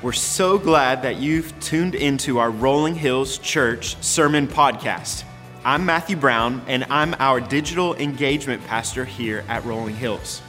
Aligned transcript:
We're 0.00 0.12
so 0.12 0.58
glad 0.58 1.02
that 1.02 1.16
you've 1.16 1.58
tuned 1.58 1.96
into 1.96 2.38
our 2.38 2.52
Rolling 2.52 2.94
Hills 2.94 3.36
Church 3.36 3.96
Sermon 4.00 4.46
Podcast. 4.46 5.24
I'm 5.64 5.84
Matthew 5.84 6.16
Brown, 6.16 6.62
and 6.68 6.84
I'm 6.88 7.16
our 7.18 7.40
digital 7.40 7.96
engagement 7.96 8.64
pastor 8.68 9.04
here 9.04 9.44
at 9.48 9.64
Rolling 9.64 9.96
Hills. 9.96 10.40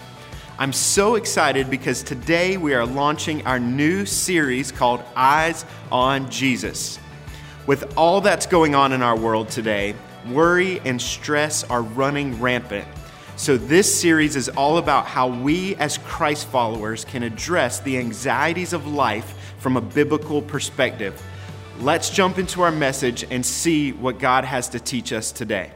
I'm 0.59 0.71
so 0.71 1.15
excited 1.15 1.67
because 1.71 2.03
today 2.03 2.57
we 2.57 2.75
are 2.75 2.85
launching 2.85 3.43
our 3.47 3.59
new 3.59 4.05
series 4.05 4.71
called 4.71 5.01
Eyes 5.15 5.65
on 5.91 6.29
Jesus. 6.29 6.99
With 7.65 7.97
all 7.97 8.21
that's 8.21 8.45
going 8.45 8.75
on 8.75 8.93
in 8.93 9.01
our 9.01 9.17
world 9.17 9.49
today, 9.49 9.95
worry 10.29 10.79
and 10.81 11.01
stress 11.01 11.63
are 11.63 11.81
running 11.81 12.39
rampant. 12.39 12.87
So, 13.35 13.55
this 13.55 14.01
series 14.01 14.35
is 14.35 14.49
all 14.49 14.79
about 14.79 15.05
how 15.05 15.29
we 15.29 15.73
as 15.77 15.97
Christ 15.99 16.49
followers 16.49 17.05
can 17.05 17.23
address 17.23 17.79
the 17.79 17.97
anxieties 17.97 18.73
of 18.73 18.85
life 18.85 19.33
from 19.59 19.77
a 19.77 19.81
biblical 19.81 20.41
perspective. 20.41 21.21
Let's 21.79 22.09
jump 22.09 22.37
into 22.37 22.61
our 22.61 22.71
message 22.71 23.25
and 23.29 23.45
see 23.45 23.93
what 23.93 24.19
God 24.19 24.43
has 24.43 24.69
to 24.69 24.79
teach 24.79 25.13
us 25.13 25.31
today. 25.31 25.71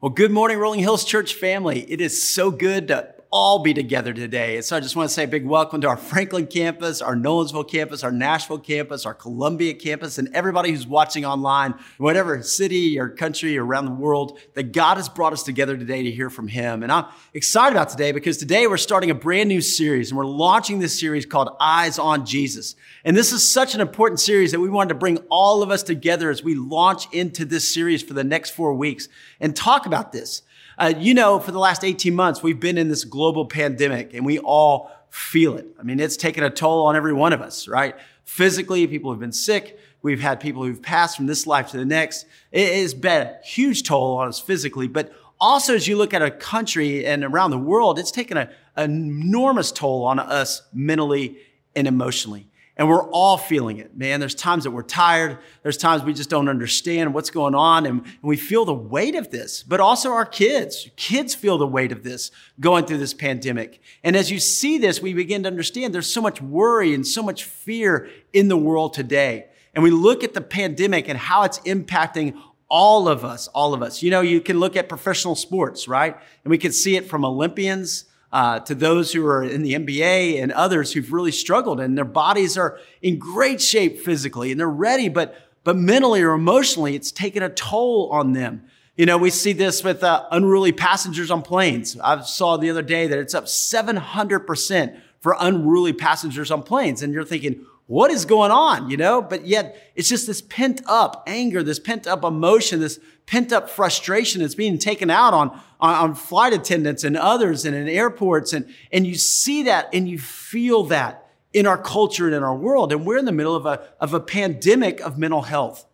Well, 0.00 0.10
good 0.10 0.32
morning, 0.32 0.58
Rolling 0.58 0.80
Hills 0.80 1.04
Church 1.04 1.34
family. 1.34 1.80
It 1.90 2.00
is 2.00 2.22
so 2.22 2.50
good 2.50 2.88
to 2.88 3.13
all 3.34 3.58
be 3.58 3.74
together 3.74 4.12
today. 4.12 4.54
And 4.54 4.64
so 4.64 4.76
I 4.76 4.80
just 4.80 4.94
want 4.94 5.08
to 5.10 5.12
say 5.12 5.24
a 5.24 5.26
big 5.26 5.44
welcome 5.44 5.80
to 5.80 5.88
our 5.88 5.96
Franklin 5.96 6.46
campus, 6.46 7.02
our 7.02 7.16
Nolensville 7.16 7.68
campus, 7.68 8.04
our 8.04 8.12
Nashville 8.12 8.60
campus, 8.60 9.04
our 9.04 9.12
Columbia 9.12 9.74
campus, 9.74 10.18
and 10.18 10.28
everybody 10.32 10.70
who's 10.70 10.86
watching 10.86 11.24
online, 11.24 11.74
whatever 11.98 12.40
city 12.44 12.96
or 12.96 13.08
country 13.08 13.58
or 13.58 13.64
around 13.64 13.86
the 13.86 13.90
world, 13.90 14.38
that 14.54 14.70
God 14.70 14.98
has 14.98 15.08
brought 15.08 15.32
us 15.32 15.42
together 15.42 15.76
today 15.76 16.04
to 16.04 16.12
hear 16.12 16.30
from 16.30 16.46
Him. 16.46 16.84
And 16.84 16.92
I'm 16.92 17.06
excited 17.32 17.74
about 17.74 17.88
today 17.88 18.12
because 18.12 18.36
today 18.36 18.68
we're 18.68 18.76
starting 18.76 19.10
a 19.10 19.16
brand 19.16 19.48
new 19.48 19.60
series 19.60 20.12
and 20.12 20.16
we're 20.16 20.26
launching 20.26 20.78
this 20.78 20.96
series 20.96 21.26
called 21.26 21.56
Eyes 21.58 21.98
on 21.98 22.26
Jesus. 22.26 22.76
And 23.04 23.16
this 23.16 23.32
is 23.32 23.52
such 23.52 23.74
an 23.74 23.80
important 23.80 24.20
series 24.20 24.52
that 24.52 24.60
we 24.60 24.70
wanted 24.70 24.90
to 24.90 24.94
bring 25.00 25.18
all 25.28 25.60
of 25.60 25.72
us 25.72 25.82
together 25.82 26.30
as 26.30 26.44
we 26.44 26.54
launch 26.54 27.12
into 27.12 27.44
this 27.44 27.74
series 27.74 28.00
for 28.00 28.14
the 28.14 28.22
next 28.22 28.50
four 28.50 28.74
weeks 28.74 29.08
and 29.40 29.56
talk 29.56 29.86
about 29.86 30.12
this. 30.12 30.42
Uh, 30.78 30.92
you 30.96 31.14
know, 31.14 31.38
for 31.38 31.52
the 31.52 31.58
last 31.58 31.84
18 31.84 32.14
months, 32.14 32.42
we've 32.42 32.60
been 32.60 32.78
in 32.78 32.88
this 32.88 33.04
global 33.04 33.46
pandemic 33.46 34.14
and 34.14 34.26
we 34.26 34.38
all 34.38 34.90
feel 35.10 35.56
it. 35.56 35.66
I 35.78 35.82
mean, 35.84 36.00
it's 36.00 36.16
taken 36.16 36.42
a 36.42 36.50
toll 36.50 36.86
on 36.86 36.96
every 36.96 37.12
one 37.12 37.32
of 37.32 37.40
us, 37.40 37.68
right? 37.68 37.94
Physically, 38.24 38.86
people 38.86 39.12
have 39.12 39.20
been 39.20 39.32
sick. 39.32 39.78
We've 40.02 40.20
had 40.20 40.40
people 40.40 40.64
who've 40.64 40.82
passed 40.82 41.16
from 41.16 41.26
this 41.26 41.46
life 41.46 41.70
to 41.70 41.78
the 41.78 41.84
next. 41.84 42.26
It 42.50 42.80
has 42.82 42.94
been 42.94 43.28
a 43.28 43.38
huge 43.44 43.84
toll 43.84 44.16
on 44.16 44.28
us 44.28 44.40
physically, 44.40 44.88
but 44.88 45.12
also 45.40 45.74
as 45.74 45.86
you 45.86 45.96
look 45.96 46.12
at 46.12 46.22
a 46.22 46.30
country 46.30 47.06
and 47.06 47.24
around 47.24 47.52
the 47.52 47.58
world, 47.58 47.98
it's 47.98 48.10
taken 48.10 48.36
a, 48.36 48.50
an 48.76 48.90
enormous 48.90 49.70
toll 49.70 50.04
on 50.04 50.18
us 50.18 50.62
mentally 50.72 51.38
and 51.76 51.86
emotionally. 51.86 52.48
And 52.76 52.88
we're 52.88 53.08
all 53.10 53.36
feeling 53.36 53.78
it, 53.78 53.96
man. 53.96 54.18
There's 54.18 54.34
times 54.34 54.64
that 54.64 54.72
we're 54.72 54.82
tired. 54.82 55.38
There's 55.62 55.76
times 55.76 56.02
we 56.02 56.12
just 56.12 56.28
don't 56.28 56.48
understand 56.48 57.14
what's 57.14 57.30
going 57.30 57.54
on 57.54 57.86
and, 57.86 58.00
and, 58.00 58.22
we 58.22 58.36
feel 58.36 58.64
the 58.64 58.74
weight 58.74 59.14
of 59.14 59.30
this. 59.30 59.62
But 59.62 59.78
also 59.78 60.10
our 60.10 60.26
kids. 60.26 60.88
Kids 60.96 61.36
feel 61.36 61.56
the 61.56 61.68
weight 61.68 61.92
of 61.92 62.02
this 62.02 62.32
going 62.58 62.86
through 62.86 62.98
this 62.98 63.14
pandemic. 63.14 63.80
And 64.02 64.16
as 64.16 64.32
you 64.32 64.40
see 64.40 64.78
this, 64.78 65.00
we 65.00 65.14
begin 65.14 65.44
to 65.44 65.48
understand 65.48 65.94
there's 65.94 66.12
so 66.12 66.20
much 66.20 66.42
worry 66.42 66.94
and 66.94 67.06
so 67.06 67.22
much 67.22 67.44
fear 67.44 68.08
in 68.32 68.48
the 68.48 68.56
world 68.56 68.92
today. 68.92 69.46
And 69.72 69.84
we 69.84 69.92
look 69.92 70.24
at 70.24 70.34
the 70.34 70.40
pandemic 70.40 71.08
and 71.08 71.16
how 71.16 71.44
it's 71.44 71.60
impacting 71.60 72.36
all 72.68 73.06
of 73.06 73.24
us, 73.24 73.46
all 73.48 73.72
of 73.72 73.82
us. 73.82 74.02
You 74.02 74.10
know, 74.10 74.20
you 74.20 74.40
can 74.40 74.58
look 74.58 74.74
at 74.74 74.88
professional 74.88 75.36
sports, 75.36 75.86
right? 75.86 76.16
And 76.42 76.50
we 76.50 76.58
can 76.58 76.72
see 76.72 76.96
it 76.96 77.08
from 77.08 77.24
Olympians 77.24 78.06
uh, 78.34 78.58
to 78.58 78.74
those 78.74 79.12
who 79.12 79.24
are 79.24 79.44
in 79.44 79.62
the 79.62 79.74
NBA 79.74 80.42
and 80.42 80.50
others 80.50 80.92
who've 80.92 81.12
really 81.12 81.30
struggled 81.30 81.78
and 81.78 81.96
their 81.96 82.04
bodies 82.04 82.58
are 82.58 82.80
in 83.00 83.16
great 83.16 83.62
shape 83.62 84.00
physically 84.00 84.50
and 84.50 84.58
they're 84.58 84.68
ready, 84.68 85.08
but, 85.08 85.36
but 85.62 85.76
mentally 85.76 86.20
or 86.20 86.32
emotionally, 86.32 86.96
it's 86.96 87.12
taken 87.12 87.44
a 87.44 87.48
toll 87.48 88.08
on 88.10 88.32
them. 88.32 88.64
You 88.96 89.06
know, 89.06 89.18
we 89.18 89.30
see 89.30 89.52
this 89.52 89.84
with 89.84 90.02
uh, 90.02 90.26
unruly 90.32 90.72
passengers 90.72 91.30
on 91.30 91.42
planes. 91.42 91.96
I 92.00 92.22
saw 92.22 92.56
the 92.56 92.70
other 92.70 92.82
day 92.82 93.06
that 93.06 93.20
it's 93.20 93.34
up 93.34 93.44
700% 93.44 95.00
for 95.20 95.36
unruly 95.38 95.92
passengers 95.92 96.50
on 96.50 96.64
planes. 96.64 97.04
And 97.04 97.12
you're 97.12 97.24
thinking, 97.24 97.64
what 97.86 98.10
is 98.10 98.24
going 98.24 98.50
on? 98.50 98.90
You 98.90 98.96
know, 98.96 99.20
but 99.20 99.46
yet 99.46 99.92
it's 99.94 100.08
just 100.08 100.26
this 100.26 100.40
pent 100.40 100.80
up 100.86 101.24
anger, 101.26 101.62
this 101.62 101.78
pent 101.78 102.06
up 102.06 102.24
emotion, 102.24 102.80
this 102.80 102.98
pent 103.26 103.52
up 103.52 103.68
frustration 103.68 104.40
that's 104.40 104.54
being 104.54 104.78
taken 104.78 105.10
out 105.10 105.34
on, 105.34 105.50
on, 105.80 105.94
on, 105.94 106.14
flight 106.14 106.52
attendants 106.52 107.04
and 107.04 107.16
others 107.16 107.64
and 107.64 107.74
in 107.74 107.88
airports. 107.88 108.52
And, 108.52 108.72
and 108.92 109.06
you 109.06 109.14
see 109.14 109.64
that 109.64 109.88
and 109.92 110.08
you 110.08 110.18
feel 110.18 110.84
that 110.84 111.30
in 111.52 111.66
our 111.66 111.78
culture 111.78 112.26
and 112.26 112.34
in 112.34 112.42
our 112.42 112.56
world. 112.56 112.92
And 112.92 113.06
we're 113.06 113.18
in 113.18 113.24
the 113.24 113.32
middle 113.32 113.54
of 113.54 113.66
a, 113.66 113.88
of 114.00 114.14
a 114.14 114.20
pandemic 114.20 115.00
of 115.00 115.18
mental 115.18 115.42
health. 115.42 115.86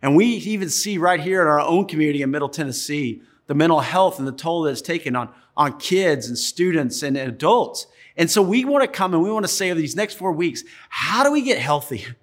And 0.00 0.16
we 0.16 0.26
even 0.26 0.70
see 0.70 0.96
right 0.96 1.20
here 1.20 1.42
in 1.42 1.48
our 1.48 1.60
own 1.60 1.86
community 1.86 2.22
in 2.22 2.30
Middle 2.30 2.48
Tennessee, 2.48 3.22
the 3.46 3.54
mental 3.54 3.80
health 3.80 4.18
and 4.18 4.28
the 4.28 4.32
toll 4.32 4.62
that 4.62 4.70
it's 4.70 4.82
taken 4.82 5.16
on, 5.16 5.30
on 5.56 5.78
kids 5.78 6.28
and 6.28 6.38
students 6.38 7.02
and 7.02 7.16
adults. 7.16 7.86
And 8.18 8.30
so 8.30 8.42
we 8.42 8.64
want 8.64 8.82
to 8.82 8.88
come 8.88 9.14
and 9.14 9.22
we 9.22 9.30
want 9.30 9.44
to 9.44 9.52
say 9.52 9.70
over 9.70 9.80
these 9.80 9.96
next 9.96 10.14
four 10.14 10.32
weeks, 10.32 10.64
how 10.90 11.24
do 11.24 11.32
we 11.32 11.40
get 11.40 11.58
healthy? 11.58 12.04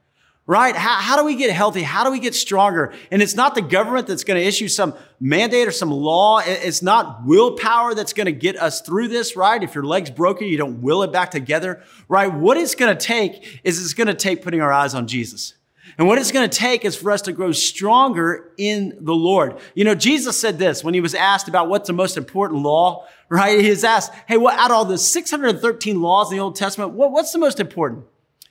right? 0.48 0.76
How, 0.76 1.02
how, 1.02 1.18
do 1.18 1.26
we 1.26 1.36
get 1.36 1.52
healthy? 1.52 1.82
How 1.82 2.04
do 2.04 2.12
we 2.12 2.20
get 2.20 2.36
stronger? 2.36 2.94
And 3.10 3.22
it's 3.22 3.34
not 3.34 3.56
the 3.56 3.62
government 3.62 4.06
that's 4.06 4.24
going 4.24 4.40
to 4.40 4.46
issue 4.46 4.68
some 4.68 4.94
mandate 5.20 5.68
or 5.68 5.72
some 5.72 5.90
law. 5.90 6.40
It's 6.46 6.84
not 6.84 7.26
willpower 7.26 7.96
that's 7.96 8.14
going 8.14 8.26
to 8.26 8.32
get 8.32 8.56
us 8.58 8.82
through 8.82 9.08
this, 9.08 9.36
right? 9.36 9.64
If 9.64 9.74
your 9.74 9.86
leg's 9.86 10.12
broken, 10.12 10.48
you 10.48 10.58
don't 10.58 10.82
will 10.82 11.02
it 11.02 11.12
back 11.12 11.32
together, 11.32 11.82
right? 12.08 12.32
What 12.32 12.58
it's 12.58 12.76
going 12.76 12.96
to 12.96 13.04
take 13.04 13.62
is 13.64 13.82
it's 13.82 13.94
going 13.94 14.08
to 14.08 14.14
take 14.14 14.44
putting 14.44 14.62
our 14.62 14.72
eyes 14.72 14.94
on 14.94 15.08
Jesus. 15.08 15.56
And 15.98 16.08
what 16.08 16.18
it's 16.18 16.32
going 16.32 16.48
to 16.48 16.58
take 16.58 16.84
is 16.84 16.96
for 16.96 17.12
us 17.12 17.22
to 17.24 17.32
grow 17.32 17.52
stronger 17.52 18.52
in 18.58 18.98
the 19.00 19.16
Lord. 19.16 19.58
You 19.76 19.86
know, 19.86 19.96
Jesus 19.96 20.38
said 20.38 20.60
this 20.60 20.84
when 20.84 20.94
he 20.94 21.00
was 21.00 21.16
asked 21.16 21.48
about 21.48 21.70
what's 21.70 21.88
the 21.88 21.94
most 21.94 22.18
important 22.18 22.64
law, 22.64 23.08
right? 23.30 23.60
He 23.60 23.70
was 23.70 23.84
asked, 23.84 24.12
Hey, 24.28 24.38
what 24.38 24.58
out 24.58 24.72
of 24.72 24.78
all 24.78 24.86
the 24.86 24.98
613 24.98 26.02
laws 26.02 26.32
in 26.32 26.38
the 26.38 26.44
Old 26.44 26.56
Testament, 26.56 26.92
what, 26.92 27.12
what's 27.12 27.32
the 27.32 27.40
most 27.40 27.60
important? 27.60 28.06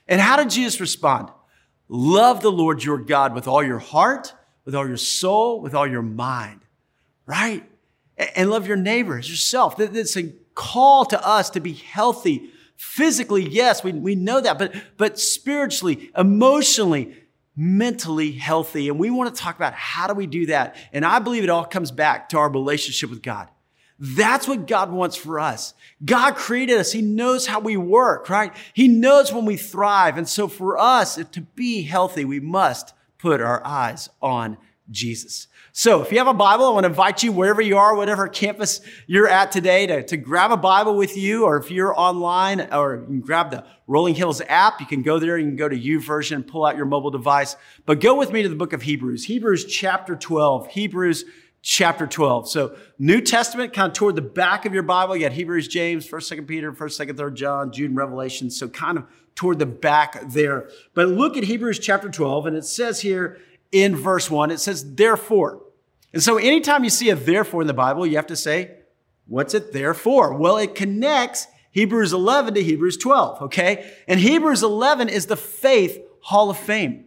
And 0.07 0.21
how 0.21 0.37
did 0.37 0.49
Jesus 0.49 0.79
respond? 0.79 1.29
Love 1.87 2.41
the 2.41 2.51
Lord 2.51 2.83
your 2.83 2.97
God 2.97 3.33
with 3.33 3.47
all 3.47 3.63
your 3.63 3.79
heart, 3.79 4.33
with 4.65 4.75
all 4.75 4.87
your 4.87 4.97
soul, 4.97 5.61
with 5.61 5.75
all 5.75 5.87
your 5.87 6.01
mind, 6.01 6.61
right? 7.25 7.63
And 8.35 8.49
love 8.49 8.67
your 8.67 8.77
neighbor 8.77 9.17
as 9.17 9.29
yourself. 9.29 9.79
It's 9.79 10.17
a 10.17 10.33
call 10.55 11.05
to 11.05 11.27
us 11.27 11.49
to 11.51 11.59
be 11.59 11.73
healthy 11.73 12.49
physically. 12.75 13.47
Yes, 13.47 13.83
we, 13.83 13.91
we 13.93 14.15
know 14.15 14.41
that, 14.41 14.57
but, 14.57 14.73
but 14.97 15.19
spiritually, 15.19 16.11
emotionally, 16.17 17.15
mentally 17.55 18.31
healthy. 18.31 18.89
And 18.89 18.99
we 18.99 19.09
want 19.09 19.33
to 19.33 19.41
talk 19.41 19.55
about 19.55 19.73
how 19.73 20.07
do 20.07 20.13
we 20.13 20.27
do 20.27 20.47
that? 20.47 20.75
And 20.91 21.05
I 21.05 21.19
believe 21.19 21.43
it 21.43 21.49
all 21.49 21.65
comes 21.65 21.91
back 21.91 22.29
to 22.29 22.37
our 22.37 22.49
relationship 22.49 23.09
with 23.09 23.21
God. 23.21 23.47
That's 23.97 24.47
what 24.47 24.67
God 24.67 24.91
wants 24.91 25.15
for 25.15 25.39
us. 25.39 25.73
God 26.03 26.35
created 26.35 26.77
us. 26.77 26.91
He 26.91 27.01
knows 27.01 27.47
how 27.47 27.59
we 27.59 27.77
work, 27.77 28.29
right? 28.29 28.53
He 28.73 28.87
knows 28.87 29.31
when 29.31 29.45
we 29.45 29.55
thrive. 29.55 30.17
And 30.17 30.27
so 30.27 30.47
for 30.47 30.77
us 30.77 31.15
to 31.15 31.41
be 31.41 31.83
healthy, 31.83 32.25
we 32.25 32.41
must 32.41 32.93
put 33.17 33.39
our 33.39 33.65
eyes 33.65 34.09
on 34.21 34.57
Jesus. 34.91 35.47
So 35.77 36.01
if 36.01 36.11
you 36.11 36.19
have 36.19 36.27
a 36.27 36.33
Bible, 36.33 36.65
I 36.65 36.69
want 36.69 36.85
to 36.85 36.89
invite 36.89 37.21
you 37.21 37.31
wherever 37.33 37.61
you 37.61 37.77
are, 37.77 37.95
whatever 37.95 38.27
campus 38.27 38.79
you're 39.07 39.27
at 39.27 39.51
today 39.51 39.85
to, 39.87 40.03
to 40.03 40.15
grab 40.15 40.51
a 40.51 40.57
Bible 40.57 40.95
with 40.95 41.17
you, 41.17 41.43
or 41.43 41.57
if 41.57 41.69
you're 41.69 41.97
online, 41.99 42.61
or 42.71 42.95
you 42.95 43.05
can 43.05 43.19
grab 43.19 43.51
the 43.51 43.65
Rolling 43.87 44.15
Hills 44.15 44.41
app, 44.47 44.79
you 44.79 44.85
can 44.85 45.01
go 45.01 45.19
there, 45.19 45.37
you 45.37 45.45
can 45.45 45.57
go 45.57 45.67
to 45.67 45.77
YouVersion, 45.77 46.35
and 46.35 46.47
pull 46.47 46.65
out 46.65 46.77
your 46.77 46.85
mobile 46.85 47.11
device. 47.11 47.57
But 47.85 47.99
go 47.99 48.15
with 48.15 48.31
me 48.31 48.41
to 48.41 48.47
the 48.47 48.55
book 48.55 48.71
of 48.71 48.83
Hebrews, 48.83 49.25
Hebrews 49.25 49.65
chapter 49.65 50.15
12, 50.15 50.67
Hebrews 50.67 51.25
chapter 51.65 52.05
12. 52.05 52.47
So 52.47 52.77
New 52.99 53.19
Testament, 53.21 53.73
kind 53.73 53.87
of 53.87 53.97
toward 53.97 54.15
the 54.15 54.21
back 54.21 54.67
of 54.67 54.73
your 54.73 54.83
Bible, 54.83 55.15
you 55.15 55.23
got 55.23 55.31
Hebrews, 55.31 55.67
James, 55.67 56.07
1st, 56.07 56.37
2nd 56.37 56.47
Peter, 56.47 56.71
1st, 56.71 57.07
2nd, 57.07 57.13
3rd 57.15 57.33
John, 57.33 57.71
Jude, 57.71 57.89
and 57.89 57.97
Revelation. 57.97 58.51
So 58.51 58.69
kind 58.69 58.99
of 58.99 59.05
toward 59.33 59.57
the 59.57 59.65
back 59.65 60.29
there. 60.29 60.69
But 60.93 61.07
look 61.07 61.35
at 61.35 61.43
Hebrews 61.43 61.79
chapter 61.79 62.07
12, 62.07 62.45
and 62.45 62.55
it 62.55 62.65
says 62.65 63.01
here 63.01 63.39
in 63.71 63.95
verse 63.95 64.29
1, 64.29 64.51
it 64.51 64.59
says, 64.59 64.93
therefore. 64.93 65.63
And 66.13 66.21
so 66.21 66.37
anytime 66.37 66.83
you 66.83 66.91
see 66.91 67.09
a 67.09 67.15
therefore 67.15 67.61
in 67.61 67.67
the 67.67 67.73
Bible, 67.73 68.05
you 68.05 68.15
have 68.17 68.27
to 68.27 68.35
say, 68.35 68.77
what's 69.25 69.55
it 69.55 69.73
there 69.73 69.95
for? 69.95 70.37
Well, 70.37 70.57
it 70.57 70.75
connects 70.75 71.47
Hebrews 71.71 72.13
11 72.13 72.53
to 72.53 72.63
Hebrews 72.63 72.97
12, 72.97 73.41
okay? 73.41 73.91
And 74.07 74.19
Hebrews 74.19 74.61
11 74.61 75.09
is 75.09 75.25
the 75.25 75.35
faith 75.35 75.99
hall 76.21 76.51
of 76.51 76.57
fame. 76.57 77.05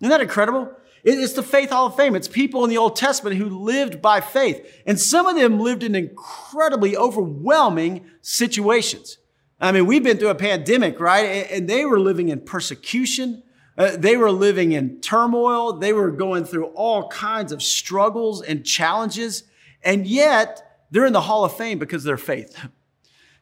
Isn't 0.00 0.10
that 0.10 0.20
incredible? 0.20 0.70
It's 1.04 1.34
the 1.34 1.42
Faith 1.42 1.70
Hall 1.70 1.86
of 1.86 1.96
Fame. 1.96 2.16
It's 2.16 2.28
people 2.28 2.64
in 2.64 2.70
the 2.70 2.78
Old 2.78 2.96
Testament 2.96 3.36
who 3.36 3.48
lived 3.48 4.00
by 4.00 4.20
faith. 4.22 4.82
And 4.86 4.98
some 4.98 5.26
of 5.26 5.36
them 5.36 5.60
lived 5.60 5.82
in 5.82 5.94
incredibly 5.94 6.96
overwhelming 6.96 8.06
situations. 8.22 9.18
I 9.60 9.70
mean, 9.72 9.86
we've 9.86 10.02
been 10.02 10.16
through 10.16 10.30
a 10.30 10.34
pandemic, 10.34 10.98
right? 10.98 11.46
And 11.50 11.68
they 11.68 11.84
were 11.84 12.00
living 12.00 12.30
in 12.30 12.40
persecution. 12.40 13.42
Uh, 13.76 13.96
they 13.96 14.16
were 14.16 14.30
living 14.30 14.72
in 14.72 15.00
turmoil. 15.00 15.74
They 15.74 15.92
were 15.92 16.10
going 16.10 16.46
through 16.46 16.66
all 16.68 17.08
kinds 17.08 17.52
of 17.52 17.62
struggles 17.62 18.40
and 18.42 18.64
challenges. 18.64 19.44
And 19.82 20.06
yet, 20.06 20.86
they're 20.90 21.06
in 21.06 21.12
the 21.12 21.20
Hall 21.20 21.44
of 21.44 21.54
Fame 21.54 21.78
because 21.78 22.02
of 22.02 22.06
their 22.06 22.16
faith. 22.16 22.58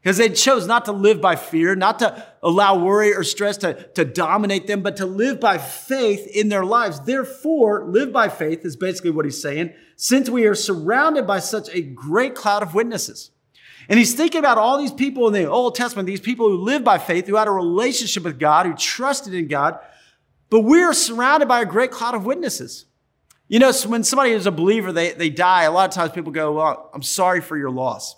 Because 0.02 0.16
they 0.16 0.31
chose 0.31 0.66
not 0.66 0.84
to 0.87 0.93
live 0.93 1.20
by 1.20 1.37
fear, 1.37 1.76
not 1.76 2.00
to 2.00 2.26
allow 2.43 2.76
worry 2.76 3.14
or 3.14 3.22
stress 3.22 3.56
to, 3.58 3.75
to 3.94 4.04
dominate 4.04 4.66
them, 4.66 4.82
but 4.82 4.96
to 4.96 5.06
live 5.06 5.38
by 5.38 5.58
faith 5.58 6.26
in 6.26 6.49
their 6.49 6.64
lives. 6.64 7.00
Therefore, 7.00 7.84
live 7.87 8.12
by 8.12 8.28
faith 8.28 8.64
is 8.64 8.75
basically 8.75 9.10
what 9.10 9.25
he's 9.25 9.40
saying, 9.40 9.72
since 9.94 10.28
we 10.28 10.44
are 10.46 10.56
surrounded 10.56 11.25
by 11.25 11.38
such 11.38 11.72
a 11.72 11.82
great 11.82 12.34
cloud 12.34 12.64
of 12.64 12.75
witnesses. 12.75 13.31
And 13.88 13.96
he's 13.96 14.14
thinking 14.14 14.40
about 14.40 14.58
all 14.58 14.78
these 14.78 14.93
people 14.93 15.28
in 15.28 15.34
the 15.34 15.49
Old 15.49 15.76
Testament, 15.76 16.06
these 16.06 16.20
people 16.20 16.48
who 16.48 16.56
lived 16.56 16.84
by 16.84 16.98
faith, 16.98 17.28
who 17.28 17.37
had 17.37 17.46
a 17.46 17.52
relationship 17.52 18.25
with 18.25 18.40
God, 18.40 18.66
who 18.66 18.75
trusted 18.75 19.34
in 19.34 19.46
God. 19.46 19.78
But 20.50 20.60
we 20.60 20.82
are 20.82 20.93
surrounded 20.93 21.46
by 21.46 21.60
a 21.60 21.66
great 21.66 21.93
cloud 21.93 22.14
of 22.14 22.25
witnesses. 22.25 22.87
You 23.46 23.60
know, 23.60 23.72
when 23.87 24.02
somebody 24.02 24.32
is 24.32 24.46
a 24.46 24.52
believer, 24.52 24.93
they, 24.93 25.12
they 25.12 25.31
die, 25.31 25.64
a 25.64 25.70
lot 25.70 25.88
of 25.88 25.94
times 25.94 26.12
people 26.12 26.32
go, 26.32 26.55
Well, 26.55 26.90
I'm 26.93 27.02
sorry 27.02 27.40
for 27.40 27.56
your 27.56 27.70
loss. 27.70 28.16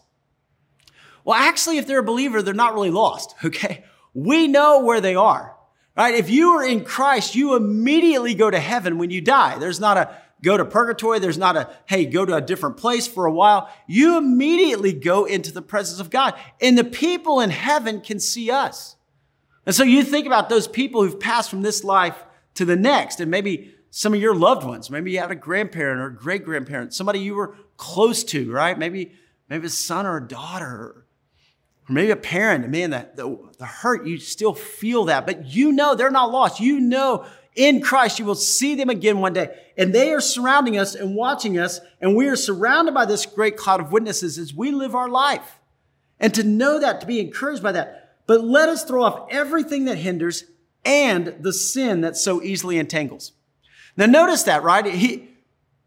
Well, 1.25 1.39
actually, 1.39 1.79
if 1.79 1.87
they're 1.87 2.01
a 2.01 2.05
believer, 2.05 2.43
they're 2.43 2.55
not 2.55 2.75
really 2.75 2.91
lost, 2.91 3.35
okay? 3.45 3.85
We 4.13 4.47
know 4.47 4.81
where 4.81 5.01
they 5.01 5.17
are, 5.17 5.57
right? 5.97 6.15
If 6.15 6.31
you 6.31 6.51
are 6.51 6.65
in 6.65 6.85
Christ, 6.85 7.35
you 7.35 7.57
immediately 7.57 8.35
go 8.35 8.51
to 8.51 8.61
heaven 8.61 8.99
when 8.99 9.11
you 9.11 9.21
die. 9.21 9.59
There's 9.59 9.81
not 9.81 9.97
a 9.97 10.17
go 10.45 10.57
to 10.57 10.65
purgatory. 10.65 11.19
There's 11.19 11.39
not 11.39 11.57
a, 11.57 11.71
hey, 11.87 12.05
go 12.05 12.25
to 12.25 12.37
a 12.37 12.41
different 12.41 12.77
place 12.77 13.09
for 13.09 13.25
a 13.25 13.33
while. 13.33 13.69
You 13.89 14.19
immediately 14.19 14.93
go 14.93 15.25
into 15.25 15.51
the 15.51 15.63
presence 15.63 15.99
of 16.01 16.11
God. 16.11 16.35
And 16.61 16.77
the 16.77 16.85
people 16.85 17.41
in 17.41 17.51
heaven 17.51 18.03
can 18.03 18.21
see 18.21 18.51
us. 18.51 18.97
And 19.67 19.75
so 19.75 19.83
you 19.83 20.05
think 20.05 20.27
about 20.27 20.51
those 20.51 20.69
people 20.69 21.03
who've 21.03 21.19
passed 21.19 21.49
from 21.49 21.63
this 21.63 21.83
life 21.83 22.23
to 22.55 22.67
the 22.67 22.77
next, 22.77 23.19
and 23.19 23.31
maybe 23.31 23.75
some 23.91 24.13
of 24.13 24.21
your 24.21 24.35
loved 24.35 24.65
ones. 24.65 24.91
Maybe 24.91 25.13
you 25.13 25.21
had 25.21 25.31
a 25.31 25.37
grandparent 25.37 26.01
or 26.01 26.07
a 26.07 26.15
great 26.15 26.45
grandparent, 26.45 26.93
somebody 26.93 27.21
you 27.21 27.35
were 27.35 27.57
close 27.77 28.23
to, 28.25 28.53
right? 28.53 28.79
Maybe, 28.79 29.13
maybe 29.49 29.67
a 29.67 29.71
son 29.71 30.05
or 30.05 30.19
a 30.19 30.29
daughter 30.29 31.04
or 31.89 31.93
maybe 31.93 32.11
a 32.11 32.17
parent, 32.17 32.69
man, 32.69 32.91
that 32.91 33.17
the, 33.17 33.39
the 33.59 33.67
hurt, 33.67 34.07
you 34.07 34.19
still 34.19 34.55
feel 34.55 35.05
that, 35.07 35.27
but 35.27 35.47
you 35.47 35.73
know 35.73 35.95
they're 35.95 36.11
not 36.11 36.31
lost. 36.31 36.61
You 36.61 36.81
know 36.81 37.27
in 37.55 37.81
Christ 37.81 38.19
you 38.19 38.25
will 38.25 38.35
see 38.35 38.75
them 38.75 38.91
again 38.91 39.21
one 39.21 39.33
day. 39.33 39.55
And 39.77 39.95
they 39.95 40.13
are 40.13 40.21
surrounding 40.21 40.79
us 40.79 40.95
and 40.95 41.15
watching 41.15 41.59
us, 41.59 41.81
and 42.01 42.17
we 42.17 42.29
are 42.29 42.37
surrounded 42.37 42.95
by 42.95 43.05
this 43.05 43.27
great 43.27 43.57
cloud 43.57 43.81
of 43.81 43.93
witnesses 43.93 44.39
as 44.39 44.55
we 44.55 44.71
live 44.71 44.95
our 44.95 45.09
life. 45.09 45.59
And 46.21 46.33
to 46.35 46.45
know 46.45 46.79
that, 46.81 47.01
to 47.01 47.07
be 47.07 47.21
encouraged 47.21 47.63
by 47.63 47.73
that. 47.73 48.19
But 48.27 48.43
let 48.43 48.69
us 48.69 48.85
throw 48.85 49.03
off 49.03 49.29
everything 49.31 49.85
that 49.87 49.99
hinders 49.99 50.45
and 50.85 51.35
the 51.41 51.53
sin 51.53 52.03
that 52.03 52.17
so 52.17 52.43
easily 52.43 52.79
entangles. 52.79 53.33
Now 53.97 54.07
notice 54.07 54.45
that, 54.45 54.63
right? 54.63 54.87
He 54.87 55.29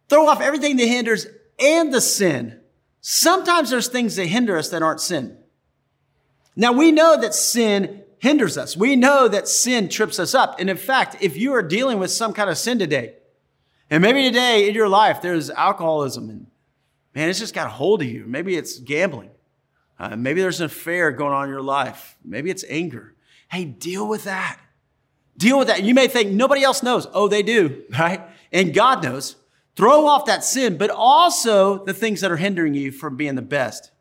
throw 0.09 0.27
off 0.27 0.41
everything 0.41 0.77
that 0.77 0.87
hinders 0.87 1.27
and 1.59 1.93
the 1.93 2.01
sin. 2.01 2.59
Sometimes 3.01 3.69
there's 3.69 3.87
things 3.87 4.15
that 4.15 4.27
hinder 4.27 4.57
us 4.57 4.69
that 4.69 4.83
aren't 4.83 5.01
sin. 5.01 5.36
Now 6.57 6.71
we 6.71 6.91
know 6.91 7.21
that 7.21 7.35
sin 7.35 8.03
hinders 8.17 8.57
us. 8.57 8.75
We 8.75 8.95
know 8.95 9.27
that 9.27 9.47
sin 9.47 9.89
trips 9.89 10.19
us 10.19 10.33
up. 10.33 10.59
And 10.59 10.71
in 10.71 10.75
fact, 10.75 11.15
if 11.21 11.37
you 11.37 11.53
are 11.53 11.61
dealing 11.61 11.99
with 11.99 12.09
some 12.09 12.33
kind 12.33 12.49
of 12.49 12.57
sin 12.57 12.79
today, 12.79 13.13
and 13.91 14.01
maybe 14.01 14.23
today 14.23 14.67
in 14.67 14.73
your 14.73 14.89
life 14.89 15.21
there's 15.21 15.51
alcoholism 15.51 16.29
and 16.31 16.47
man, 17.13 17.29
it's 17.29 17.39
just 17.39 17.53
got 17.53 17.67
a 17.67 17.69
hold 17.69 18.01
of 18.01 18.07
you. 18.07 18.25
Maybe 18.25 18.57
it's 18.57 18.79
gambling. 18.79 19.29
Uh, 19.99 20.15
maybe 20.15 20.41
there's 20.41 20.59
an 20.59 20.65
affair 20.65 21.11
going 21.11 21.31
on 21.31 21.43
in 21.45 21.49
your 21.51 21.61
life. 21.61 22.17
Maybe 22.25 22.49
it's 22.49 22.65
anger. 22.67 23.13
Hey, 23.49 23.65
deal 23.65 24.07
with 24.07 24.23
that. 24.23 24.59
Deal 25.37 25.59
with 25.59 25.67
that. 25.67 25.83
You 25.83 25.93
may 25.93 26.07
think 26.07 26.31
nobody 26.31 26.63
else 26.63 26.81
knows. 26.81 27.07
Oh, 27.13 27.27
they 27.27 27.43
do, 27.43 27.83
right? 27.99 28.21
And 28.51 28.73
God 28.73 29.03
knows. 29.03 29.35
Throw 29.75 30.07
off 30.07 30.25
that 30.25 30.43
sin, 30.43 30.75
but 30.77 30.89
also 30.89 31.85
the 31.85 31.93
things 31.93 32.21
that 32.21 32.31
are 32.31 32.37
hindering 32.37 32.73
you 32.73 32.91
from 32.91 33.15
being 33.15 33.35
the 33.35 33.43
best, 33.43 33.91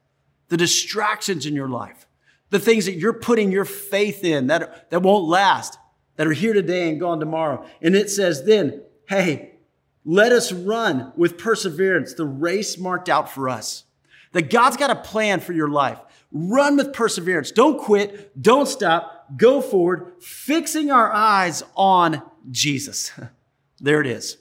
the 0.48 0.56
distractions 0.56 1.44
in 1.44 1.54
your 1.54 1.68
life 1.68 2.05
the 2.50 2.58
things 2.58 2.86
that 2.86 2.94
you're 2.94 3.12
putting 3.12 3.50
your 3.50 3.64
faith 3.64 4.24
in 4.24 4.46
that, 4.48 4.90
that 4.90 5.02
won't 5.02 5.24
last, 5.24 5.78
that 6.16 6.26
are 6.26 6.32
here 6.32 6.52
today 6.52 6.88
and 6.88 7.00
gone 7.00 7.20
tomorrow. 7.20 7.64
And 7.82 7.94
it 7.94 8.10
says 8.10 8.44
then, 8.44 8.82
hey, 9.08 9.56
let 10.04 10.32
us 10.32 10.52
run 10.52 11.12
with 11.16 11.38
perseverance 11.38 12.14
the 12.14 12.24
race 12.24 12.78
marked 12.78 13.08
out 13.08 13.30
for 13.30 13.48
us. 13.48 13.84
That 14.32 14.50
God's 14.50 14.76
got 14.76 14.90
a 14.90 14.96
plan 14.96 15.40
for 15.40 15.52
your 15.52 15.68
life. 15.68 15.98
Run 16.30 16.76
with 16.76 16.92
perseverance. 16.92 17.50
Don't 17.50 17.78
quit. 17.78 18.40
Don't 18.40 18.66
stop. 18.66 19.16
Go 19.36 19.60
forward, 19.60 20.12
fixing 20.20 20.92
our 20.92 21.12
eyes 21.12 21.64
on 21.74 22.22
Jesus. 22.50 23.10
there 23.80 24.00
it 24.00 24.06
is. 24.06 24.38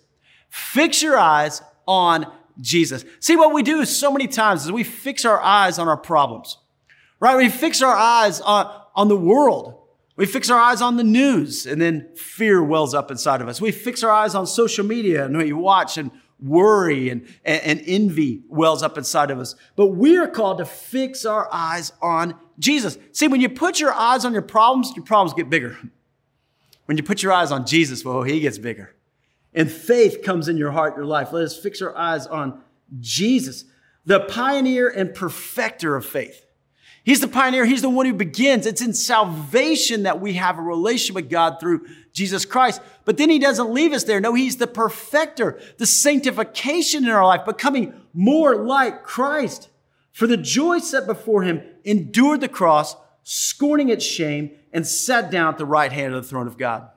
Fix 0.50 1.02
your 1.02 1.18
eyes 1.18 1.62
on 1.88 2.32
Jesus. 2.62 3.04
See, 3.20 3.36
what 3.36 3.54
we 3.54 3.64
do 3.64 3.84
so 3.86 4.12
many 4.12 4.28
times 4.28 4.66
is 4.66 4.72
we 4.72 4.84
fix 4.84 5.26
our 5.26 5.42
eyes 5.42 5.80
on 5.80 5.88
our 5.88 5.98
problems 5.98 6.58
right? 7.20 7.38
We 7.38 7.50
fix 7.50 7.82
our 7.82 7.96
eyes 7.96 8.42
on, 8.42 8.74
on 8.96 9.08
the 9.08 9.18
world. 9.18 9.82
We 10.16 10.26
fix 10.26 10.50
our 10.50 10.60
eyes 10.60 10.82
on 10.82 10.96
the 10.98 11.04
news 11.04 11.66
and 11.66 11.82
then 11.82 12.10
fear 12.16 12.64
wells 12.64 12.94
up 12.94 13.12
inside 13.12 13.42
of 13.42 13.50
us. 13.50 13.60
We 13.60 13.72
fix 13.72 14.04
our 14.04 14.12
eyes 14.12 14.34
on 14.34 14.48
social 14.48 14.86
media 14.86 15.26
and 15.26 15.38
we 15.38 15.52
watch 15.52 15.98
and 15.98 16.10
worry 16.40 17.10
and, 17.10 17.28
and, 17.44 17.62
and 17.64 17.84
envy 17.86 18.44
wells 18.48 18.82
up 18.82 18.98
inside 18.98 19.32
of 19.32 19.40
us. 19.40 19.56
But 19.76 19.88
we 19.88 20.18
are 20.18 20.28
called 20.28 20.60
to 20.60 20.66
fix 20.66 21.26
our 21.26 21.50
eyes 21.52 21.92
on 22.02 22.36
Jesus. 22.60 22.98
See, 23.12 23.28
when 23.28 23.42
you 23.42 23.50
put 23.50 23.80
your 23.80 23.94
eyes 23.94 24.24
on 24.24 24.32
your 24.32 24.42
problems, 24.42 24.94
your 24.96 25.04
problems 25.06 25.34
get 25.34 25.50
bigger. 25.50 25.78
When 26.86 26.98
you 26.98 27.04
put 27.04 27.24
your 27.24 27.34
eyes 27.34 27.52
on 27.52 27.66
Jesus, 27.66 28.06
well, 28.06 28.24
he 28.24 28.40
gets 28.40 28.58
bigger. 28.58 28.96
And 29.54 29.72
faith 29.72 30.22
comes 30.24 30.48
in 30.48 30.58
your 30.58 30.72
heart, 30.72 30.96
your 30.96 31.06
life. 31.06 31.32
Let 31.34 31.44
us 31.44 31.58
fix 31.58 31.82
our 31.82 31.96
eyes 31.96 32.28
on 32.28 32.62
Jesus, 33.00 33.66
the 34.06 34.20
pioneer 34.20 34.88
and 34.90 35.14
perfecter 35.14 35.96
of 35.96 36.06
faith. 36.06 36.45
He's 37.06 37.22
the 37.22 37.28
pioneer. 37.28 37.66
He's 37.66 37.84
the 37.84 37.90
one 37.90 38.08
who 38.08 38.14
begins. 38.14 38.66
It's 38.66 38.82
in 38.82 38.96
salvation 38.96 40.04
that 40.04 40.20
we 40.20 40.34
have 40.34 40.58
a 40.58 40.62
relationship 40.64 41.16
with 41.16 41.30
God 41.30 41.60
through 41.60 41.86
Jesus 42.12 42.46
Christ. 42.46 42.82
But 43.06 43.18
then 43.18 43.30
he 43.30 43.38
doesn't 43.38 43.70
leave 43.70 43.94
us 43.94 44.06
there. 44.06 44.20
No, 44.20 44.34
he's 44.34 44.58
the 44.58 44.66
perfecter, 44.66 45.62
the 45.78 45.86
sanctification 45.86 47.04
in 47.04 47.12
our 47.12 47.24
life, 47.24 47.46
becoming 47.46 47.94
more 48.12 48.56
like 48.56 49.04
Christ. 49.04 49.70
For 50.14 50.26
the 50.26 50.36
joy 50.36 50.80
set 50.80 51.06
before 51.06 51.44
him, 51.44 51.62
endured 51.84 52.42
the 52.42 52.50
cross, 52.50 52.96
scorning 53.22 53.90
its 53.90 54.04
shame, 54.04 54.50
and 54.74 54.88
sat 54.88 55.30
down 55.30 55.54
at 55.54 55.60
the 55.60 55.66
right 55.66 55.92
hand 55.92 56.16
of 56.16 56.24
the 56.24 56.28
throne 56.28 56.48
of 56.48 56.58
God. 56.58 56.90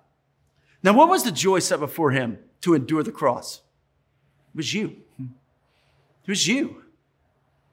Now, 0.82 0.94
what 0.94 1.10
was 1.10 1.22
the 1.22 1.32
joy 1.32 1.58
set 1.58 1.80
before 1.80 2.12
him 2.12 2.38
to 2.62 2.72
endure 2.72 3.02
the 3.02 3.12
cross? 3.12 3.60
It 4.54 4.56
was 4.56 4.72
you. 4.72 4.96
It 5.18 6.28
was 6.28 6.46
you. 6.46 6.82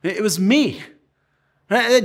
It 0.03 0.21
was 0.21 0.38
me. 0.38 0.83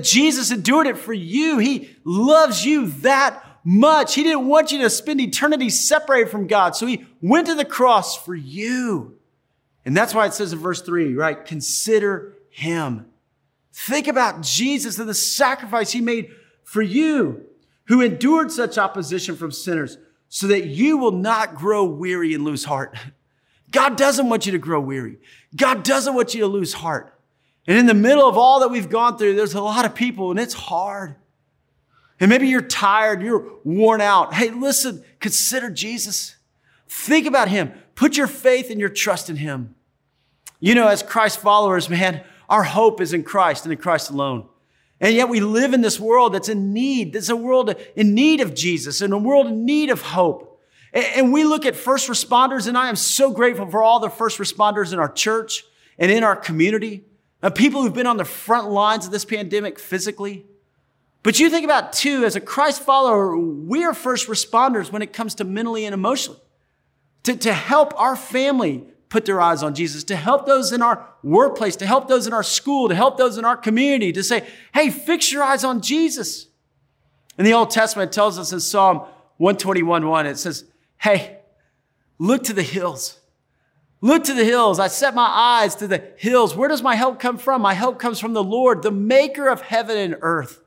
Jesus 0.02 0.50
endured 0.50 0.86
it 0.86 0.96
for 0.96 1.12
you. 1.12 1.58
He 1.58 1.90
loves 2.04 2.64
you 2.64 2.88
that 3.02 3.44
much. 3.64 4.14
He 4.14 4.22
didn't 4.22 4.48
want 4.48 4.72
you 4.72 4.78
to 4.80 4.90
spend 4.90 5.20
eternity 5.20 5.70
separated 5.70 6.30
from 6.30 6.46
God. 6.46 6.74
So 6.76 6.86
he 6.86 7.06
went 7.20 7.46
to 7.48 7.54
the 7.54 7.64
cross 7.64 8.16
for 8.16 8.34
you. 8.34 9.18
And 9.84 9.96
that's 9.96 10.14
why 10.14 10.26
it 10.26 10.34
says 10.34 10.52
in 10.52 10.58
verse 10.58 10.82
three, 10.82 11.14
right? 11.14 11.44
Consider 11.44 12.34
him. 12.50 13.06
Think 13.72 14.08
about 14.08 14.42
Jesus 14.42 14.98
and 14.98 15.08
the 15.08 15.14
sacrifice 15.14 15.92
he 15.92 16.00
made 16.00 16.30
for 16.64 16.82
you, 16.82 17.46
who 17.84 18.00
endured 18.00 18.52
such 18.52 18.78
opposition 18.78 19.36
from 19.36 19.52
sinners 19.52 19.98
so 20.28 20.46
that 20.46 20.66
you 20.66 20.96
will 20.96 21.12
not 21.12 21.54
grow 21.54 21.84
weary 21.84 22.34
and 22.34 22.44
lose 22.44 22.64
heart. 22.64 22.96
God 23.70 23.96
doesn't 23.96 24.28
want 24.28 24.46
you 24.46 24.52
to 24.52 24.58
grow 24.58 24.80
weary. 24.80 25.18
God 25.54 25.84
doesn't 25.84 26.14
want 26.14 26.34
you 26.34 26.40
to 26.40 26.46
lose 26.46 26.72
heart. 26.72 27.14
And 27.66 27.78
in 27.78 27.86
the 27.86 27.94
middle 27.94 28.28
of 28.28 28.36
all 28.36 28.60
that 28.60 28.68
we've 28.68 28.88
gone 28.88 29.18
through, 29.18 29.36
there's 29.36 29.54
a 29.54 29.60
lot 29.60 29.84
of 29.84 29.94
people 29.94 30.30
and 30.30 30.40
it's 30.40 30.54
hard. 30.54 31.14
And 32.18 32.28
maybe 32.28 32.48
you're 32.48 32.60
tired, 32.60 33.22
you're 33.22 33.50
worn 33.64 34.00
out. 34.00 34.34
Hey, 34.34 34.50
listen, 34.50 35.04
consider 35.20 35.70
Jesus. 35.70 36.36
Think 36.88 37.26
about 37.26 37.48
him. 37.48 37.72
Put 37.94 38.16
your 38.16 38.26
faith 38.26 38.70
and 38.70 38.80
your 38.80 38.88
trust 38.88 39.30
in 39.30 39.36
him. 39.36 39.74
You 40.58 40.74
know, 40.74 40.88
as 40.88 41.02
Christ 41.02 41.40
followers, 41.40 41.88
man, 41.88 42.22
our 42.48 42.64
hope 42.64 43.00
is 43.00 43.12
in 43.14 43.22
Christ 43.22 43.64
and 43.64 43.72
in 43.72 43.78
Christ 43.78 44.10
alone. 44.10 44.46
And 45.00 45.14
yet 45.14 45.30
we 45.30 45.40
live 45.40 45.72
in 45.72 45.80
this 45.80 45.98
world 45.98 46.34
that's 46.34 46.50
in 46.50 46.74
need. 46.74 47.16
It's 47.16 47.30
a 47.30 47.36
world 47.36 47.74
in 47.96 48.14
need 48.14 48.40
of 48.40 48.54
Jesus 48.54 49.00
and 49.00 49.14
a 49.14 49.18
world 49.18 49.46
in 49.46 49.64
need 49.64 49.88
of 49.88 50.02
hope. 50.02 50.60
And 50.92 51.32
we 51.32 51.44
look 51.44 51.64
at 51.64 51.76
first 51.76 52.08
responders, 52.08 52.66
and 52.66 52.76
I 52.76 52.88
am 52.88 52.96
so 52.96 53.30
grateful 53.30 53.70
for 53.70 53.82
all 53.82 54.00
the 54.00 54.10
first 54.10 54.38
responders 54.38 54.92
in 54.92 54.98
our 54.98 55.10
church 55.10 55.64
and 55.98 56.10
in 56.10 56.24
our 56.24 56.36
community. 56.36 57.04
People 57.54 57.82
who've 57.82 57.94
been 57.94 58.06
on 58.06 58.18
the 58.18 58.24
front 58.24 58.70
lines 58.70 59.06
of 59.06 59.12
this 59.12 59.24
pandemic 59.24 59.78
physically. 59.78 60.44
But 61.22 61.38
you 61.40 61.48
think 61.48 61.64
about 61.64 61.92
too, 61.92 62.24
as 62.24 62.36
a 62.36 62.40
Christ 62.40 62.82
follower, 62.82 63.36
we 63.36 63.84
are 63.84 63.94
first 63.94 64.28
responders 64.28 64.92
when 64.92 65.02
it 65.02 65.12
comes 65.12 65.34
to 65.36 65.44
mentally 65.44 65.84
and 65.84 65.94
emotionally. 65.94 66.40
To, 67.24 67.36
to 67.36 67.52
help 67.52 67.98
our 68.00 68.16
family 68.16 68.84
put 69.10 69.26
their 69.26 69.40
eyes 69.40 69.62
on 69.62 69.74
Jesus, 69.74 70.04
to 70.04 70.16
help 70.16 70.46
those 70.46 70.72
in 70.72 70.80
our 70.80 71.06
workplace, 71.22 71.76
to 71.76 71.86
help 71.86 72.08
those 72.08 72.26
in 72.26 72.32
our 72.32 72.42
school, 72.42 72.88
to 72.88 72.94
help 72.94 73.18
those 73.18 73.36
in 73.36 73.44
our 73.44 73.56
community, 73.56 74.12
to 74.12 74.22
say, 74.22 74.46
hey, 74.72 74.88
fix 74.88 75.30
your 75.30 75.42
eyes 75.42 75.64
on 75.64 75.82
Jesus. 75.82 76.46
In 77.36 77.44
the 77.44 77.52
Old 77.52 77.70
Testament, 77.70 78.10
it 78.10 78.14
tells 78.14 78.38
us 78.38 78.52
in 78.52 78.60
Psalm 78.60 78.98
121 79.38 80.06
1, 80.06 80.26
it 80.26 80.38
says, 80.38 80.64
hey, 80.98 81.38
look 82.18 82.44
to 82.44 82.52
the 82.52 82.62
hills. 82.62 83.19
Look 84.02 84.24
to 84.24 84.34
the 84.34 84.44
hills. 84.44 84.78
I 84.78 84.88
set 84.88 85.14
my 85.14 85.26
eyes 85.26 85.74
to 85.76 85.86
the 85.86 86.02
hills. 86.16 86.56
Where 86.56 86.68
does 86.68 86.82
my 86.82 86.94
help 86.94 87.20
come 87.20 87.36
from? 87.36 87.62
My 87.62 87.74
help 87.74 87.98
comes 87.98 88.18
from 88.18 88.32
the 88.32 88.42
Lord, 88.42 88.82
the 88.82 88.90
maker 88.90 89.48
of 89.48 89.60
heaven 89.60 89.96
and 89.98 90.16
earth. 90.22 90.62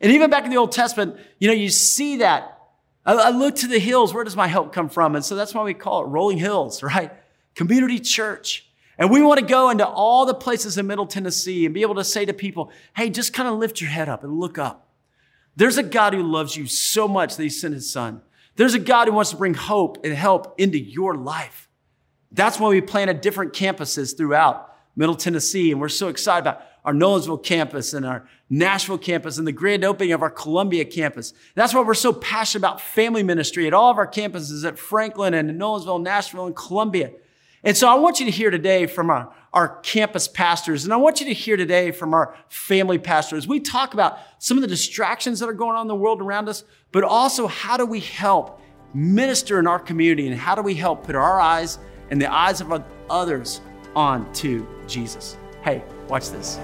And 0.00 0.12
even 0.12 0.30
back 0.30 0.44
in 0.44 0.50
the 0.50 0.56
Old 0.56 0.72
Testament, 0.72 1.16
you 1.38 1.48
know, 1.48 1.54
you 1.54 1.68
see 1.68 2.18
that. 2.18 2.58
I, 3.04 3.14
I 3.14 3.30
look 3.30 3.56
to 3.56 3.66
the 3.66 3.78
hills. 3.78 4.14
Where 4.14 4.24
does 4.24 4.36
my 4.36 4.46
help 4.46 4.72
come 4.72 4.88
from? 4.88 5.14
And 5.14 5.24
so 5.24 5.36
that's 5.36 5.54
why 5.54 5.62
we 5.62 5.74
call 5.74 6.04
it 6.04 6.08
Rolling 6.08 6.38
Hills, 6.38 6.82
right? 6.82 7.12
Community 7.54 7.98
church. 7.98 8.66
And 8.96 9.10
we 9.10 9.22
want 9.22 9.40
to 9.40 9.46
go 9.46 9.70
into 9.70 9.86
all 9.86 10.24
the 10.24 10.34
places 10.34 10.78
in 10.78 10.86
Middle 10.86 11.06
Tennessee 11.06 11.64
and 11.64 11.74
be 11.74 11.82
able 11.82 11.96
to 11.96 12.04
say 12.04 12.24
to 12.24 12.32
people, 12.32 12.70
hey, 12.96 13.10
just 13.10 13.32
kind 13.32 13.48
of 13.48 13.58
lift 13.58 13.80
your 13.80 13.90
head 13.90 14.08
up 14.08 14.22
and 14.22 14.38
look 14.38 14.56
up. 14.56 14.88
There's 15.56 15.78
a 15.78 15.82
God 15.82 16.14
who 16.14 16.22
loves 16.22 16.56
you 16.56 16.66
so 16.66 17.06
much 17.08 17.36
that 17.36 17.42
he 17.42 17.48
sent 17.48 17.74
his 17.74 17.90
son. 17.90 18.22
There's 18.56 18.74
a 18.74 18.78
God 18.78 19.08
who 19.08 19.14
wants 19.14 19.30
to 19.30 19.36
bring 19.36 19.54
hope 19.54 20.04
and 20.04 20.14
help 20.14 20.54
into 20.58 20.78
your 20.78 21.16
life. 21.16 21.68
That's 22.34 22.58
why 22.58 22.68
we 22.68 22.80
planted 22.80 23.20
different 23.20 23.52
campuses 23.52 24.16
throughout 24.16 24.74
Middle 24.96 25.14
Tennessee. 25.14 25.70
And 25.70 25.80
we're 25.80 25.88
so 25.88 26.08
excited 26.08 26.42
about 26.42 26.62
our 26.84 26.92
Nolensville 26.92 27.42
campus 27.42 27.94
and 27.94 28.04
our 28.04 28.28
Nashville 28.50 28.98
campus 28.98 29.38
and 29.38 29.46
the 29.46 29.52
grand 29.52 29.84
opening 29.84 30.12
of 30.12 30.20
our 30.20 30.30
Columbia 30.30 30.84
campus. 30.84 31.32
That's 31.54 31.72
why 31.72 31.82
we're 31.82 31.94
so 31.94 32.12
passionate 32.12 32.60
about 32.60 32.80
family 32.80 33.22
ministry 33.22 33.66
at 33.66 33.72
all 33.72 33.90
of 33.90 33.98
our 33.98 34.06
campuses 34.06 34.66
at 34.66 34.78
Franklin 34.78 35.32
and 35.32 35.48
Nolensville, 35.58 36.02
Nashville, 36.02 36.46
and 36.46 36.56
Columbia. 36.56 37.12
And 37.62 37.76
so 37.76 37.88
I 37.88 37.94
want 37.94 38.20
you 38.20 38.26
to 38.26 38.32
hear 38.32 38.50
today 38.50 38.86
from 38.86 39.08
our, 39.08 39.32
our 39.54 39.78
campus 39.78 40.28
pastors, 40.28 40.84
and 40.84 40.92
I 40.92 40.96
want 40.96 41.20
you 41.20 41.26
to 41.26 41.32
hear 41.32 41.56
today 41.56 41.92
from 41.92 42.12
our 42.12 42.36
family 42.48 42.98
pastors. 42.98 43.48
We 43.48 43.60
talk 43.60 43.94
about 43.94 44.18
some 44.38 44.58
of 44.58 44.62
the 44.62 44.68
distractions 44.68 45.40
that 45.40 45.48
are 45.48 45.54
going 45.54 45.76
on 45.76 45.82
in 45.82 45.88
the 45.88 45.94
world 45.94 46.20
around 46.20 46.50
us, 46.50 46.64
but 46.92 47.04
also 47.04 47.46
how 47.46 47.78
do 47.78 47.86
we 47.86 48.00
help 48.00 48.60
minister 48.92 49.58
in 49.58 49.66
our 49.66 49.78
community 49.78 50.26
and 50.26 50.36
how 50.36 50.54
do 50.54 50.60
we 50.60 50.74
help 50.74 51.04
put 51.04 51.14
our 51.14 51.40
eyes 51.40 51.78
and 52.14 52.22
the 52.22 52.32
eyes 52.32 52.60
of 52.60 52.72
others 53.10 53.60
on 53.96 54.32
to 54.32 54.64
Jesus. 54.86 55.36
Hey, 55.64 55.82
watch 56.06 56.30
this. 56.30 56.60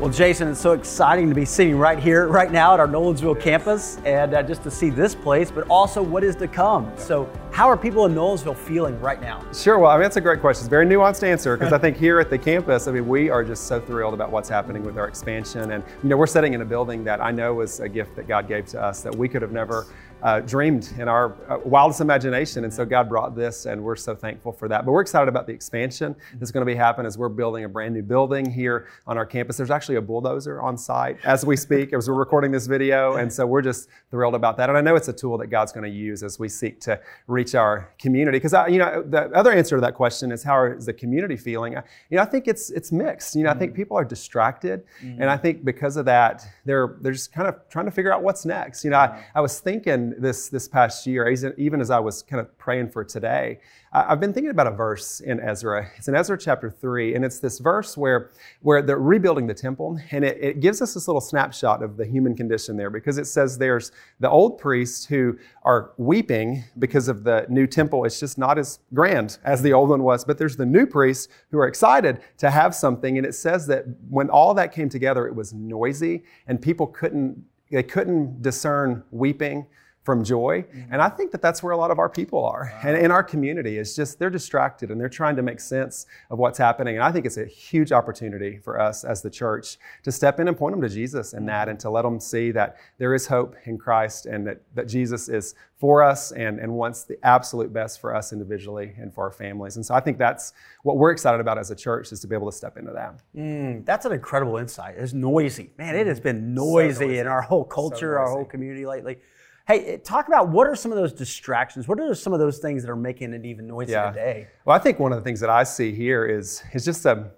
Well, 0.00 0.10
Jason, 0.10 0.48
it's 0.48 0.60
so 0.60 0.72
exciting 0.72 1.28
to 1.28 1.36
be 1.36 1.44
sitting 1.44 1.78
right 1.78 2.00
here, 2.00 2.26
right 2.26 2.50
now 2.50 2.74
at 2.74 2.80
our 2.80 2.88
Nolensville 2.88 3.40
campus, 3.40 3.98
and 4.04 4.34
uh, 4.34 4.42
just 4.42 4.64
to 4.64 4.70
see 4.72 4.90
this 4.90 5.14
place, 5.14 5.52
but 5.52 5.68
also 5.68 6.02
what 6.02 6.24
is 6.24 6.34
to 6.36 6.48
come. 6.48 6.92
So, 6.96 7.30
how 7.56 7.70
are 7.70 7.76
people 7.78 8.04
in 8.04 8.14
Nolensville 8.14 8.54
feeling 8.54 9.00
right 9.00 9.18
now? 9.18 9.42
Sure. 9.50 9.78
Well, 9.78 9.90
I 9.90 9.94
mean, 9.94 10.02
that's 10.02 10.18
a 10.18 10.20
great 10.20 10.42
question. 10.42 10.60
It's 10.60 10.66
a 10.66 10.68
very 10.68 10.84
nuanced 10.84 11.22
answer 11.22 11.56
because 11.56 11.72
I 11.72 11.78
think 11.78 11.96
here 11.96 12.20
at 12.20 12.28
the 12.28 12.36
campus, 12.36 12.86
I 12.86 12.92
mean, 12.92 13.08
we 13.08 13.30
are 13.30 13.42
just 13.42 13.66
so 13.66 13.80
thrilled 13.80 14.12
about 14.12 14.30
what's 14.30 14.50
happening 14.50 14.82
with 14.82 14.98
our 14.98 15.08
expansion. 15.08 15.70
And, 15.72 15.82
you 16.02 16.10
know, 16.10 16.18
we're 16.18 16.26
sitting 16.26 16.52
in 16.52 16.60
a 16.60 16.66
building 16.66 17.02
that 17.04 17.22
I 17.22 17.30
know 17.30 17.54
was 17.54 17.80
a 17.80 17.88
gift 17.88 18.14
that 18.16 18.28
God 18.28 18.46
gave 18.46 18.66
to 18.66 18.82
us 18.82 19.00
that 19.00 19.14
we 19.14 19.26
could 19.26 19.40
have 19.40 19.52
never 19.52 19.86
uh, 20.22 20.40
dreamed 20.40 20.92
in 20.98 21.08
our 21.08 21.36
uh, 21.48 21.58
wildest 21.64 22.00
imagination. 22.00 22.64
And 22.64 22.72
so 22.72 22.84
God 22.84 23.08
brought 23.08 23.36
this, 23.36 23.66
and 23.66 23.82
we're 23.82 23.96
so 23.96 24.14
thankful 24.14 24.52
for 24.52 24.68
that. 24.68 24.84
But 24.84 24.92
we're 24.92 25.00
excited 25.00 25.28
about 25.28 25.46
the 25.46 25.52
expansion 25.52 26.16
that's 26.34 26.50
going 26.50 26.62
to 26.62 26.70
be 26.70 26.74
happening 26.74 27.06
as 27.06 27.18
we're 27.18 27.28
building 27.28 27.64
a 27.64 27.68
brand 27.68 27.94
new 27.94 28.02
building 28.02 28.50
here 28.50 28.88
on 29.06 29.16
our 29.18 29.26
campus. 29.26 29.56
There's 29.56 29.70
actually 29.70 29.96
a 29.96 30.02
bulldozer 30.02 30.60
on 30.60 30.78
site 30.78 31.18
as 31.24 31.44
we 31.44 31.56
speak, 31.56 31.92
as 31.92 32.08
we're 32.08 32.14
recording 32.14 32.50
this 32.50 32.66
video. 32.66 33.14
And 33.16 33.32
so 33.32 33.46
we're 33.46 33.62
just 33.62 33.88
thrilled 34.10 34.34
about 34.34 34.56
that. 34.56 34.68
And 34.68 34.78
I 34.78 34.80
know 34.80 34.96
it's 34.96 35.08
a 35.08 35.12
tool 35.12 35.38
that 35.38 35.48
God's 35.48 35.72
going 35.72 35.84
to 35.84 35.96
use 35.96 36.22
as 36.22 36.38
we 36.38 36.48
seek 36.48 36.80
to 36.80 37.00
reach 37.26 37.45
our 37.54 37.88
community. 37.98 38.38
Because, 38.38 38.54
you 38.68 38.78
know, 38.78 39.02
the 39.02 39.30
other 39.34 39.52
answer 39.52 39.76
to 39.76 39.80
that 39.80 39.94
question 39.94 40.32
is 40.32 40.42
how 40.42 40.64
is 40.64 40.86
the 40.86 40.92
community 40.92 41.36
feeling? 41.36 41.74
You 42.10 42.16
know, 42.16 42.22
I 42.22 42.26
think 42.26 42.48
it's 42.48 42.70
it's 42.70 42.92
mixed. 42.92 43.36
You 43.36 43.44
know, 43.44 43.50
I 43.50 43.54
think 43.54 43.72
mm. 43.72 43.76
people 43.76 43.96
are 43.96 44.04
distracted. 44.04 44.84
Mm-hmm. 45.02 45.22
And 45.22 45.30
I 45.30 45.36
think 45.36 45.64
because 45.64 45.96
of 45.96 46.04
that, 46.06 46.44
they're, 46.64 46.96
they're 47.00 47.12
just 47.12 47.32
kind 47.32 47.48
of 47.48 47.56
trying 47.68 47.86
to 47.86 47.90
figure 47.90 48.12
out 48.12 48.22
what's 48.22 48.44
next. 48.44 48.84
You 48.84 48.90
know, 48.90 48.98
I, 48.98 49.24
I 49.34 49.40
was 49.40 49.60
thinking, 49.60 50.14
this 50.18 50.48
this 50.48 50.68
past 50.68 51.06
year, 51.06 51.28
even 51.56 51.80
as 51.80 51.90
I 51.90 51.98
was 51.98 52.22
kind 52.22 52.40
of 52.40 52.56
praying 52.58 52.90
for 52.90 53.04
today, 53.04 53.60
I've 53.96 54.20
been 54.20 54.34
thinking 54.34 54.50
about 54.50 54.66
a 54.66 54.72
verse 54.72 55.20
in 55.20 55.40
Ezra. 55.40 55.90
It's 55.96 56.06
in 56.06 56.14
Ezra 56.14 56.36
chapter 56.36 56.70
three, 56.70 57.14
and 57.14 57.24
it's 57.24 57.38
this 57.38 57.58
verse 57.60 57.96
where 57.96 58.30
where 58.60 58.82
they're 58.82 58.98
rebuilding 58.98 59.46
the 59.46 59.54
temple, 59.54 59.98
and 60.10 60.22
it, 60.22 60.36
it 60.38 60.60
gives 60.60 60.82
us 60.82 60.92
this 60.92 61.08
little 61.08 61.20
snapshot 61.20 61.82
of 61.82 61.96
the 61.96 62.04
human 62.04 62.36
condition 62.36 62.76
there, 62.76 62.90
because 62.90 63.16
it 63.16 63.24
says 63.24 63.56
there's 63.56 63.92
the 64.20 64.28
old 64.28 64.58
priests 64.58 65.06
who 65.06 65.38
are 65.62 65.92
weeping 65.96 66.62
because 66.78 67.08
of 67.08 67.24
the 67.24 67.46
new 67.48 67.66
temple. 67.66 68.04
It's 68.04 68.20
just 68.20 68.36
not 68.36 68.58
as 68.58 68.80
grand 68.92 69.38
as 69.44 69.62
the 69.62 69.72
old 69.72 69.88
one 69.88 70.02
was, 70.02 70.26
but 70.26 70.36
there's 70.36 70.56
the 70.56 70.66
new 70.66 70.84
priests 70.84 71.32
who 71.50 71.58
are 71.58 71.66
excited 71.66 72.20
to 72.36 72.50
have 72.50 72.74
something, 72.74 73.16
and 73.16 73.26
it 73.26 73.34
says 73.34 73.66
that 73.68 73.86
when 74.10 74.28
all 74.28 74.52
that 74.54 74.72
came 74.72 74.90
together, 74.90 75.26
it 75.26 75.34
was 75.34 75.54
noisy, 75.54 76.22
and 76.48 76.60
people 76.60 76.86
couldn't 76.86 77.42
they 77.70 77.82
couldn't 77.82 78.42
discern 78.42 79.02
weeping 79.10 79.66
from 80.06 80.22
joy. 80.22 80.62
Mm-hmm. 80.62 80.92
And 80.92 81.02
I 81.02 81.08
think 81.08 81.32
that 81.32 81.42
that's 81.42 81.64
where 81.64 81.72
a 81.72 81.76
lot 81.76 81.90
of 81.90 81.98
our 81.98 82.08
people 82.08 82.44
are. 82.44 82.72
Wow. 82.72 82.80
And 82.84 82.96
in 82.96 83.10
our 83.10 83.24
community, 83.24 83.76
it's 83.76 83.96
just 83.96 84.20
they're 84.20 84.30
distracted 84.30 84.92
and 84.92 85.00
they're 85.00 85.08
trying 85.08 85.34
to 85.34 85.42
make 85.42 85.58
sense 85.58 86.06
of 86.30 86.38
what's 86.38 86.58
happening. 86.58 86.94
And 86.94 87.02
I 87.02 87.10
think 87.10 87.26
it's 87.26 87.38
a 87.38 87.44
huge 87.44 87.90
opportunity 87.90 88.58
for 88.58 88.80
us 88.80 89.02
as 89.02 89.20
the 89.20 89.30
church 89.30 89.78
to 90.04 90.12
step 90.12 90.38
in 90.38 90.46
and 90.46 90.56
point 90.56 90.74
them 90.74 90.80
to 90.80 90.88
Jesus 90.88 91.32
in 91.32 91.44
that 91.46 91.68
and 91.68 91.78
to 91.80 91.90
let 91.90 92.02
them 92.02 92.20
see 92.20 92.52
that 92.52 92.76
there 92.98 93.14
is 93.14 93.26
hope 93.26 93.56
in 93.64 93.76
Christ 93.76 94.26
and 94.26 94.46
that, 94.46 94.62
that 94.74 94.86
Jesus 94.86 95.28
is 95.28 95.56
for 95.76 96.02
us 96.02 96.30
and, 96.30 96.60
and 96.60 96.72
wants 96.72 97.02
the 97.02 97.18
absolute 97.24 97.72
best 97.72 98.00
for 98.00 98.14
us 98.14 98.32
individually 98.32 98.94
and 98.98 99.12
for 99.12 99.24
our 99.24 99.32
families. 99.32 99.74
And 99.74 99.84
so 99.84 99.92
I 99.92 100.00
think 100.00 100.18
that's 100.18 100.52
what 100.84 100.98
we're 100.98 101.10
excited 101.10 101.40
about 101.40 101.58
as 101.58 101.72
a 101.72 101.74
church 101.74 102.12
is 102.12 102.20
to 102.20 102.28
be 102.28 102.36
able 102.36 102.50
to 102.50 102.56
step 102.56 102.78
into 102.78 102.92
that. 102.92 103.20
Mm, 103.36 103.84
that's 103.84 104.06
an 104.06 104.12
incredible 104.12 104.56
insight. 104.56 104.94
It's 104.96 105.12
noisy. 105.12 105.72
Man, 105.76 105.96
it 105.96 106.06
has 106.06 106.20
been 106.20 106.54
noisy, 106.54 106.94
so 106.94 107.06
noisy. 107.06 107.18
in 107.18 107.26
our 107.26 107.42
whole 107.42 107.64
culture, 107.64 108.14
so 108.14 108.20
our 108.20 108.30
whole 108.30 108.44
community 108.44 108.86
lately. 108.86 109.18
Hey, 109.66 109.96
talk 109.96 110.28
about 110.28 110.48
what 110.48 110.68
are 110.68 110.76
some 110.76 110.92
of 110.92 110.98
those 110.98 111.12
distractions? 111.12 111.88
What 111.88 111.98
are 111.98 112.14
some 112.14 112.32
of 112.32 112.38
those 112.38 112.58
things 112.58 112.82
that 112.84 112.90
are 112.90 112.94
making 112.94 113.32
it 113.32 113.44
even 113.44 113.66
noisier 113.66 113.96
yeah. 113.96 114.10
today? 114.10 114.48
Well, 114.64 114.76
I 114.76 114.78
think 114.78 115.00
one 115.00 115.12
of 115.12 115.18
the 115.18 115.24
things 115.24 115.40
that 115.40 115.50
I 115.50 115.64
see 115.64 115.92
here 115.92 116.24
is 116.24 116.62
is 116.72 116.84
just 116.84 117.04
a 117.04 117.32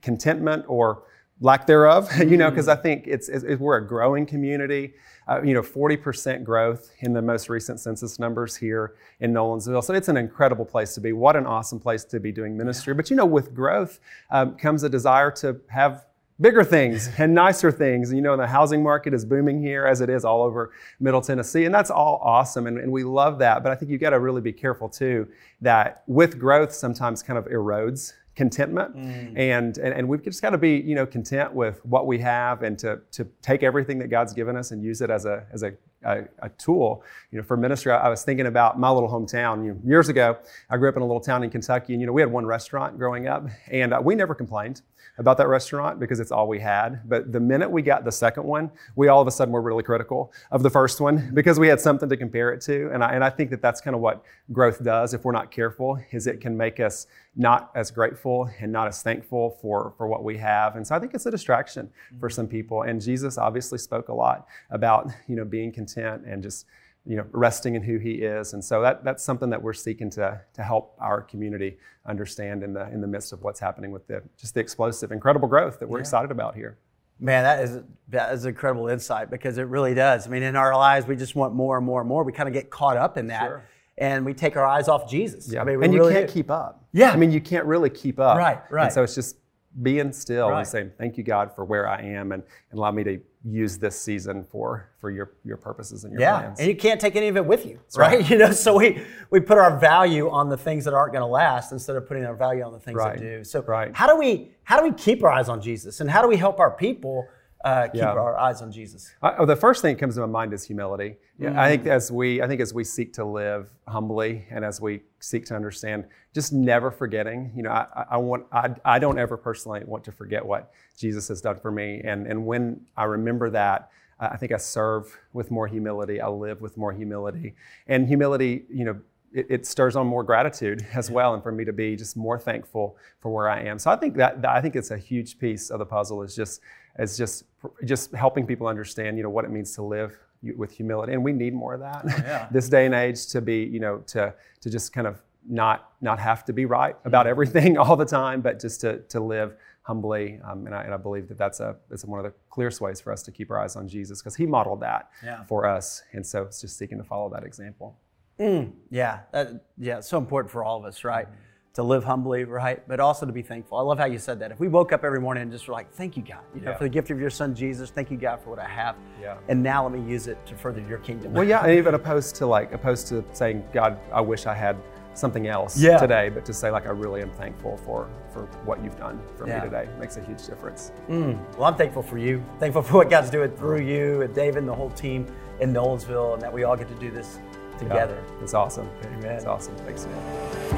contentment 0.00 0.64
or 0.66 1.02
lack 1.40 1.66
thereof. 1.66 2.08
you 2.18 2.38
know, 2.38 2.48
because 2.48 2.68
mm. 2.68 2.78
I 2.78 2.82
think 2.82 3.06
it's, 3.06 3.28
it's, 3.28 3.60
we're 3.60 3.76
a 3.76 3.86
growing 3.86 4.24
community. 4.24 4.94
Uh, 5.28 5.42
you 5.42 5.54
know, 5.54 5.62
40% 5.62 6.44
growth 6.44 6.90
in 7.00 7.12
the 7.12 7.22
most 7.22 7.48
recent 7.48 7.80
census 7.80 8.18
numbers 8.18 8.56
here 8.56 8.94
in 9.20 9.32
Nolensville. 9.32 9.82
So 9.82 9.94
it's 9.94 10.08
an 10.08 10.16
incredible 10.16 10.64
place 10.64 10.94
to 10.94 11.00
be. 11.00 11.12
What 11.12 11.34
an 11.36 11.46
awesome 11.46 11.80
place 11.80 12.04
to 12.04 12.20
be 12.20 12.30
doing 12.30 12.56
ministry. 12.56 12.94
But 12.94 13.10
you 13.10 13.16
know, 13.16 13.26
with 13.26 13.54
growth 13.54 14.00
um, 14.30 14.56
comes 14.56 14.82
a 14.84 14.88
desire 14.88 15.30
to 15.32 15.60
have 15.68 16.06
bigger 16.40 16.64
things 16.64 17.08
and 17.18 17.34
nicer 17.34 17.70
things. 17.70 18.12
You 18.12 18.20
know, 18.20 18.36
the 18.36 18.46
housing 18.46 18.82
market 18.82 19.14
is 19.14 19.24
booming 19.24 19.62
here 19.62 19.86
as 19.86 20.00
it 20.00 20.10
is 20.10 20.24
all 20.24 20.42
over 20.42 20.72
Middle 21.00 21.20
Tennessee, 21.20 21.64
and 21.64 21.74
that's 21.74 21.90
all 21.90 22.20
awesome, 22.22 22.66
and, 22.66 22.78
and 22.78 22.90
we 22.90 23.04
love 23.04 23.38
that. 23.38 23.62
But 23.62 23.72
I 23.72 23.74
think 23.74 23.90
you 23.90 23.98
got 23.98 24.10
to 24.10 24.20
really 24.20 24.40
be 24.40 24.52
careful 24.52 24.88
too 24.88 25.28
that 25.60 26.02
with 26.06 26.38
growth 26.38 26.72
sometimes 26.72 27.22
kind 27.22 27.38
of 27.38 27.46
erodes 27.46 28.12
contentment 28.34 28.96
mm. 28.96 29.38
and, 29.38 29.78
and 29.78 29.94
and 29.94 30.08
we've 30.08 30.22
just 30.22 30.42
got 30.42 30.50
to 30.50 30.58
be 30.58 30.76
you 30.78 30.94
know 30.94 31.06
content 31.06 31.54
with 31.54 31.84
what 31.86 32.06
we 32.06 32.18
have 32.18 32.62
and 32.62 32.78
to 32.78 33.00
to 33.12 33.24
take 33.42 33.62
everything 33.62 33.98
that 33.98 34.08
God's 34.08 34.32
given 34.32 34.56
us 34.56 34.72
and 34.72 34.82
use 34.82 35.00
it 35.00 35.10
as 35.10 35.24
a 35.24 35.46
as 35.52 35.62
a 35.62 35.72
a, 36.04 36.24
a, 36.40 36.48
tool, 36.50 37.02
you 37.30 37.38
know, 37.38 37.44
for 37.44 37.56
ministry. 37.56 37.92
I, 37.92 38.06
I, 38.06 38.08
was 38.08 38.24
thinking 38.24 38.46
about 38.46 38.78
my 38.78 38.90
little 38.90 39.08
hometown. 39.08 39.64
You 39.64 39.72
know, 39.72 39.80
years 39.84 40.08
ago, 40.08 40.36
I 40.70 40.76
grew 40.76 40.88
up 40.88 40.96
in 40.96 41.02
a 41.02 41.06
little 41.06 41.20
town 41.20 41.42
in 41.42 41.50
Kentucky, 41.50 41.92
and 41.94 42.00
you 42.00 42.06
know, 42.06 42.12
we 42.12 42.20
had 42.20 42.30
one 42.30 42.46
restaurant 42.46 42.98
growing 42.98 43.26
up, 43.26 43.46
and 43.70 43.92
uh, 43.92 44.00
we 44.02 44.14
never 44.14 44.34
complained 44.34 44.82
about 45.18 45.38
that 45.38 45.48
restaurant 45.48 46.00
because 46.00 46.18
it's 46.18 46.32
all 46.32 46.48
we 46.48 46.58
had. 46.58 47.08
But 47.08 47.32
the 47.32 47.40
minute 47.40 47.70
we 47.70 47.82
got 47.82 48.04
the 48.04 48.12
second 48.12 48.44
one, 48.44 48.70
we 48.96 49.08
all 49.08 49.20
of 49.20 49.28
a 49.28 49.30
sudden 49.30 49.52
were 49.52 49.62
really 49.62 49.82
critical 49.82 50.32
of 50.50 50.62
the 50.62 50.70
first 50.70 51.00
one 51.00 51.30
because 51.34 51.58
we 51.58 51.68
had 51.68 51.80
something 51.80 52.08
to 52.08 52.16
compare 52.16 52.52
it 52.52 52.60
to. 52.62 52.90
And 52.92 53.02
I, 53.04 53.12
and 53.12 53.22
I 53.22 53.30
think 53.30 53.50
that 53.50 53.62
that's 53.62 53.80
kind 53.80 53.94
of 53.94 54.00
what 54.00 54.24
growth 54.52 54.82
does 54.82 55.14
if 55.14 55.24
we're 55.24 55.32
not 55.32 55.50
careful, 55.50 55.98
is 56.10 56.26
it 56.26 56.40
can 56.40 56.56
make 56.56 56.80
us 56.80 57.06
not 57.36 57.70
as 57.74 57.90
grateful 57.90 58.48
and 58.60 58.70
not 58.70 58.86
as 58.86 59.02
thankful 59.02 59.58
for, 59.60 59.92
for 59.96 60.06
what 60.06 60.22
we 60.22 60.38
have. 60.38 60.76
And 60.76 60.86
so 60.86 60.94
I 60.94 60.98
think 61.00 61.14
it's 61.14 61.26
a 61.26 61.30
distraction 61.30 61.90
for 62.20 62.28
mm-hmm. 62.28 62.34
some 62.34 62.46
people. 62.46 62.82
And 62.82 63.00
Jesus 63.00 63.38
obviously 63.38 63.78
spoke 63.78 64.08
a 64.08 64.14
lot 64.14 64.46
about, 64.70 65.10
you 65.26 65.34
know, 65.34 65.44
being 65.44 65.72
content 65.72 66.22
and 66.26 66.42
just 66.42 66.66
you 67.06 67.16
know, 67.16 67.26
resting 67.32 67.74
in 67.74 67.82
who 67.82 67.98
he 67.98 68.12
is. 68.12 68.54
And 68.54 68.64
so 68.64 68.80
that, 68.80 69.04
that's 69.04 69.22
something 69.22 69.50
that 69.50 69.62
we're 69.62 69.74
seeking 69.74 70.08
to, 70.10 70.40
to 70.54 70.62
help 70.62 70.96
our 70.98 71.20
community 71.20 71.76
understand 72.06 72.62
in 72.62 72.72
the, 72.72 72.88
in 72.88 73.00
the 73.00 73.06
midst 73.06 73.32
of 73.32 73.42
what's 73.42 73.60
happening 73.60 73.90
with 73.90 74.06
the, 74.06 74.22
just 74.38 74.54
the 74.54 74.60
explosive, 74.60 75.12
incredible 75.12 75.46
growth 75.46 75.78
that 75.80 75.88
we're 75.88 75.98
yeah. 75.98 76.02
excited 76.02 76.30
about 76.30 76.54
here. 76.54 76.78
Man, 77.20 77.44
that 77.44 77.62
is 77.62 77.78
that 78.08 78.34
is 78.34 78.44
incredible 78.44 78.88
insight 78.88 79.30
because 79.30 79.56
it 79.56 79.68
really 79.68 79.94
does. 79.94 80.26
I 80.26 80.30
mean, 80.30 80.42
in 80.42 80.56
our 80.56 80.74
lives, 80.74 81.06
we 81.06 81.14
just 81.14 81.36
want 81.36 81.54
more 81.54 81.76
and 81.76 81.86
more 81.86 82.00
and 82.00 82.08
more. 82.08 82.24
We 82.24 82.32
kind 82.32 82.48
of 82.48 82.52
get 82.52 82.70
caught 82.70 82.96
up 82.96 83.16
in 83.16 83.28
that, 83.28 83.46
sure. 83.46 83.64
And 83.98 84.24
we 84.24 84.34
take 84.34 84.56
our 84.56 84.66
eyes 84.66 84.88
off 84.88 85.08
Jesus. 85.08 85.50
Yeah, 85.52 85.62
I 85.62 85.64
mean, 85.64 85.82
and 85.82 85.94
you 85.94 86.08
can't 86.08 86.26
do. 86.26 86.32
keep 86.32 86.50
up. 86.50 86.84
Yeah, 86.92 87.10
I 87.10 87.16
mean, 87.16 87.30
you 87.30 87.40
can't 87.40 87.66
really 87.66 87.90
keep 87.90 88.18
up. 88.18 88.36
Right, 88.36 88.60
right. 88.70 88.84
And 88.84 88.92
so 88.92 89.02
it's 89.02 89.14
just 89.14 89.36
being 89.82 90.12
still 90.12 90.50
right. 90.50 90.60
and 90.60 90.68
saying, 90.68 90.92
"Thank 90.98 91.16
you, 91.16 91.24
God, 91.24 91.54
for 91.54 91.64
where 91.64 91.88
I 91.88 92.00
am, 92.02 92.32
and, 92.32 92.42
and 92.70 92.78
allow 92.78 92.90
me 92.90 93.04
to 93.04 93.20
use 93.44 93.76
this 93.76 94.00
season 94.00 94.44
for 94.44 94.88
for 95.00 95.10
your 95.10 95.32
your 95.44 95.56
purposes 95.56 96.04
and 96.04 96.12
your 96.12 96.22
yeah. 96.22 96.40
plans. 96.40 96.60
and 96.60 96.68
you 96.68 96.76
can't 96.76 97.00
take 97.00 97.14
any 97.14 97.28
of 97.28 97.36
it 97.36 97.44
with 97.44 97.66
you, 97.66 97.78
right? 97.96 98.18
right? 98.18 98.30
You 98.34 98.38
know, 98.38 98.52
so 98.52 98.76
we 98.76 99.02
we 99.30 99.40
put 99.40 99.58
our 99.58 99.78
value 99.78 100.30
on 100.30 100.48
the 100.48 100.56
things 100.56 100.84
that 100.84 100.94
aren't 100.94 101.12
going 101.12 101.22
to 101.22 101.26
last 101.26 101.72
instead 101.72 101.96
of 101.96 102.06
putting 102.06 102.24
our 102.24 102.34
value 102.34 102.62
on 102.62 102.72
the 102.72 102.80
things 102.80 102.96
right. 102.96 103.18
that 103.18 103.20
do. 103.20 103.44
So 103.44 103.62
right. 103.62 103.94
how 103.94 104.06
do 104.06 104.16
we 104.16 104.50
how 104.64 104.78
do 104.78 104.84
we 104.88 104.94
keep 104.94 105.22
our 105.22 105.30
eyes 105.30 105.48
on 105.48 105.60
Jesus, 105.60 106.00
and 106.00 106.10
how 106.10 106.22
do 106.22 106.28
we 106.28 106.36
help 106.36 106.58
our 106.58 106.70
people? 106.70 107.28
Uh, 107.64 107.86
keep 107.88 108.02
Yeah. 108.02 108.10
our 108.10 108.36
eyes 108.38 108.62
on 108.62 108.70
Jesus? 108.70 109.12
I, 109.22 109.34
oh, 109.38 109.46
the 109.46 109.56
first 109.56 109.82
thing 109.82 109.94
that 109.96 110.00
comes 110.00 110.14
to 110.16 110.20
my 110.20 110.26
mind 110.26 110.52
is 110.52 110.64
humility. 110.64 111.16
Yeah, 111.38 111.60
I 111.60 111.68
think 111.70 111.86
as 111.86 112.12
we, 112.12 112.40
I 112.42 112.46
think 112.46 112.60
as 112.60 112.72
we 112.74 112.84
seek 112.84 113.12
to 113.14 113.24
live 113.24 113.70
humbly 113.88 114.46
and 114.50 114.64
as 114.64 114.80
we 114.80 115.02
seek 115.20 115.46
to 115.46 115.56
understand, 115.56 116.04
just 116.34 116.52
never 116.52 116.90
forgetting. 116.90 117.50
You 117.56 117.62
know, 117.64 117.70
I, 117.70 118.04
I- 118.12 118.16
want, 118.18 118.46
I, 118.52 118.74
I 118.84 118.98
don't 118.98 119.18
ever 119.18 119.36
personally 119.36 119.82
want 119.84 120.04
to 120.04 120.12
forget 120.12 120.44
what 120.44 120.72
Jesus 120.96 121.26
has 121.28 121.40
done 121.40 121.56
for 121.58 121.72
me, 121.72 122.00
and 122.04 122.26
and 122.26 122.46
when 122.46 122.82
I 122.96 123.04
remember 123.04 123.50
that, 123.50 123.90
I 124.20 124.26
I 124.28 124.36
think 124.36 124.52
I 124.52 124.58
serve 124.58 125.18
with 125.32 125.50
more 125.50 125.66
humility. 125.66 126.20
I 126.20 126.28
live 126.28 126.60
with 126.60 126.76
more 126.76 126.92
humility, 126.92 127.54
and 127.88 128.06
humility, 128.06 128.64
you 128.70 128.84
know. 128.84 129.00
It, 129.36 129.46
it 129.50 129.66
stirs 129.66 129.96
on 129.96 130.06
more 130.06 130.22
gratitude 130.22 130.86
as 130.94 131.10
well, 131.10 131.34
and 131.34 131.42
for 131.42 131.50
me 131.50 131.64
to 131.64 131.72
be 131.72 131.96
just 131.96 132.16
more 132.16 132.38
thankful 132.38 132.96
for 133.18 133.32
where 133.34 133.48
I 133.48 133.62
am. 133.62 133.80
So 133.80 133.90
I 133.90 133.96
think 133.96 134.14
that, 134.18 134.40
that 134.42 134.50
I 134.52 134.60
think 134.62 134.76
it's 134.76 134.92
a 134.92 134.96
huge 134.96 135.40
piece 135.40 135.70
of 135.70 135.80
the 135.80 135.86
puzzle 135.86 136.22
is 136.22 136.36
just 136.36 136.60
is 136.98 137.16
just 137.16 137.44
just 137.84 138.12
helping 138.12 138.46
people 138.46 138.66
understand, 138.66 139.16
you 139.16 139.22
know, 139.22 139.30
what 139.30 139.44
it 139.44 139.50
means 139.50 139.74
to 139.74 139.82
live 139.82 140.16
with 140.56 140.72
humility, 140.72 141.12
and 141.12 141.24
we 141.24 141.32
need 141.32 141.54
more 141.54 141.74
of 141.74 141.80
that 141.80 142.04
oh, 142.04 142.22
Yeah. 142.26 142.48
this 142.52 142.68
day 142.68 142.86
and 142.86 142.94
age 142.94 143.26
to 143.28 143.40
be, 143.40 143.64
you 143.64 143.80
know, 143.80 143.98
to 144.08 144.34
to 144.60 144.70
just 144.70 144.92
kind 144.92 145.06
of 145.06 145.22
not 145.48 145.92
not 146.00 146.18
have 146.18 146.44
to 146.46 146.52
be 146.52 146.64
right 146.64 146.96
about 147.04 147.24
mm-hmm. 147.24 147.30
everything 147.30 147.78
all 147.82 147.96
the 147.96 148.04
time, 148.04 148.40
but 148.40 148.60
just 148.60 148.80
to 148.82 148.98
to 149.00 149.20
live 149.20 149.56
humbly. 149.82 150.40
Um, 150.42 150.66
and, 150.66 150.74
I, 150.74 150.82
and 150.84 150.94
I 150.94 150.96
believe 150.96 151.28
that 151.28 151.38
that's 151.38 151.60
a 151.60 151.76
that's 151.90 152.04
one 152.04 152.18
of 152.18 152.24
the 152.24 152.32
clearest 152.50 152.80
ways 152.80 153.00
for 153.00 153.12
us 153.12 153.22
to 153.24 153.32
keep 153.32 153.50
our 153.50 153.58
eyes 153.58 153.76
on 153.76 153.88
Jesus 153.88 154.20
because 154.20 154.36
He 154.36 154.46
modeled 154.46 154.80
that 154.80 155.10
Yeah. 155.22 155.44
for 155.44 155.66
us, 155.66 156.02
and 156.12 156.26
so 156.26 156.42
it's 156.42 156.60
just 156.60 156.78
seeking 156.78 156.98
to 156.98 157.04
follow 157.04 157.28
that 157.30 157.44
example. 157.44 157.98
Mm, 158.38 158.72
yeah, 158.90 159.20
that, 159.32 159.64
yeah, 159.78 159.98
it's 159.98 160.08
so 160.08 160.18
important 160.18 160.50
for 160.50 160.64
all 160.64 160.78
of 160.78 160.84
us, 160.84 161.04
right? 161.04 161.26
Mm-hmm. 161.26 161.36
To 161.74 161.82
live 161.82 162.04
humbly, 162.04 162.44
right? 162.44 162.86
But 162.86 163.00
also 163.00 163.26
to 163.26 163.32
be 163.32 163.42
thankful. 163.42 163.78
I 163.78 163.82
love 163.82 163.98
how 163.98 164.04
you 164.04 164.18
said 164.18 164.38
that. 164.38 164.52
If 164.52 164.60
we 164.60 164.68
woke 164.68 164.92
up 164.92 165.02
every 165.02 165.20
morning 165.20 165.42
and 165.42 165.50
just 165.50 165.66
were 165.66 165.72
like, 165.74 165.90
thank 165.92 166.16
you, 166.16 166.22
God, 166.22 166.38
you 166.54 166.60
know, 166.60 166.70
Yeah. 166.70 166.76
for 166.76 166.84
the 166.84 166.88
gift 166.88 167.10
of 167.10 167.18
your 167.18 167.30
son, 167.30 167.52
Jesus, 167.52 167.90
thank 167.90 168.12
you, 168.12 168.16
God, 168.16 168.38
for 168.40 168.50
what 168.50 168.60
I 168.60 168.68
have. 168.68 168.94
Yeah. 169.20 169.38
And 169.48 169.60
now 169.60 169.82
let 169.82 169.92
me 169.92 170.00
use 170.08 170.28
it 170.28 170.38
to 170.46 170.54
further 170.54 170.80
your 170.82 170.98
kingdom. 170.98 171.32
Well, 171.32 171.42
yeah, 171.42 171.64
and 171.64 171.72
even 171.72 171.94
opposed 171.94 172.36
to 172.36 172.46
like 172.46 172.72
opposed 172.72 173.08
to 173.08 173.24
saying, 173.32 173.64
God, 173.72 173.98
I 174.12 174.20
wish 174.20 174.46
I 174.46 174.54
had 174.54 174.76
something 175.14 175.48
else 175.48 175.76
Yeah. 175.76 175.98
today, 175.98 176.28
but 176.28 176.44
to 176.44 176.52
say 176.54 176.70
like 176.70 176.86
I 176.86 176.90
really 176.90 177.22
am 177.22 177.30
thankful 177.32 177.76
for 177.78 178.08
for 178.32 178.42
what 178.64 178.82
you've 178.84 178.96
done 178.98 179.20
for 179.36 179.48
Yeah. 179.48 179.58
me 179.58 179.64
today 179.64 179.88
makes 179.98 180.16
a 180.16 180.20
huge 180.22 180.46
difference. 180.46 180.92
Mm. 181.08 181.36
Well, 181.56 181.64
I'm 181.64 181.74
thankful 181.76 182.02
for 182.04 182.18
you. 182.18 182.40
Thankful 182.60 182.82
for 182.82 182.98
what 182.98 183.10
God's 183.10 183.30
doing 183.30 183.50
through 183.50 183.80
you 183.80 184.22
and 184.22 184.32
David 184.32 184.58
and 184.58 184.68
the 184.68 184.74
whole 184.76 184.90
team 184.90 185.26
in 185.58 185.72
Nolensville 185.72 186.34
and 186.34 186.42
that 186.42 186.52
we 186.52 186.62
all 186.62 186.76
get 186.76 186.86
to 186.86 186.94
do 186.94 187.10
this 187.10 187.40
together. 187.80 188.22
It's 188.42 188.54
awesome. 188.54 188.88
Amen. 189.06 189.32
It's 189.36 189.44
awesome. 189.46 189.74
Thanks, 189.78 190.06
man. 190.06 190.73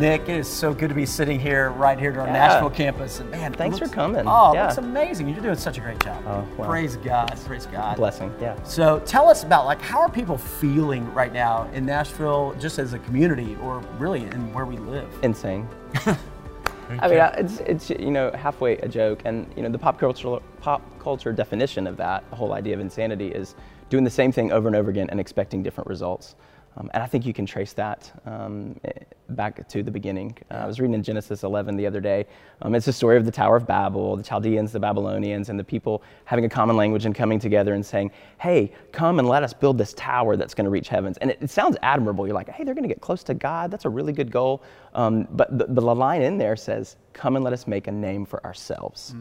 Nick, 0.00 0.22
it 0.22 0.30
is 0.30 0.48
so 0.48 0.72
good 0.72 0.88
to 0.88 0.94
be 0.94 1.04
sitting 1.04 1.38
here, 1.38 1.72
right 1.72 1.98
here 1.98 2.10
at 2.12 2.16
our 2.16 2.26
Yeah. 2.26 2.32
Nashville 2.32 2.70
campus. 2.70 3.20
And 3.20 3.30
man, 3.30 3.52
it 3.52 3.58
Thanks 3.58 3.78
for 3.78 3.86
coming. 3.86 4.24
Oh, 4.26 4.52
it 4.52 4.54
Yeah. 4.54 4.62
looks 4.64 4.78
amazing. 4.78 5.28
You're 5.28 5.42
doing 5.42 5.56
such 5.56 5.76
a 5.76 5.82
great 5.82 6.00
job. 6.02 6.16
Oh, 6.26 6.42
wow. 6.56 6.66
Praise 6.66 6.96
God. 6.96 7.38
Praise 7.44 7.66
God. 7.66 7.96
Blessing, 7.98 8.32
yeah. 8.40 8.54
So 8.64 9.00
tell 9.00 9.28
us 9.28 9.44
about 9.44 9.66
like 9.66 9.82
how 9.82 10.00
are 10.00 10.08
people 10.08 10.38
feeling 10.38 11.12
right 11.12 11.34
now 11.34 11.68
in 11.74 11.84
Nashville, 11.84 12.54
just 12.58 12.78
as 12.78 12.94
a 12.94 12.98
community, 13.00 13.58
or 13.62 13.82
really 13.98 14.22
in 14.22 14.54
where 14.54 14.64
we 14.64 14.78
live? 14.78 15.06
Insane. 15.22 15.68
I 16.06 17.06
mean, 17.06 17.18
it's 17.36 17.58
it's 17.60 17.90
you 17.90 18.10
know 18.10 18.30
halfway 18.30 18.78
a 18.78 18.88
joke, 18.88 19.20
and 19.26 19.52
you 19.54 19.62
know 19.62 19.68
the 19.68 19.78
pop 19.78 19.98
culture 19.98 20.38
pop 20.62 20.80
culture 20.98 21.30
definition 21.30 21.86
of 21.86 21.98
that, 21.98 22.28
the 22.30 22.36
whole 22.36 22.54
idea 22.54 22.72
of 22.72 22.80
insanity, 22.80 23.28
is 23.28 23.54
doing 23.90 24.04
the 24.04 24.10
same 24.10 24.32
thing 24.32 24.50
over 24.50 24.66
and 24.66 24.74
over 24.76 24.88
again 24.88 25.08
and 25.10 25.20
expecting 25.20 25.62
different 25.62 25.88
results. 25.88 26.36
Um, 26.76 26.90
and 26.94 27.02
I 27.02 27.06
think 27.06 27.26
you 27.26 27.32
can 27.32 27.46
trace 27.46 27.72
that 27.74 28.12
um, 28.26 28.78
eh, 28.84 28.92
back 29.30 29.68
to 29.68 29.82
the 29.82 29.90
beginning. 29.90 30.36
Uh, 30.50 30.54
I 30.54 30.66
was 30.66 30.78
reading 30.78 30.94
in 30.94 31.02
Genesis 31.02 31.42
11 31.42 31.76
the 31.76 31.86
other 31.86 32.00
day. 32.00 32.26
Um, 32.62 32.74
it's 32.74 32.86
the 32.86 32.92
story 32.92 33.16
of 33.16 33.24
the 33.24 33.30
Tower 33.30 33.56
of 33.56 33.66
Babel, 33.66 34.16
the 34.16 34.22
Chaldeans, 34.22 34.72
the 34.72 34.80
Babylonians, 34.80 35.48
and 35.48 35.58
the 35.58 35.64
people 35.64 36.02
having 36.24 36.44
a 36.44 36.48
common 36.48 36.76
language 36.76 37.06
and 37.06 37.14
coming 37.14 37.38
together 37.38 37.74
and 37.74 37.84
saying, 37.84 38.12
"Hey, 38.38 38.72
come 38.92 39.18
and 39.18 39.28
let 39.28 39.42
us 39.42 39.52
build 39.52 39.78
this 39.78 39.92
tower 39.94 40.36
that's 40.36 40.54
going 40.54 40.64
to 40.64 40.70
reach 40.70 40.88
heavens." 40.88 41.16
And 41.18 41.30
it, 41.30 41.38
it 41.40 41.50
sounds 41.50 41.76
admirable. 41.82 42.26
You're 42.26 42.34
like, 42.34 42.48
"Hey, 42.48 42.64
they're 42.64 42.74
going 42.74 42.88
to 42.88 42.94
get 42.94 43.00
close 43.00 43.24
to 43.24 43.34
God. 43.34 43.70
That's 43.70 43.84
a 43.84 43.90
really 43.90 44.12
good 44.12 44.30
goal." 44.30 44.62
Um, 44.94 45.26
but 45.32 45.56
the, 45.58 45.66
the 45.66 45.80
line 45.80 46.22
in 46.22 46.38
there 46.38 46.56
says, 46.56 46.96
"Come 47.12 47.36
and 47.36 47.44
let 47.44 47.52
us 47.52 47.66
make 47.66 47.88
a 47.88 47.92
name 47.92 48.24
for 48.24 48.44
ourselves." 48.44 49.14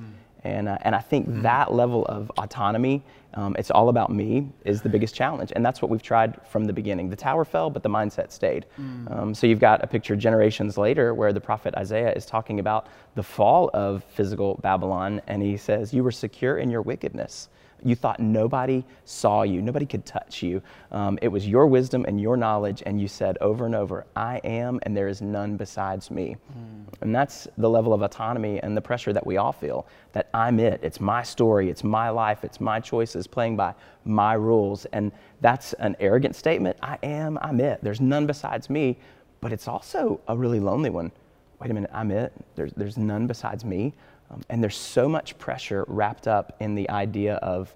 And, 0.43 0.69
uh, 0.69 0.77
and 0.81 0.95
I 0.95 0.99
think 0.99 1.27
that 1.41 1.73
level 1.73 2.05
of 2.05 2.31
autonomy, 2.37 3.03
um, 3.33 3.55
it's 3.59 3.71
all 3.71 3.89
about 3.89 4.11
me, 4.11 4.49
is 4.65 4.81
the 4.81 4.89
biggest 4.89 5.13
challenge. 5.13 5.51
And 5.55 5.65
that's 5.65 5.81
what 5.81 5.91
we've 5.91 6.01
tried 6.01 6.39
from 6.47 6.65
the 6.65 6.73
beginning. 6.73 7.09
The 7.09 7.15
tower 7.15 7.45
fell, 7.45 7.69
but 7.69 7.83
the 7.83 7.89
mindset 7.89 8.31
stayed. 8.31 8.65
Um, 9.11 9.33
so 9.33 9.47
you've 9.47 9.59
got 9.59 9.83
a 9.83 9.87
picture 9.87 10.15
generations 10.15 10.77
later 10.77 11.13
where 11.13 11.33
the 11.33 11.41
prophet 11.41 11.75
Isaiah 11.75 12.13
is 12.13 12.25
talking 12.25 12.59
about 12.59 12.87
the 13.15 13.23
fall 13.23 13.69
of 13.73 14.03
physical 14.05 14.55
Babylon. 14.63 15.21
And 15.27 15.41
he 15.41 15.57
says, 15.57 15.93
You 15.93 16.03
were 16.03 16.11
secure 16.11 16.57
in 16.57 16.69
your 16.69 16.81
wickedness. 16.81 17.49
You 17.83 17.95
thought 17.95 18.19
nobody 18.19 18.83
saw 19.05 19.43
you, 19.43 19.61
nobody 19.61 19.85
could 19.85 20.05
touch 20.05 20.43
you. 20.43 20.61
Um, 20.91 21.17
it 21.21 21.27
was 21.27 21.47
your 21.47 21.67
wisdom 21.67 22.05
and 22.07 22.19
your 22.19 22.37
knowledge, 22.37 22.83
and 22.85 22.99
you 22.99 23.07
said 23.07 23.37
over 23.41 23.65
and 23.65 23.75
over, 23.75 24.05
I 24.15 24.37
am, 24.43 24.79
and 24.83 24.95
there 24.95 25.07
is 25.07 25.21
none 25.21 25.57
besides 25.57 26.11
me. 26.11 26.35
And 27.01 27.15
that's 27.15 27.47
the 27.57 27.69
level 27.69 27.93
of 27.93 28.01
autonomy 28.01 28.59
and 28.61 28.75
the 28.75 28.81
pressure 28.81 29.13
that 29.13 29.25
we 29.25 29.37
all 29.37 29.51
feel 29.53 29.87
that 30.13 30.29
I'm 30.33 30.59
it. 30.59 30.79
It's 30.83 30.99
my 30.99 31.23
story, 31.23 31.69
it's 31.69 31.83
my 31.83 32.09
life, 32.09 32.43
it's 32.43 32.59
my 32.59 32.79
choices 32.79 33.27
playing 33.27 33.55
by 33.55 33.73
my 34.05 34.33
rules. 34.33 34.85
And 34.87 35.11
that's 35.41 35.73
an 35.73 35.95
arrogant 35.99 36.35
statement. 36.35 36.77
I 36.81 36.97
am, 37.03 37.37
I'm 37.41 37.59
it. 37.59 37.79
There's 37.81 38.01
none 38.01 38.25
besides 38.25 38.69
me. 38.69 38.97
But 39.41 39.53
it's 39.53 39.67
also 39.67 40.19
a 40.27 40.35
really 40.35 40.59
lonely 40.59 40.89
one. 40.89 41.11
Wait 41.61 41.71
a 41.71 41.73
minute, 41.73 41.91
I'm 41.93 42.11
it. 42.11 42.33
There's, 42.55 42.73
there's 42.73 42.97
none 42.97 43.27
besides 43.27 43.63
me. 43.63 43.93
Um, 44.31 44.41
and 44.49 44.63
there's 44.63 44.77
so 44.77 45.09
much 45.09 45.37
pressure 45.37 45.85
wrapped 45.87 46.27
up 46.27 46.55
in 46.59 46.75
the 46.75 46.89
idea 46.89 47.35
of 47.35 47.73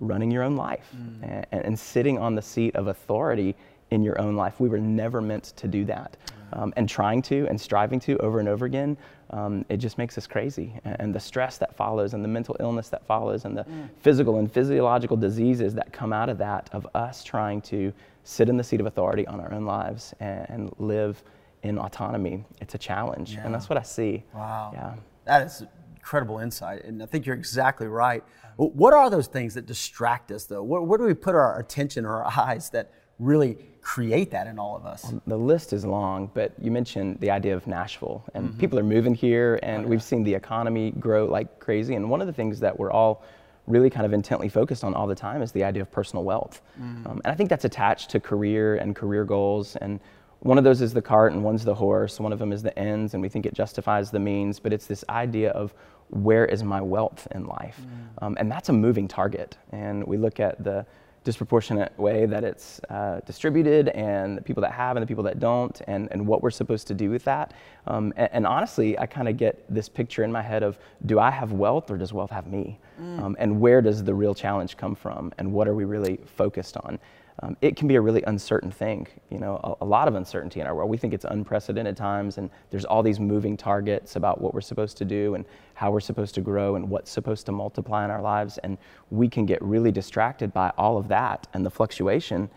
running 0.00 0.30
your 0.30 0.42
own 0.42 0.56
life 0.56 0.90
and, 1.22 1.46
and 1.52 1.78
sitting 1.78 2.18
on 2.18 2.34
the 2.34 2.42
seat 2.42 2.74
of 2.74 2.88
authority 2.88 3.54
in 3.90 4.02
your 4.02 4.20
own 4.20 4.34
life. 4.36 4.58
We 4.58 4.68
were 4.68 4.80
never 4.80 5.20
meant 5.20 5.44
to 5.56 5.68
do 5.68 5.84
that. 5.84 6.16
Um, 6.54 6.72
and 6.76 6.86
trying 6.86 7.22
to 7.22 7.46
and 7.48 7.58
striving 7.58 7.98
to 8.00 8.18
over 8.18 8.38
and 8.38 8.46
over 8.46 8.66
again, 8.66 8.98
um, 9.30 9.64
it 9.70 9.78
just 9.78 9.96
makes 9.96 10.18
us 10.18 10.26
crazy. 10.26 10.74
And, 10.84 10.96
and 11.00 11.14
the 11.14 11.20
stress 11.20 11.56
that 11.58 11.74
follows, 11.74 12.12
and 12.12 12.22
the 12.22 12.28
mental 12.28 12.56
illness 12.60 12.90
that 12.90 13.06
follows, 13.06 13.46
and 13.46 13.56
the 13.56 13.64
physical 14.00 14.38
and 14.38 14.52
physiological 14.52 15.16
diseases 15.16 15.74
that 15.74 15.92
come 15.94 16.12
out 16.12 16.28
of 16.28 16.36
that, 16.38 16.68
of 16.72 16.86
us 16.94 17.24
trying 17.24 17.62
to 17.62 17.90
sit 18.24 18.50
in 18.50 18.58
the 18.58 18.64
seat 18.64 18.80
of 18.80 18.86
authority 18.86 19.26
on 19.28 19.40
our 19.40 19.50
own 19.54 19.64
lives 19.64 20.14
and, 20.20 20.46
and 20.50 20.74
live 20.78 21.22
in 21.62 21.78
autonomy, 21.78 22.44
it's 22.60 22.74
a 22.74 22.78
challenge. 22.78 23.38
And 23.42 23.54
that's 23.54 23.70
what 23.70 23.78
I 23.78 23.82
see. 23.82 24.24
Wow. 24.34 24.72
Yeah. 24.74 24.94
That 25.24 25.46
is 25.46 25.64
incredible 26.02 26.40
insight. 26.40 26.84
And 26.84 27.00
I 27.00 27.06
think 27.06 27.26
you're 27.26 27.36
exactly 27.36 27.86
right. 27.86 28.24
What 28.56 28.92
are 28.92 29.08
those 29.08 29.28
things 29.28 29.54
that 29.54 29.66
distract 29.66 30.32
us, 30.32 30.44
though? 30.44 30.62
Where, 30.62 30.82
where 30.82 30.98
do 30.98 31.04
we 31.04 31.14
put 31.14 31.34
our 31.34 31.60
attention 31.60 32.04
or 32.04 32.24
our 32.24 32.26
eyes 32.48 32.70
that 32.70 32.92
really 33.18 33.56
create 33.80 34.32
that 34.32 34.48
in 34.48 34.58
all 34.58 34.76
of 34.76 34.84
us? 34.84 35.08
Um, 35.08 35.22
the 35.28 35.36
list 35.36 35.72
is 35.72 35.86
long, 35.86 36.28
but 36.34 36.52
you 36.60 36.72
mentioned 36.72 37.20
the 37.20 37.30
idea 37.30 37.54
of 37.54 37.68
Nashville, 37.68 38.24
and 38.34 38.48
mm-hmm. 38.48 38.58
people 38.58 38.78
are 38.80 38.84
moving 38.84 39.14
here, 39.14 39.60
and 39.62 39.84
oh, 39.84 39.88
we've 39.88 40.02
seen 40.02 40.24
the 40.24 40.34
economy 40.34 40.90
grow 40.98 41.24
like 41.24 41.60
crazy. 41.60 41.94
And 41.94 42.10
one 42.10 42.20
of 42.20 42.26
the 42.26 42.32
things 42.32 42.58
that 42.60 42.76
we're 42.76 42.90
all 42.90 43.24
really 43.68 43.88
kind 43.88 44.04
of 44.04 44.12
intently 44.12 44.48
focused 44.48 44.82
on 44.82 44.92
all 44.92 45.06
the 45.06 45.14
time 45.14 45.40
is 45.40 45.52
the 45.52 45.62
idea 45.62 45.82
of 45.82 45.90
personal 45.92 46.24
wealth. 46.24 46.60
Mm-hmm. 46.80 47.06
Um, 47.06 47.20
and 47.24 47.32
I 47.32 47.36
think 47.36 47.48
that's 47.48 47.64
attached 47.64 48.10
to 48.10 48.18
career 48.18 48.74
and 48.74 48.96
career 48.96 49.24
goals. 49.24 49.76
And 49.76 50.00
one 50.40 50.58
of 50.58 50.64
those 50.64 50.80
is 50.80 50.92
the 50.92 51.02
cart, 51.02 51.32
and 51.32 51.44
one's 51.44 51.64
the 51.64 51.74
horse. 51.74 52.18
One 52.18 52.32
of 52.32 52.40
them 52.40 52.52
is 52.52 52.62
the 52.62 52.76
ends, 52.76 53.14
and 53.14 53.22
we 53.22 53.28
think 53.28 53.46
it 53.46 53.54
justifies 53.54 54.10
the 54.10 54.18
means. 54.18 54.58
But 54.58 54.72
it's 54.72 54.86
this 54.86 55.04
idea 55.08 55.50
of 55.50 55.72
where 56.12 56.44
is 56.44 56.62
my 56.62 56.80
wealth 56.80 57.26
in 57.32 57.46
life? 57.46 57.80
Um, 58.20 58.36
and 58.38 58.50
that's 58.50 58.68
a 58.68 58.72
moving 58.72 59.08
target. 59.08 59.56
And 59.72 60.04
we 60.04 60.16
look 60.16 60.40
at 60.40 60.62
the 60.62 60.86
disproportionate 61.24 61.96
way 61.98 62.26
that 62.26 62.44
it's 62.44 62.80
uh, 62.90 63.20
distributed 63.24 63.88
and 63.88 64.36
the 64.36 64.42
people 64.42 64.60
that 64.60 64.72
have 64.72 64.96
and 64.96 65.02
the 65.02 65.06
people 65.06 65.22
that 65.24 65.38
don't 65.38 65.80
and, 65.86 66.08
and 66.10 66.26
what 66.26 66.42
we're 66.42 66.50
supposed 66.50 66.86
to 66.88 66.94
do 66.94 67.10
with 67.10 67.24
that. 67.24 67.54
Um, 67.86 68.12
and, 68.16 68.28
and 68.32 68.46
honestly, 68.46 68.98
I 68.98 69.06
kind 69.06 69.28
of 69.28 69.36
get 69.36 69.64
this 69.72 69.88
picture 69.88 70.24
in 70.24 70.32
my 70.32 70.42
head 70.42 70.62
of 70.62 70.78
do 71.06 71.18
I 71.18 71.30
have 71.30 71.52
wealth 71.52 71.90
or 71.90 71.96
does 71.96 72.12
wealth 72.12 72.30
have 72.30 72.46
me? 72.46 72.78
Um, 73.20 73.36
and 73.38 73.60
where 73.60 73.80
does 73.80 74.02
the 74.04 74.14
real 74.14 74.34
challenge 74.34 74.76
come 74.76 74.94
from? 74.94 75.32
And 75.38 75.52
what 75.52 75.68
are 75.68 75.74
we 75.74 75.84
really 75.84 76.18
focused 76.26 76.76
on? 76.76 76.98
Um, 77.44 77.56
it 77.60 77.74
can 77.74 77.88
be 77.88 77.96
a 77.96 78.00
really 78.00 78.22
uncertain 78.22 78.70
thing, 78.70 79.08
you 79.28 79.38
know, 79.38 79.60
a, 79.80 79.84
a 79.84 79.86
lot 79.86 80.06
of 80.06 80.14
uncertainty 80.14 80.60
in 80.60 80.66
our 80.66 80.76
world. 80.76 80.88
We 80.88 80.96
think 80.96 81.12
it's 81.12 81.24
unprecedented 81.24 81.96
times, 81.96 82.38
and 82.38 82.48
there's 82.70 82.84
all 82.84 83.02
these 83.02 83.18
moving 83.18 83.56
targets 83.56 84.14
about 84.14 84.40
what 84.40 84.54
we're 84.54 84.60
supposed 84.60 84.96
to 84.98 85.04
do 85.04 85.34
and 85.34 85.44
how 85.74 85.90
we're 85.90 85.98
supposed 86.00 86.36
to 86.36 86.40
grow 86.40 86.76
and 86.76 86.88
what's 86.88 87.10
supposed 87.10 87.44
to 87.46 87.52
multiply 87.52 88.04
in 88.04 88.12
our 88.12 88.22
lives. 88.22 88.58
And 88.58 88.78
we 89.10 89.28
can 89.28 89.44
get 89.44 89.60
really 89.60 89.90
distracted 89.90 90.52
by 90.52 90.72
all 90.78 90.96
of 90.96 91.08
that 91.08 91.48
and 91.52 91.66
the 91.66 91.70
fluctuation 91.70 92.48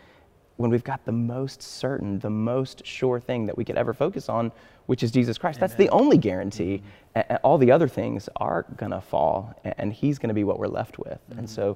when 0.58 0.69
we've 0.69 0.84
got 0.84 1.04
the 1.04 1.12
most 1.12 1.62
certain, 1.63 2.19
the 2.19 2.30
most 2.30 2.86
sure 2.86 3.19
thing 3.19 3.45
that 3.48 3.58
we 3.58 3.65
could 3.65 3.76
ever 3.78 3.91
focus 3.93 4.30
on, 4.30 4.52
which 4.86 5.02
is 5.02 5.12
Jesus 5.12 5.38
Christ. 5.38 5.60
That's 5.60 5.74
the 5.74 5.89
only 5.89 6.17
guarantee. 6.17 6.82
A- 7.15 7.38
all 7.38 7.58
the 7.58 7.71
other 7.71 7.88
things 7.88 8.30
are 8.38 8.65
gonna 8.78 9.02
fall, 9.02 9.54
a- 9.65 9.78
and 9.82 9.91
He's 9.91 10.19
gonna 10.19 10.34
be 10.34 10.43
what 10.43 10.60
we're 10.60 10.67
left 10.67 11.00
with. 11.00 11.19
And 11.38 11.50
so 11.50 11.76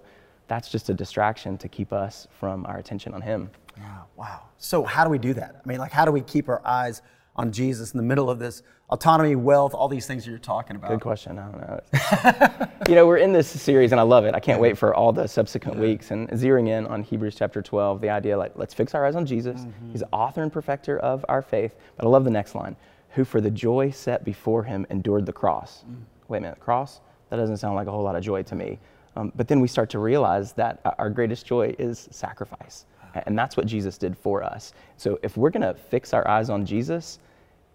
that's 0.50 0.70
just 0.70 0.90
a 0.90 0.94
distraction 0.94 1.58
to 1.60 1.70
keep 1.70 1.94
us 1.94 2.28
from 2.40 2.66
our 2.66 2.78
attention 2.78 3.14
on 3.14 3.22
Him. 3.22 3.50
Wow, 3.78 4.06
wow. 4.18 4.42
So 4.58 4.84
how 4.84 5.06
do 5.06 5.10
we 5.10 5.18
do 5.18 5.34
that? 5.36 5.62
I 5.64 5.68
mean, 5.68 5.78
like, 5.78 5.92
how 5.92 6.04
do 6.04 6.12
we 6.12 6.22
keep 6.22 6.50
our 6.50 6.62
eyes 6.66 7.02
on 7.38 7.54
Jesus 7.54 7.94
in 7.94 7.98
the 7.98 8.04
middle 8.04 8.30
of 8.30 8.40
this 8.40 8.64
autonomy, 8.90 9.36
wealth, 9.36 9.74
all 9.74 9.88
these 9.88 10.06
things 10.06 10.26
that 10.26 10.32
you're 10.32 10.40
talking 10.40 10.76
about? 10.76 10.90
Good 10.90 11.00
question. 11.00 11.40
I 11.40 11.50
don't 11.50 11.62
know. 11.62 12.68
you 12.90 12.96
know, 12.96 13.08
we're 13.08 13.18
in 13.18 13.32
this 13.32 13.48
series 13.48 13.94
and 13.94 14.02
I 14.02 14.04
love 14.04 14.26
it. 14.26 14.36
I 14.36 14.42
can't 14.42 14.60
wait 14.60 14.78
for 14.78 14.94
all 14.94 15.14
the 15.14 15.28
subsequent 15.28 15.80
weeks 15.80 16.12
and 16.12 16.28
zeroing 16.32 16.68
in 16.68 16.86
on 16.88 17.04
Hebrews 17.04 17.36
chapter 17.36 17.62
12, 17.62 18.02
the 18.02 18.10
idea 18.10 18.38
like, 18.38 18.54
let's 18.56 18.74
fix 18.74 18.94
our 18.94 19.06
eyes 19.06 19.16
on 19.16 19.26
Jesus. 19.26 19.62
Mm-hmm. 19.62 19.92
He's 19.92 20.02
the 20.02 20.10
author 20.12 20.44
and 20.44 20.52
perfecter 20.52 21.00
of 21.00 21.24
our 21.30 21.42
faith. 21.42 21.76
But 21.96 22.06
I 22.06 22.10
love 22.10 22.26
the 22.26 22.32
next 22.32 22.56
line 22.56 22.76
who 23.12 23.24
for 23.24 23.40
the 23.42 23.52
joy 23.52 23.92
set 23.92 24.24
before 24.24 24.64
him 24.64 24.86
endured 24.90 25.26
the 25.26 25.34
cross. 25.34 25.84
Mm. 25.90 26.02
Wait 26.28 26.38
a 26.40 26.42
minute, 26.42 26.60
cross? 26.60 27.02
That 27.30 27.38
doesn't 27.38 27.58
sound 27.58 27.76
like 27.76 27.88
a 27.88 27.92
whole 27.92 28.04
lot 28.04 28.16
of 28.16 28.24
joy 28.24 28.44
to 28.44 28.56
me. 28.56 28.80
Um, 29.16 29.32
but 29.36 29.48
then 29.48 29.60
we 29.60 29.68
start 29.68 29.90
to 29.92 30.00
realize 30.00 30.54
that 30.54 30.80
our 30.98 31.10
greatest 31.10 31.46
joy 31.46 31.76
is 31.80 32.08
sacrifice. 32.12 32.86
And 33.26 33.38
that's 33.38 33.58
what 33.58 33.66
Jesus 33.66 33.98
did 33.98 34.18
for 34.18 34.44
us. 34.44 34.74
So 34.98 35.20
if 35.24 35.36
we're 35.36 35.50
going 35.50 35.64
to 35.64 35.74
fix 35.74 36.14
our 36.14 36.28
eyes 36.28 36.50
on 36.50 36.66
Jesus, 36.66 37.20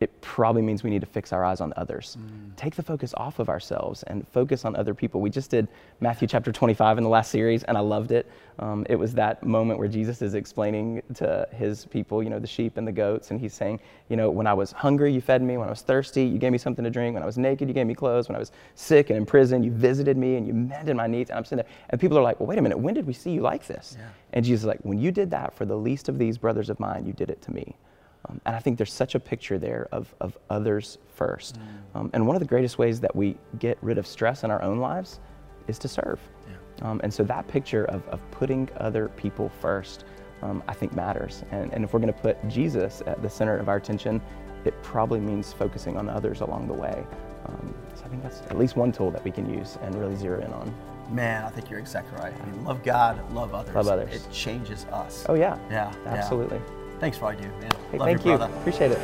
it 0.05 0.21
probably 0.21 0.61
means 0.61 0.83
we 0.83 0.90
need 0.90 1.01
to 1.01 1.07
fix 1.07 1.33
our 1.33 1.47
eyes 1.47 1.62
on 1.62 1.73
others. 1.79 2.19
Mm. 2.21 2.55
Take 2.57 2.75
the 2.75 2.83
focus 2.83 3.14
off 3.17 3.38
of 3.38 3.49
ourselves 3.49 4.03
and 4.03 4.29
focus 4.29 4.67
on 4.67 4.77
other 4.77 4.93
people. 4.93 5.23
We 5.23 5.31
just 5.31 5.51
did 5.51 5.67
Matthew 6.01 6.29
chapter 6.29 6.53
25 6.53 6.99
in 6.99 7.05
the 7.05 7.09
last 7.09 7.31
series, 7.31 7.62
and 7.62 7.79
I 7.79 7.81
loved 7.81 8.12
it. 8.12 8.31
Um, 8.59 8.85
it 8.90 8.97
was 8.97 9.14
that 9.14 9.43
moment 9.43 9.79
where 9.79 9.88
Jesus 9.88 10.21
is 10.21 10.35
explaining 10.35 11.01
to 11.14 11.49
his 11.53 11.87
people, 11.87 12.23
you 12.23 12.29
know, 12.29 12.38
the 12.38 12.47
sheep 12.47 12.77
and 12.77 12.87
the 12.87 12.93
goats, 12.93 13.31
and 13.31 13.40
he's 13.40 13.55
saying, 13.55 13.81
you 14.11 14.17
know, 14.17 14.31
when 14.31 14.47
I 14.47 14.53
was 14.53 14.73
hungry, 14.73 15.11
you 15.11 15.23
fed 15.23 15.40
me. 15.40 15.57
When 15.57 15.69
I 15.69 15.71
was 15.71 15.81
thirsty, 15.81 16.23
you 16.27 16.37
gave 16.37 16.53
me 16.53 16.59
something 16.59 16.85
to 16.85 16.90
drink. 16.90 17.14
When 17.14 17.23
I 17.23 17.27
was 17.27 17.38
naked, 17.38 17.67
you 17.67 17.73
gave 17.73 17.87
me 17.87 17.95
clothes. 17.95 18.29
When 18.29 18.37
I 18.37 18.40
was 18.40 18.53
sick 18.75 19.09
and 19.09 19.17
in 19.17 19.25
prison, 19.25 19.62
you 19.62 19.71
visited 19.71 20.19
me 20.19 20.37
and 20.37 20.47
you 20.47 20.53
mended 20.53 20.97
my 20.97 21.07
needs. 21.07 21.31
And 21.31 21.38
I'm 21.38 21.47
sitting 21.47 21.64
there, 21.64 21.73
and 21.88 21.99
people 21.99 22.19
are 22.19 22.23
like, 22.23 22.40
well, 22.40 22.47
wait 22.47 22.59
a 22.59 22.62
minute, 22.62 22.79
when 22.79 22.93
did 22.93 23.07
we 23.07 23.14
see 23.14 23.31
you 23.31 23.40
like 23.40 23.67
this? 23.67 23.97
Yeah. 23.99 24.09
And 24.35 24.45
Jesus 24.45 24.64
is 24.64 24.67
like, 24.67 24.81
when 24.83 24.99
you 24.99 25.11
did 25.11 25.31
that 25.31 25.55
for 25.55 25.64
the 25.64 25.77
least 25.77 26.11
of 26.11 26.19
these 26.19 26.37
brothers 26.37 26.69
of 26.69 26.79
mine, 26.79 27.07
you 27.07 27.14
did 27.14 27.31
it 27.31 27.40
to 27.40 27.53
me. 27.55 27.75
Um, 28.29 28.41
and 28.47 28.57
I 28.57 28.59
think 28.59 28.79
there's 28.79 28.93
such 28.93 29.15
a 29.15 29.21
picture 29.21 29.59
there 29.59 29.89
of, 29.93 30.15
of 30.21 30.39
others 30.51 30.99
first. 31.15 31.59
Mm. 31.59 31.99
Um, 32.01 32.11
and 32.15 32.27
one 32.27 32.37
of 32.37 32.41
the 32.41 32.49
greatest 32.49 32.79
ways 32.79 33.01
that 33.01 33.15
we 33.15 33.37
get 33.59 33.79
rid 33.83 33.99
of 33.99 34.07
stress 34.07 34.45
in 34.45 34.51
our 34.51 34.63
own 34.63 34.79
lives 34.79 35.21
is 35.69 35.79
to 35.81 35.89
serve. 35.89 36.21
Yeah. 36.49 36.91
Um, 36.91 37.01
and 37.05 37.13
so 37.13 37.23
that 37.25 37.47
picture 37.49 37.85
of, 37.87 38.07
of 38.09 38.21
putting 38.31 38.69
other 38.79 39.09
people 39.09 39.49
first, 39.49 40.05
um, 40.43 40.63
I 40.69 40.75
think 40.75 40.95
matters. 40.95 41.45
And, 41.51 41.73
and 41.73 41.85
if 41.85 41.93
we're 41.93 42.01
going 42.01 42.13
to 42.13 42.21
put 42.21 42.37
Jesus 42.49 43.03
at 43.07 43.23
the 43.23 43.29
center 43.29 43.57
of 43.57 43.69
our 43.69 43.77
attention, 43.77 44.21
it 44.65 44.81
probably 44.83 45.21
means 45.21 45.53
focusing 45.53 45.97
on 45.97 46.09
others 46.09 46.41
along 46.41 46.67
the 46.67 46.75
way. 46.75 47.05
Um, 47.47 47.75
so 47.95 48.05
I 48.05 48.09
think 48.09 48.23
that's 48.23 48.41
at 48.43 48.59
least 48.59 48.77
one 48.77 48.91
tool 48.93 49.11
that 49.11 49.23
we 49.23 49.31
can 49.31 49.53
use 49.53 49.79
and 49.83 49.95
really 49.95 50.17
zero 50.17 50.41
in 50.41 50.53
on. 50.53 50.75
Man, 51.11 51.45
I 51.45 51.51
think 51.51 51.69
you're 51.69 51.79
exactly 51.79 52.19
right. 52.19 52.33
I 52.33 52.47
mean, 52.47 52.65
love 52.65 52.83
God, 52.83 53.21
love 53.33 53.55
others. 53.55 53.75
Love 53.75 53.89
others. 53.89 54.15
It 54.15 54.33
changes 54.33 54.87
us. 54.87 55.27
Oh 55.29 55.35
yeah. 55.35 55.59
Yeah. 55.71 55.93
Absolutely. 56.07 56.57
Yeah. 56.57 56.84
Thanks 57.05 57.19
for 57.19 57.27
all 57.27 57.35
you 57.35 57.40
do, 57.43 57.49
man. 57.49 57.71
Hey, 57.93 57.99
thank 57.99 58.25
you. 58.25 58.38
Brother. 58.38 58.55
Appreciate 58.61 58.93
it. 58.93 58.99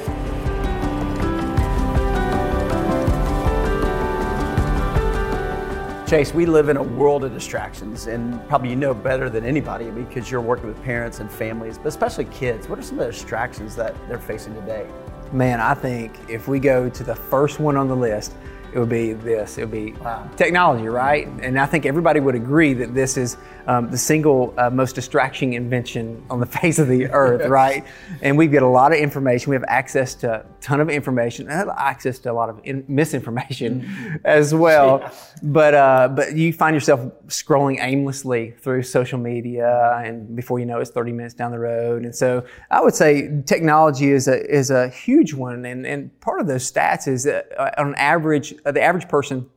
Chase, 6.09 6.33
we 6.33 6.47
live 6.47 6.71
in 6.71 6.79
a 6.79 6.83
world 6.83 7.25
of 7.25 7.35
distractions, 7.35 8.07
and 8.07 8.43
probably 8.49 8.71
you 8.71 8.77
know 8.77 8.95
better 8.95 9.29
than 9.29 9.45
anybody 9.45 9.91
because 9.91 10.31
you're 10.31 10.41
working 10.41 10.67
with 10.67 10.83
parents 10.83 11.21
and 11.21 11.31
families, 11.31 11.77
but 11.77 11.89
especially 11.89 12.25
kids. 12.25 12.71
What 12.71 12.79
are 12.79 12.83
some 12.83 12.99
of 12.99 13.05
the 13.05 13.13
distractions 13.13 13.77
that 13.77 13.95
they're 14.09 14.19
facing 14.19 14.55
today? 14.55 14.89
Man, 15.31 15.61
I 15.61 15.75
think 15.75 16.17
if 16.27 16.49
we 16.49 16.59
go 16.59 16.89
to 16.89 17.05
the 17.05 17.15
first 17.15 17.61
one 17.61 17.77
on 17.77 17.87
the 17.87 17.97
list, 17.97 18.33
it 18.73 18.79
would 18.79 18.89
be 18.89 19.13
this. 19.13 19.59
It 19.59 19.63
would 19.63 19.73
be 19.73 19.93
wow. 19.93 20.29
technology, 20.37 20.87
right? 20.87 21.27
And 21.43 21.59
I 21.59 21.67
think 21.67 21.87
everybody 21.87 22.21
would 22.21 22.35
agree 22.35 22.73
that 22.75 22.95
this 22.95 23.17
is 23.17 23.37
um, 23.67 23.91
the 23.91 23.99
single 23.99 24.55
uh, 24.59 24.71
most 24.71 24.95
distracting 24.95 25.55
invention 25.55 26.25
on 26.31 26.41
the 26.41 26.47
face 26.61 26.79
of 26.79 26.89
the 26.89 27.07
earth, 27.07 27.49
right? 27.49 27.85
And 28.23 28.37
we 28.37 28.47
get 28.47 28.63
a 28.63 28.69
lot 28.69 28.93
of 28.93 28.99
information. 28.99 29.51
We 29.51 29.57
have 29.57 29.65
access 29.69 30.15
to 30.17 30.41
a 30.41 30.45
ton 30.61 30.81
of 30.81 30.89
information, 30.89 31.49
access 31.49 32.19
to 32.21 32.33
a 32.33 32.35
lot 32.35 32.49
of 32.49 32.61
in- 32.65 32.85
misinformation 32.89 33.83
mm-hmm. 33.83 34.17
as 34.25 34.55
well. 34.55 35.01
Yeah. 35.01 35.13
But 35.43 35.75
uh, 35.75 36.09
but 36.09 36.37
you 36.37 36.53
find 36.53 36.75
yourself 36.75 37.01
scrolling 37.29 37.79
aimlessly 37.81 38.53
through 38.59 38.83
social 38.83 39.19
media, 39.19 40.01
and 40.05 40.35
before 40.37 40.59
you 40.59 40.67
know, 40.67 40.79
it, 40.79 40.83
it's 40.83 40.91
30 40.91 41.13
minutes 41.13 41.35
down 41.35 41.51
the 41.51 41.59
road. 41.59 42.05
And 42.05 42.15
so 42.15 42.45
I 42.71 42.81
would 42.81 42.95
say 42.95 43.43
technology 43.47 44.11
is 44.11 44.29
a 44.29 44.45
is 44.51 44.71
a 44.71 44.89
huge 44.89 45.35
one, 45.35 45.65
and 45.65 45.87
and 45.87 46.21
part 46.21 46.41
of 46.41 46.47
those 46.47 46.71
stats 46.71 47.09
is 47.09 47.25
that 47.25 47.49
uh, 47.59 47.71
on 47.79 47.95
average 47.95 48.55
uh, 48.65 48.73
the 48.73 48.83
average 48.83 49.09
person 49.09 49.49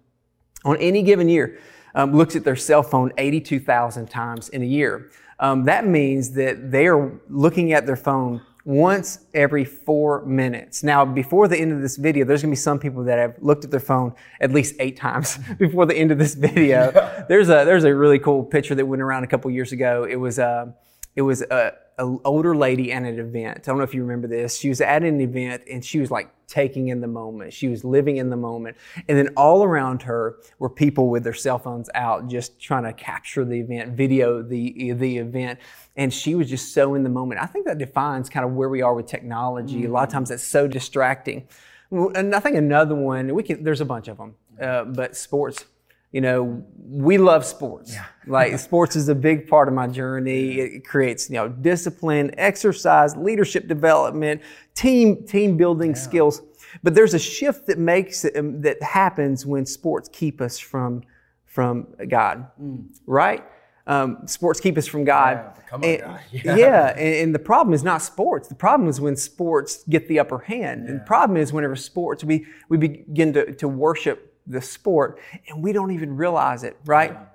on 0.66 0.78
any 0.78 1.02
given 1.02 1.30
year 1.30 1.60
um, 1.96 2.14
looks 2.14 2.36
at 2.36 2.44
their 2.44 2.56
cell 2.56 2.84
phone 2.84 3.12
82,000 3.18 4.10
times 4.10 4.50
in 4.50 4.62
a 4.62 4.66
year. 4.66 5.12
Um, 5.40 5.64
that 5.66 5.86
means 5.86 6.32
that 6.32 6.72
they 6.72 6.88
are 6.88 7.20
looking 7.30 7.74
at 7.74 7.86
their 7.86 7.96
phone 7.96 8.42
once 8.66 9.26
every 9.34 9.66
four 9.66 10.24
minutes. 10.26 10.84
Now, 10.84 11.04
before 11.04 11.48
the 11.48 11.58
end 11.58 11.74
of 11.74 11.82
this 11.82 11.98
video, 11.98 12.24
there's 12.24 12.42
gonna 12.42 12.52
be 12.52 12.56
some 12.56 12.80
people 12.80 13.04
that 13.04 13.20
have 13.20 13.36
looked 13.42 13.66
at 13.66 13.72
their 13.72 13.80
phone 13.80 14.14
at 14.40 14.52
least 14.52 14.76
eight 14.80 14.96
times 14.96 15.38
before 15.58 15.86
the 15.86 15.96
end 15.96 16.12
of 16.12 16.18
this 16.18 16.34
video. 16.34 16.92
There's 17.28 17.50
a 17.50 17.66
there's 17.66 17.84
a 17.84 17.94
really 17.94 18.20
cool 18.20 18.44
picture 18.44 18.76
that 18.76 18.86
went 18.86 19.02
around 19.02 19.24
a 19.24 19.28
couple 19.28 19.50
years 19.52 19.72
ago. 19.72 20.06
It 20.10 20.16
was 20.16 20.40
uh, 20.40 20.68
it 21.16 21.22
was 21.22 21.42
a, 21.42 21.74
an 21.98 22.20
older 22.26 22.56
lady 22.56 22.92
at 22.92 23.04
an 23.04 23.20
event. 23.20 23.60
I 23.60 23.62
don't 23.62 23.78
know 23.78 23.84
if 23.84 23.94
you 23.94 24.02
remember 24.02 24.28
this. 24.28 24.58
She 24.58 24.70
was 24.70 24.82
at 24.82 25.04
an 25.04 25.22
event 25.22 25.64
and 25.70 25.86
she 25.86 26.00
was 26.00 26.10
like 26.10 26.30
taking 26.48 26.88
in 26.88 27.02
the 27.02 27.08
moment. 27.08 27.54
She 27.54 27.68
was 27.68 27.84
living 27.84 28.18
in 28.18 28.30
the 28.30 28.38
moment. 28.38 28.78
And 29.08 29.18
then 29.18 29.30
all 29.38 29.64
around 29.64 30.02
her 30.04 30.38
were 30.60 30.70
people 30.70 31.10
with 31.10 31.24
their 31.24 31.34
cell 31.34 31.60
phones 31.60 31.90
out 31.94 32.28
just 32.28 32.60
trying 32.60 32.84
to 32.84 32.94
capture 32.94 33.46
the 33.46 33.60
event, 33.60 33.92
video 33.92 34.42
the, 34.42 34.94
the 34.94 35.18
event. 35.18 35.60
And 35.96 36.12
she 36.12 36.34
was 36.36 36.50
just 36.50 36.74
so 36.74 36.96
in 36.96 37.04
the 37.04 37.10
moment. 37.10 37.42
I 37.42 37.46
think 37.46 37.68
that 37.68 37.78
defines 37.78 38.30
kind 38.30 38.46
of 38.46 38.54
where 38.54 38.70
we 38.70 38.82
are 38.82 38.94
with 38.94 39.06
technology. 39.06 39.82
Mm-hmm. 39.82 39.92
A 39.92 39.94
lot 39.94 40.08
of 40.08 40.14
times 40.14 40.30
that's 40.30 40.44
so 40.44 40.68
distracting. 40.68 41.48
And 41.92 42.34
I 42.34 42.40
think 42.40 42.56
another 42.56 42.96
one, 42.96 43.36
we 43.36 43.44
can, 43.44 43.64
there's 43.64 43.82
a 43.82 43.86
bunch 43.86 44.08
of 44.08 44.18
them, 44.18 44.34
uh, 44.60 44.84
but 44.86 45.16
sports 45.16 45.66
you 46.14 46.22
know, 46.22 46.64
we 46.78 47.18
love 47.18 47.44
sports. 47.44 47.92
Yeah. 47.92 48.06
like 48.28 48.58
sports 48.60 48.96
is 48.96 49.10
a 49.10 49.16
big 49.16 49.48
part 49.48 49.68
of 49.68 49.74
my 49.74 49.88
journey. 49.88 50.60
It 50.60 50.86
creates, 50.86 51.30
you 51.30 51.36
know, 51.36 51.50
discipline, 51.50 52.32
exercise, 52.38 53.18
leadership 53.18 53.68
development, 53.68 54.42
team 54.76 55.26
team 55.26 55.58
building 55.58 55.90
yeah. 55.90 55.98
skills. 55.98 56.42
But 56.84 56.96
there's 56.96 57.14
a 57.14 57.20
shift 57.20 57.68
that 57.68 57.78
makes 57.78 58.24
it, 58.26 58.38
um, 58.38 58.62
that 58.62 58.82
happens 58.82 59.46
when 59.46 59.66
sports 59.66 60.10
keep 60.14 60.40
us 60.40 60.58
from 60.58 61.04
from 61.46 61.88
God, 62.08 62.48
mm. 62.62 62.86
right? 63.06 63.44
Um, 63.86 64.20
sports 64.28 64.60
keep 64.60 64.78
us 64.78 64.88
from 64.88 65.04
God. 65.04 65.38
Yeah, 65.38 65.64
come 65.68 65.84
on, 65.84 65.90
and, 65.90 66.20
yeah, 66.32 66.56
yeah 66.56 66.88
and, 66.92 67.16
and, 67.16 67.36
the 67.36 67.40
problem 67.40 67.74
is 67.74 67.84
not 67.84 68.02
sports. 68.02 68.48
The 68.48 68.56
problem 68.56 68.88
is 68.88 69.02
when 69.02 69.16
sports 69.18 69.84
get 69.90 70.08
the 70.08 70.20
upper 70.20 70.40
hand. 70.40 70.88
And 70.88 71.02
the 71.02 71.04
problem 71.04 71.38
is 71.38 71.52
whenever 71.52 71.76
sports 71.76 72.24
we 72.24 72.46
we 72.70 72.78
begin 72.78 73.34
to, 73.34 73.54
to 73.56 73.68
worship 73.68 74.33
the 74.48 74.62
sport, 74.62 75.20
and 75.48 75.64
we 75.64 75.72
don't 75.74 75.92
even 75.92 76.16
realize 76.16 76.64
it, 76.64 76.78
right? 76.86 77.12
Yeah. 77.12 77.26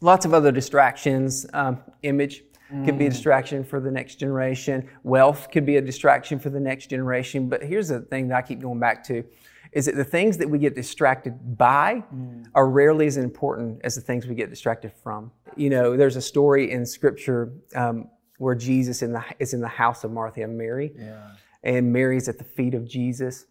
Lots 0.00 0.24
of 0.24 0.34
other 0.34 0.52
distractions. 0.52 1.46
Um, 1.52 1.80
image 2.02 2.42
mm. 2.72 2.84
could 2.84 2.98
be 2.98 3.06
a 3.06 3.08
mm. 3.08 3.12
distraction 3.12 3.64
for 3.64 3.80
the 3.80 3.90
next 3.90 4.16
generation. 4.16 4.88
Wealth 5.02 5.48
could 5.50 5.64
be 5.64 5.76
a 5.76 5.80
distraction 5.80 6.38
for 6.38 6.50
the 6.50 6.60
next 6.60 6.86
generation. 6.86 7.48
But 7.48 7.62
here's 7.62 7.88
the 7.88 8.00
thing 8.00 8.28
that 8.28 8.36
I 8.36 8.42
keep 8.42 8.60
going 8.60 8.80
back 8.80 9.04
to 9.04 9.24
is 9.72 9.86
that 9.86 9.96
the 9.96 10.04
things 10.04 10.36
that 10.36 10.48
we 10.48 10.58
get 10.58 10.74
distracted 10.74 11.56
by 11.56 12.04
mm. 12.14 12.46
are 12.54 12.68
rarely 12.68 13.06
as 13.06 13.16
important 13.16 13.80
as 13.84 13.94
the 13.94 14.00
things 14.00 14.26
we 14.26 14.34
get 14.34 14.50
distracted 14.50 14.92
from. 15.02 15.32
You 15.56 15.70
know, 15.70 15.96
there's 15.96 16.16
a 16.16 16.22
story 16.22 16.70
in 16.70 16.84
Scripture 16.84 17.52
um, 17.74 18.10
where 18.38 18.54
Jesus 18.54 19.02
in 19.02 19.12
the, 19.12 19.24
is 19.38 19.54
in 19.54 19.60
the 19.60 19.68
house 19.68 20.04
of 20.04 20.12
Martha 20.12 20.42
and 20.42 20.58
Mary, 20.58 20.92
yeah. 20.94 21.30
and 21.62 21.92
Mary's 21.92 22.28
at 22.28 22.38
the 22.38 22.44
feet 22.44 22.74
of 22.74 22.86
Jesus 22.86 23.46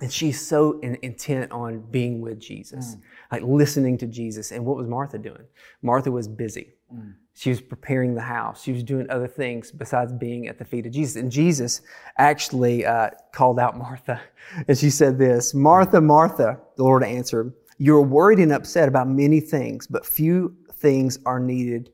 and 0.00 0.12
she's 0.12 0.44
so 0.46 0.78
in, 0.80 0.96
intent 1.02 1.50
on 1.50 1.80
being 1.90 2.20
with 2.20 2.38
Jesus, 2.38 2.94
mm. 2.94 3.00
like 3.32 3.42
listening 3.42 3.98
to 3.98 4.06
Jesus. 4.06 4.52
And 4.52 4.64
what 4.64 4.76
was 4.76 4.86
Martha 4.86 5.18
doing? 5.18 5.44
Martha 5.82 6.10
was 6.10 6.28
busy. 6.28 6.74
Mm. 6.94 7.14
She 7.34 7.50
was 7.50 7.60
preparing 7.60 8.14
the 8.14 8.20
house. 8.20 8.62
She 8.62 8.72
was 8.72 8.82
doing 8.82 9.08
other 9.10 9.26
things 9.26 9.70
besides 9.72 10.12
being 10.12 10.48
at 10.48 10.58
the 10.58 10.64
feet 10.64 10.86
of 10.86 10.92
Jesus. 10.92 11.16
And 11.16 11.30
Jesus 11.30 11.82
actually 12.16 12.86
uh, 12.86 13.10
called 13.32 13.58
out 13.58 13.76
Martha. 13.76 14.20
And 14.66 14.78
she 14.78 14.90
said 14.90 15.18
this 15.18 15.52
Martha, 15.52 16.00
Martha, 16.00 16.58
the 16.76 16.82
Lord 16.84 17.04
answered, 17.04 17.52
You're 17.78 18.02
worried 18.02 18.38
and 18.38 18.52
upset 18.52 18.88
about 18.88 19.08
many 19.08 19.40
things, 19.40 19.86
but 19.86 20.06
few 20.06 20.56
things 20.74 21.18
are 21.26 21.40
needed, 21.40 21.90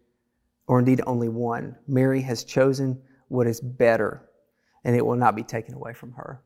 or 0.67 0.79
indeed 0.79 1.01
only 1.07 1.29
one. 1.29 1.77
Mary 1.89 2.21
has 2.23 2.45
chosen 2.45 3.01
what 3.29 3.47
is 3.47 3.61
better, 3.61 4.29
and 4.85 4.95
it 4.95 5.05
will 5.05 5.17
not 5.17 5.35
be 5.35 5.43
taken 5.43 5.75
away 5.75 5.95
from 5.95 6.13
her. 6.13 6.43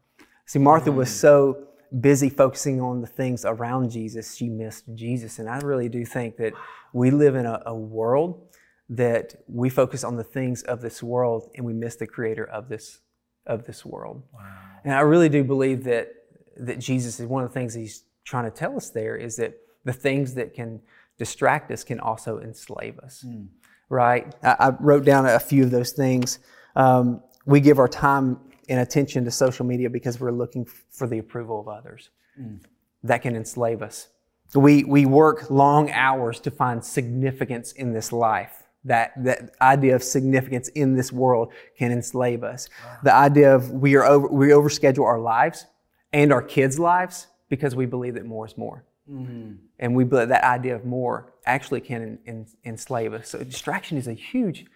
See, 0.48 0.58
Martha 0.58 0.90
was 0.90 1.14
so 1.14 1.68
busy 2.00 2.30
focusing 2.30 2.80
on 2.80 3.02
the 3.02 3.06
things 3.06 3.44
around 3.44 3.90
Jesus, 3.90 4.34
she 4.34 4.48
missed 4.48 4.84
Jesus. 4.94 5.38
And 5.38 5.46
I 5.48 5.58
really 5.58 5.90
do 5.90 6.06
think 6.06 6.38
that 6.38 6.54
we 6.94 7.10
live 7.10 7.34
in 7.34 7.44
a, 7.44 7.62
a 7.66 7.74
world 7.74 8.46
that 8.88 9.34
we 9.46 9.68
focus 9.68 10.04
on 10.04 10.16
the 10.16 10.24
things 10.24 10.62
of 10.62 10.80
this 10.80 11.02
world 11.02 11.50
and 11.54 11.66
we 11.66 11.74
miss 11.74 11.96
the 11.96 12.06
creator 12.06 12.44
of 12.44 12.70
this 12.70 13.00
of 13.46 13.66
this 13.66 13.84
world. 13.84 14.22
Wow. 14.32 14.40
And 14.84 14.94
I 14.94 15.00
really 15.00 15.28
do 15.28 15.44
believe 15.44 15.84
that 15.84 16.08
that 16.56 16.78
Jesus 16.78 17.20
is 17.20 17.26
one 17.26 17.44
of 17.44 17.50
the 17.50 17.54
things 17.54 17.74
he's 17.74 18.04
trying 18.24 18.44
to 18.44 18.50
tell 18.50 18.74
us 18.74 18.88
there 18.88 19.16
is 19.16 19.36
that 19.36 19.54
the 19.84 19.92
things 19.92 20.32
that 20.34 20.54
can 20.54 20.80
distract 21.18 21.70
us 21.70 21.84
can 21.84 22.00
also 22.00 22.40
enslave 22.40 22.98
us. 23.00 23.22
Mm. 23.26 23.48
Right? 23.90 24.34
I, 24.42 24.56
I, 24.58 24.68
wrote 24.80 25.04
down 25.04 25.26
a 25.26 25.40
few 25.40 25.64
of 25.64 25.70
those 25.70 25.92
things. 25.92 26.38
Um, 26.76 27.22
we 27.46 27.60
give 27.60 27.78
our 27.78 27.88
time 27.88 28.38
and 28.68 28.80
attention 28.80 29.24
to 29.24 29.30
social 29.30 29.64
media 29.64 29.88
because 29.90 30.20
we're 30.20 30.32
looking 30.32 30.64
for 30.90 31.06
the 31.06 31.18
approval 31.18 31.60
of 31.60 31.68
others. 31.68 32.10
Mm. 32.40 32.60
That 33.02 33.22
can 33.22 33.36
enslave 33.36 33.82
us. 33.82 34.08
We, 34.54 34.84
we 34.84 35.06
work 35.06 35.50
long 35.50 35.90
hours 35.90 36.40
to 36.40 36.50
find 36.50 36.84
significance 36.84 37.72
in 37.72 37.92
this 37.92 38.12
life. 38.12 38.62
That, 38.84 39.12
that 39.24 39.50
idea 39.60 39.94
of 39.94 40.02
significance 40.02 40.68
in 40.68 40.96
this 40.96 41.12
world 41.12 41.52
can 41.76 41.92
enslave 41.92 42.42
us. 42.42 42.68
The 43.02 43.14
idea 43.14 43.54
of 43.54 43.70
we 43.70 43.96
are 43.96 44.04
over, 44.04 44.26
we 44.28 44.48
overschedule 44.48 45.04
our 45.04 45.18
lives 45.18 45.66
and 46.12 46.32
our 46.32 46.42
kids' 46.42 46.78
lives 46.78 47.26
because 47.48 47.74
we 47.74 47.86
believe 47.86 48.14
that 48.14 48.24
more 48.24 48.46
is 48.46 48.56
more. 48.56 48.84
Mm-hmm. 49.10 49.56
And 49.78 49.94
we 49.94 50.04
believe 50.04 50.28
that 50.28 50.44
idea 50.44 50.74
of 50.74 50.84
more 50.84 51.32
actually 51.44 51.80
can 51.80 52.02
en- 52.02 52.18
en- 52.26 52.46
enslave 52.64 53.12
us. 53.12 53.28
So 53.28 53.42
distraction 53.42 53.98
is 53.98 54.08
a 54.08 54.14
huge 54.14 54.66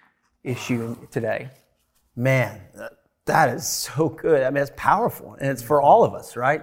issue 0.42 0.82
in- 0.82 1.06
today. 1.08 1.48
Man, 2.14 2.60
uh, 2.78 2.88
that- 3.26 3.48
is 3.50 3.66
so 3.66 4.08
good. 4.08 4.42
I 4.42 4.50
mean, 4.50 4.62
it's 4.62 4.72
powerful, 4.76 5.36
and 5.40 5.50
it's 5.50 5.62
for 5.62 5.80
all 5.80 6.04
of 6.04 6.14
us, 6.14 6.36
right? 6.36 6.62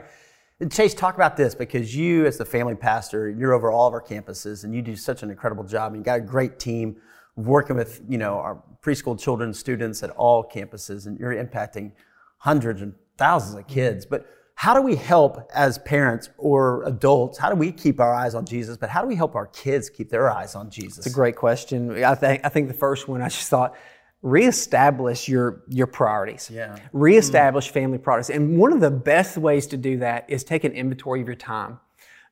And 0.59 0.71
Chase, 0.71 0.93
talk 0.93 1.15
about 1.15 1.37
this 1.37 1.55
because 1.55 1.95
you, 1.95 2.25
as 2.25 2.37
the 2.37 2.45
family 2.45 2.75
pastor, 2.75 3.29
you're 3.29 3.53
over 3.53 3.71
all 3.71 3.87
of 3.87 3.93
our 3.93 4.01
campuses, 4.01 4.65
and 4.65 4.75
you 4.75 4.81
do 4.81 4.95
such 4.95 5.23
an 5.23 5.29
incredible 5.29 5.63
job. 5.63 5.93
And 5.93 6.01
you 6.01 6.03
got 6.03 6.17
a 6.17 6.21
great 6.21 6.59
team 6.59 6.97
working 7.37 7.77
with, 7.77 8.01
you 8.09 8.17
know, 8.17 8.33
our 8.33 8.61
preschool 8.83 9.17
children, 9.17 9.53
students 9.53 10.03
at 10.03 10.09
all 10.11 10.43
campuses, 10.43 11.07
and 11.07 11.17
you're 11.17 11.33
impacting 11.33 11.93
hundreds 12.39 12.81
and 12.81 12.93
thousands 13.17 13.55
of 13.55 13.67
kids. 13.67 14.05
But 14.05 14.27
how 14.55 14.73
do 14.73 14.81
we 14.81 14.97
help 14.97 15.49
as 15.53 15.77
parents 15.77 16.29
or 16.37 16.83
adults? 16.83 17.37
How 17.37 17.49
do 17.49 17.55
we 17.55 17.71
keep 17.71 18.01
our 18.01 18.13
eyes 18.13 18.35
on 18.35 18.45
Jesus? 18.45 18.75
But 18.75 18.89
how 18.89 19.01
do 19.01 19.07
we 19.07 19.15
help 19.15 19.35
our 19.35 19.47
kids 19.47 19.89
keep 19.89 20.09
their 20.09 20.29
eyes 20.29 20.55
on 20.55 20.69
Jesus? 20.69 20.97
It's 20.97 21.07
a 21.07 21.11
great 21.11 21.37
question. 21.37 22.03
I 22.03 22.15
think 22.15 22.41
I 22.43 22.49
think 22.49 22.67
the 22.67 22.73
first 22.73 23.07
one 23.07 23.21
I 23.21 23.29
just 23.29 23.49
thought 23.49 23.75
reestablish 24.21 25.27
your 25.27 25.63
your 25.67 25.88
priorities. 25.88 26.49
Yeah. 26.51 26.77
Reestablish 26.93 27.69
family 27.69 27.97
priorities. 27.97 28.29
And 28.29 28.58
one 28.58 28.73
of 28.73 28.79
the 28.79 28.91
best 28.91 29.38
ways 29.38 29.67
to 29.67 29.77
do 29.77 29.97
that 29.99 30.25
is 30.27 30.43
take 30.43 30.63
an 30.63 30.73
inventory 30.73 31.21
of 31.21 31.27
your 31.27 31.36
time. 31.36 31.79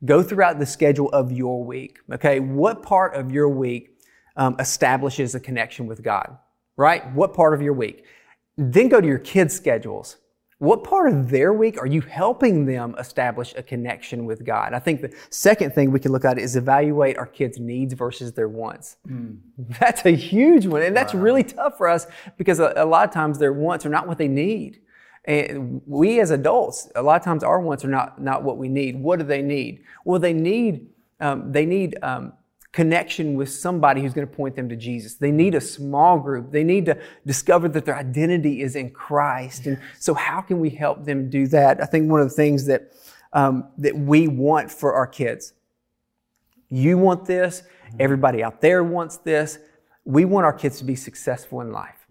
Go 0.05 0.21
throughout 0.21 0.59
the 0.59 0.65
schedule 0.65 1.09
of 1.09 1.31
your 1.31 1.63
week. 1.63 1.99
Okay, 2.13 2.39
what 2.39 2.83
part 2.83 3.15
of 3.15 3.31
your 3.31 3.49
week 3.49 3.99
um, 4.35 4.55
establishes 4.59 5.33
a 5.33 5.39
connection 5.39 5.87
with 5.87 6.03
God? 6.03 6.37
Right? 6.75 7.11
What 7.13 7.33
part 7.33 7.53
of 7.53 7.61
your 7.61 7.73
week? 7.73 8.05
Then 8.57 8.89
go 8.89 9.01
to 9.01 9.07
your 9.07 9.17
kids' 9.19 9.55
schedules. 9.55 10.17
What 10.59 10.83
part 10.83 11.13
of 11.13 11.29
their 11.29 11.53
week 11.53 11.77
are 11.79 11.85
you 11.85 12.01
helping 12.01 12.65
them 12.65 12.95
establish 12.97 13.53
a 13.55 13.61
connection 13.61 14.25
with 14.25 14.43
God? 14.43 14.73
I 14.73 14.79
think 14.79 15.01
the 15.01 15.15
second 15.29 15.75
thing 15.75 15.91
we 15.91 15.99
can 15.99 16.11
look 16.11 16.25
at 16.25 16.39
is 16.39 16.55
evaluate 16.55 17.15
our 17.17 17.27
kids' 17.27 17.59
needs 17.59 17.93
versus 17.93 18.33
their 18.33 18.49
wants. 18.49 18.97
That's 19.79 20.03
a 20.05 20.15
huge 20.15 20.65
one. 20.65 20.81
And 20.81 20.97
that's 20.97 21.13
really 21.13 21.43
tough 21.43 21.77
for 21.77 21.87
us 21.87 22.07
because 22.37 22.59
a, 22.59 22.73
a 22.75 22.85
lot 22.85 23.07
of 23.07 23.13
times 23.13 23.37
their 23.37 23.53
wants 23.53 23.85
are 23.85 23.89
not 23.89 24.07
what 24.07 24.17
they 24.17 24.27
need. 24.27 24.81
And 25.25 25.81
we 25.85 26.19
as 26.21 26.31
adults, 26.31 26.89
a 26.95 27.03
lot 27.03 27.21
of 27.21 27.23
times 27.23 27.43
our 27.43 27.59
wants 27.59 27.85
are 27.85 27.89
not, 27.89 28.19
not 28.19 28.41
what 28.41 28.57
we 28.57 28.67
need. 28.67 28.99
What 28.99 29.19
do 29.19 29.25
they 29.25 29.43
need? 29.43 29.83
Well, 30.05 30.19
they 30.19 30.33
need, 30.33 30.87
um, 31.19 31.51
they 31.51 31.67
need 31.67 31.97
um, 32.01 32.33
connection 32.77 33.33
with 33.33 33.49
somebody 33.49 34.03
who's 34.03 34.13
going 34.13 34.27
to 34.27 34.31
point 34.31 34.55
them 34.55 34.69
to 34.69 34.75
Jesus. 34.75 35.15
They 35.15 35.31
need 35.31 35.55
a 35.55 35.59
small 35.59 36.19
group. 36.19 36.51
They 36.51 36.63
need 36.63 36.85
to 36.85 36.95
discover 37.25 37.67
that 37.69 37.85
their 37.85 37.97
identity 37.97 38.61
is 38.61 38.75
in 38.75 38.91
Christ. 38.91 39.65
And 39.65 39.79
so, 39.97 40.13
how 40.13 40.41
can 40.41 40.59
we 40.59 40.69
help 40.69 41.03
them 41.03 41.27
do 41.27 41.47
that? 41.47 41.81
I 41.81 41.85
think 41.85 42.07
one 42.07 42.21
of 42.21 42.29
the 42.29 42.35
things 42.35 42.67
that 42.67 42.93
um, 43.33 43.69
that 43.79 43.97
we 43.97 44.27
want 44.27 44.71
for 44.71 44.93
our 44.93 45.07
kids. 45.07 45.53
You 46.69 46.99
want 46.99 47.25
this. 47.25 47.63
Everybody 47.99 48.43
out 48.43 48.61
there 48.61 48.83
wants 48.83 49.17
this. 49.17 49.57
We 50.05 50.25
want 50.25 50.45
our 50.45 50.53
kids 50.53 50.77
to 50.77 50.83
be 50.83 50.95
successful 50.95 51.61
in 51.61 51.71
life. 51.71 52.05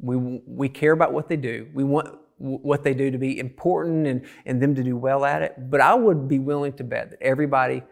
We, 0.00 0.16
we 0.16 0.68
care 0.68 0.92
about 0.92 1.12
what 1.12 1.28
they 1.28 1.36
do. 1.36 1.68
We 1.72 1.84
want 1.84 2.08
what 2.38 2.82
they 2.82 2.92
do 2.92 3.12
to 3.12 3.18
be 3.18 3.38
important 3.38 4.08
and, 4.08 4.26
and 4.46 4.60
them 4.60 4.74
to 4.74 4.82
do 4.82 4.96
well 4.96 5.24
at 5.24 5.42
it. 5.42 5.70
But 5.70 5.80
I 5.80 5.94
would 5.94 6.26
be 6.26 6.40
willing 6.40 6.72
to 6.74 6.84
bet 6.84 7.10
that 7.10 7.22
everybody 7.22 7.84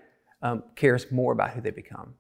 um, 0.43 0.63
cares 0.75 1.11
more 1.11 1.33
about 1.33 1.51
who 1.51 1.61
they 1.61 1.71
become, 1.71 2.15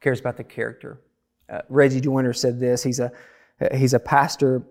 cares 0.00 0.20
about 0.20 0.36
the 0.36 0.44
character. 0.44 1.00
Uh, 1.48 1.60
Reggie 1.68 2.00
Joiner 2.00 2.32
said 2.32 2.58
this. 2.58 2.82
He's 2.82 2.98
a, 3.00 3.12
he's 3.74 3.94
a 3.94 4.00
pastor, 4.00 4.62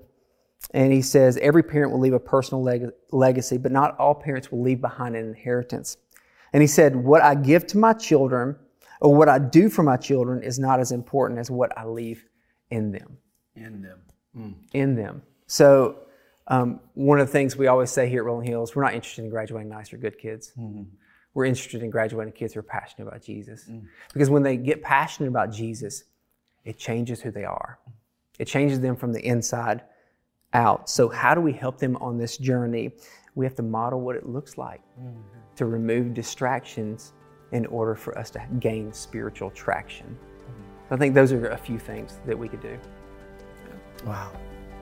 and 0.74 0.92
he 0.92 1.02
says 1.02 1.38
every 1.38 1.64
parent 1.64 1.92
will 1.92 2.00
leave 2.00 2.14
a 2.14 2.20
personal 2.20 2.62
leg- 2.62 2.92
legacy, 3.12 3.58
but 3.58 3.72
not 3.72 3.98
all 3.98 4.14
parents 4.14 4.52
will 4.52 4.62
leave 4.62 4.82
behind 4.82 5.16
an 5.16 5.26
inheritance. 5.26 5.98
And 6.54 6.62
he 6.62 6.68
said, 6.68 6.96
What 6.96 7.22
I 7.22 7.36
give 7.36 7.66
to 7.68 7.78
my 7.78 7.94
children 7.94 8.56
or 9.02 9.14
what 9.14 9.30
I 9.30 9.40
do 9.40 9.70
for 9.70 9.84
my 9.84 9.98
children 9.98 10.44
is 10.44 10.60
not 10.60 10.80
as 10.80 10.92
important 10.92 11.40
as 11.40 11.52
what 11.52 11.78
I 11.78 11.86
leave 11.86 12.26
in 12.72 12.92
them. 12.92 13.18
in 13.56 13.82
them. 13.82 14.56
In 14.74 14.96
them. 14.96 15.22
So, 15.48 16.00
um, 16.48 16.80
one 16.94 17.20
of 17.20 17.28
the 17.28 17.32
things 17.32 17.56
we 17.56 17.68
always 17.68 17.90
say 17.90 18.08
here 18.10 18.22
at 18.22 18.26
Rolling 18.26 18.48
Hills, 18.48 18.76
we're 18.76 18.84
not 18.84 18.94
interested 18.94 19.24
in 19.24 19.30
graduating 19.32 19.70
nice 19.70 19.92
or 19.94 19.98
good 19.98 20.18
kids. 20.18 20.54
We're 21.36 21.46
interested 21.46 21.84
in 21.84 21.92
graduating 21.92 22.34
kids 22.34 22.54
who 22.54 22.62
are 22.62 22.64
passionate 22.64 23.08
about 23.08 23.22
Jesus. 23.22 23.66
Mm. 23.70 23.86
Because 24.12 24.30
when 24.30 24.42
they 24.42 24.58
get 24.58 24.82
passionate 24.82 25.28
about 25.28 25.52
Jesus, 25.52 26.06
it 26.64 26.80
changes 26.80 27.22
who 27.22 27.30
they 27.30 27.44
are. 27.44 27.78
It 28.40 28.46
changes 28.46 28.80
them 28.80 28.96
from 28.96 29.14
the 29.14 29.24
inside 29.24 29.84
out. 30.54 30.90
So, 30.90 31.10
how 31.10 31.36
do 31.36 31.42
we 31.42 31.54
help 31.54 31.78
them 31.78 31.98
on 31.98 32.18
this 32.18 32.38
journey? 32.38 32.94
We 33.36 33.46
have 33.46 33.56
to 33.56 33.64
model 33.64 34.00
what 34.00 34.16
it 34.16 34.26
looks 34.26 34.58
like 34.58 34.82
mm-hmm. 35.00 35.20
to 35.58 35.66
remove 35.66 36.14
distractions 36.14 37.14
in 37.52 37.66
order 37.68 37.96
for 37.96 38.18
us 38.18 38.30
to 38.32 38.48
gain 38.60 38.94
spiritual 38.94 39.52
traction. 39.52 40.08
Mm-hmm. 40.08 40.94
I 40.94 40.98
think 40.98 41.14
those 41.14 41.34
are 41.34 41.50
a 41.50 41.58
few 41.58 41.78
things 41.78 42.20
that 42.26 42.38
we 42.38 42.48
could 42.48 42.62
do. 42.62 42.80
Wow. 44.06 44.32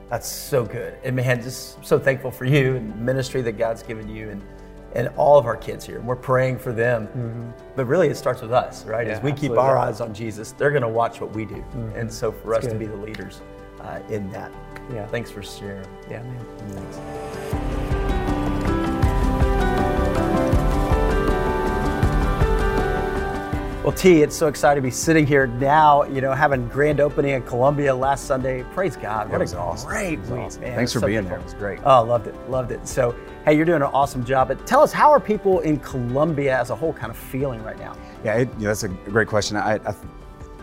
That's 0.08 0.28
so 0.28 0.64
good. 0.64 0.96
And 1.02 1.16
man, 1.16 1.42
just 1.42 1.84
so 1.84 1.98
thankful 1.98 2.30
for 2.30 2.44
you 2.44 2.76
and 2.76 2.92
the 2.92 2.96
ministry 2.96 3.42
that 3.42 3.58
God's 3.58 3.82
given 3.82 4.08
you 4.08 4.30
and 4.30 4.42
and 4.94 5.08
all 5.16 5.38
of 5.38 5.46
our 5.46 5.56
kids 5.56 5.84
here. 5.84 5.98
And 5.98 6.06
we're 6.06 6.16
praying 6.16 6.58
for 6.58 6.72
them. 6.72 7.52
But 7.76 7.86
really 7.86 8.08
it 8.08 8.16
starts 8.16 8.40
with 8.42 8.52
us, 8.52 8.84
right? 8.84 9.06
As 9.06 9.18
Yeah, 9.18 9.24
we 9.24 9.32
keep 9.32 9.52
our 9.52 9.76
eyes 9.76 10.00
on 10.00 10.14
Jesus, 10.14 10.52
they're 10.52 10.70
gonna 10.70 10.88
watch 10.88 11.20
what 11.20 11.32
we 11.32 11.44
do. 11.44 11.64
And 11.94 12.12
so 12.12 12.32
for 12.32 12.54
us 12.54 12.66
to 12.66 12.74
be 12.74 12.86
the 12.86 12.96
leaders 12.96 13.40
uh, 13.80 14.00
in 14.08 14.30
that. 14.32 14.52
Yeah. 14.92 15.06
Thanks 15.06 15.30
for 15.30 15.42
sharing. 15.42 15.86
Yeah, 16.10 16.22
man. 16.22 16.46
Thanks. 16.68 17.60
Well, 23.84 23.92
T, 23.92 24.22
it's 24.22 24.34
so 24.34 24.46
exciting 24.48 24.82
to 24.82 24.86
be 24.86 24.90
sitting 24.90 25.26
here 25.26 25.46
now, 25.46 26.04
you 26.04 26.22
know, 26.22 26.32
having 26.32 26.66
grand 26.68 27.00
opening 27.00 27.32
in 27.32 27.42
Columbia 27.42 27.94
last 27.94 28.24
Sunday. 28.24 28.62
Praise 28.72 28.96
God. 28.96 29.28
What 29.30 29.40
was 29.40 29.52
a 29.52 29.58
awesome. 29.58 29.90
great 29.90 30.20
was 30.20 30.30
week, 30.30 30.40
awesome. 30.40 30.62
man. 30.62 30.74
Thanks 30.76 30.92
for 30.94 31.00
was 31.00 31.06
being 31.06 31.22
so 31.24 31.28
there. 31.28 31.38
It 31.38 31.44
was 31.44 31.52
great. 31.52 31.80
Oh, 31.84 32.02
loved 32.02 32.26
it. 32.26 32.34
Loved 32.48 32.72
it. 32.72 32.88
So, 32.88 33.14
hey, 33.44 33.54
you're 33.54 33.66
doing 33.66 33.82
an 33.82 33.90
awesome 33.92 34.24
job. 34.24 34.48
But 34.48 34.66
tell 34.66 34.80
us, 34.80 34.90
how 34.90 35.10
are 35.10 35.20
people 35.20 35.60
in 35.60 35.78
Columbia 35.80 36.58
as 36.58 36.70
a 36.70 36.74
whole 36.74 36.94
kind 36.94 37.10
of 37.10 37.16
feeling 37.18 37.62
right 37.62 37.78
now? 37.78 37.94
Yeah, 38.24 38.36
it, 38.36 38.48
you 38.54 38.60
know, 38.60 38.68
that's 38.68 38.84
a 38.84 38.88
great 38.88 39.28
question. 39.28 39.58
I, 39.58 39.74
I, 39.74 39.94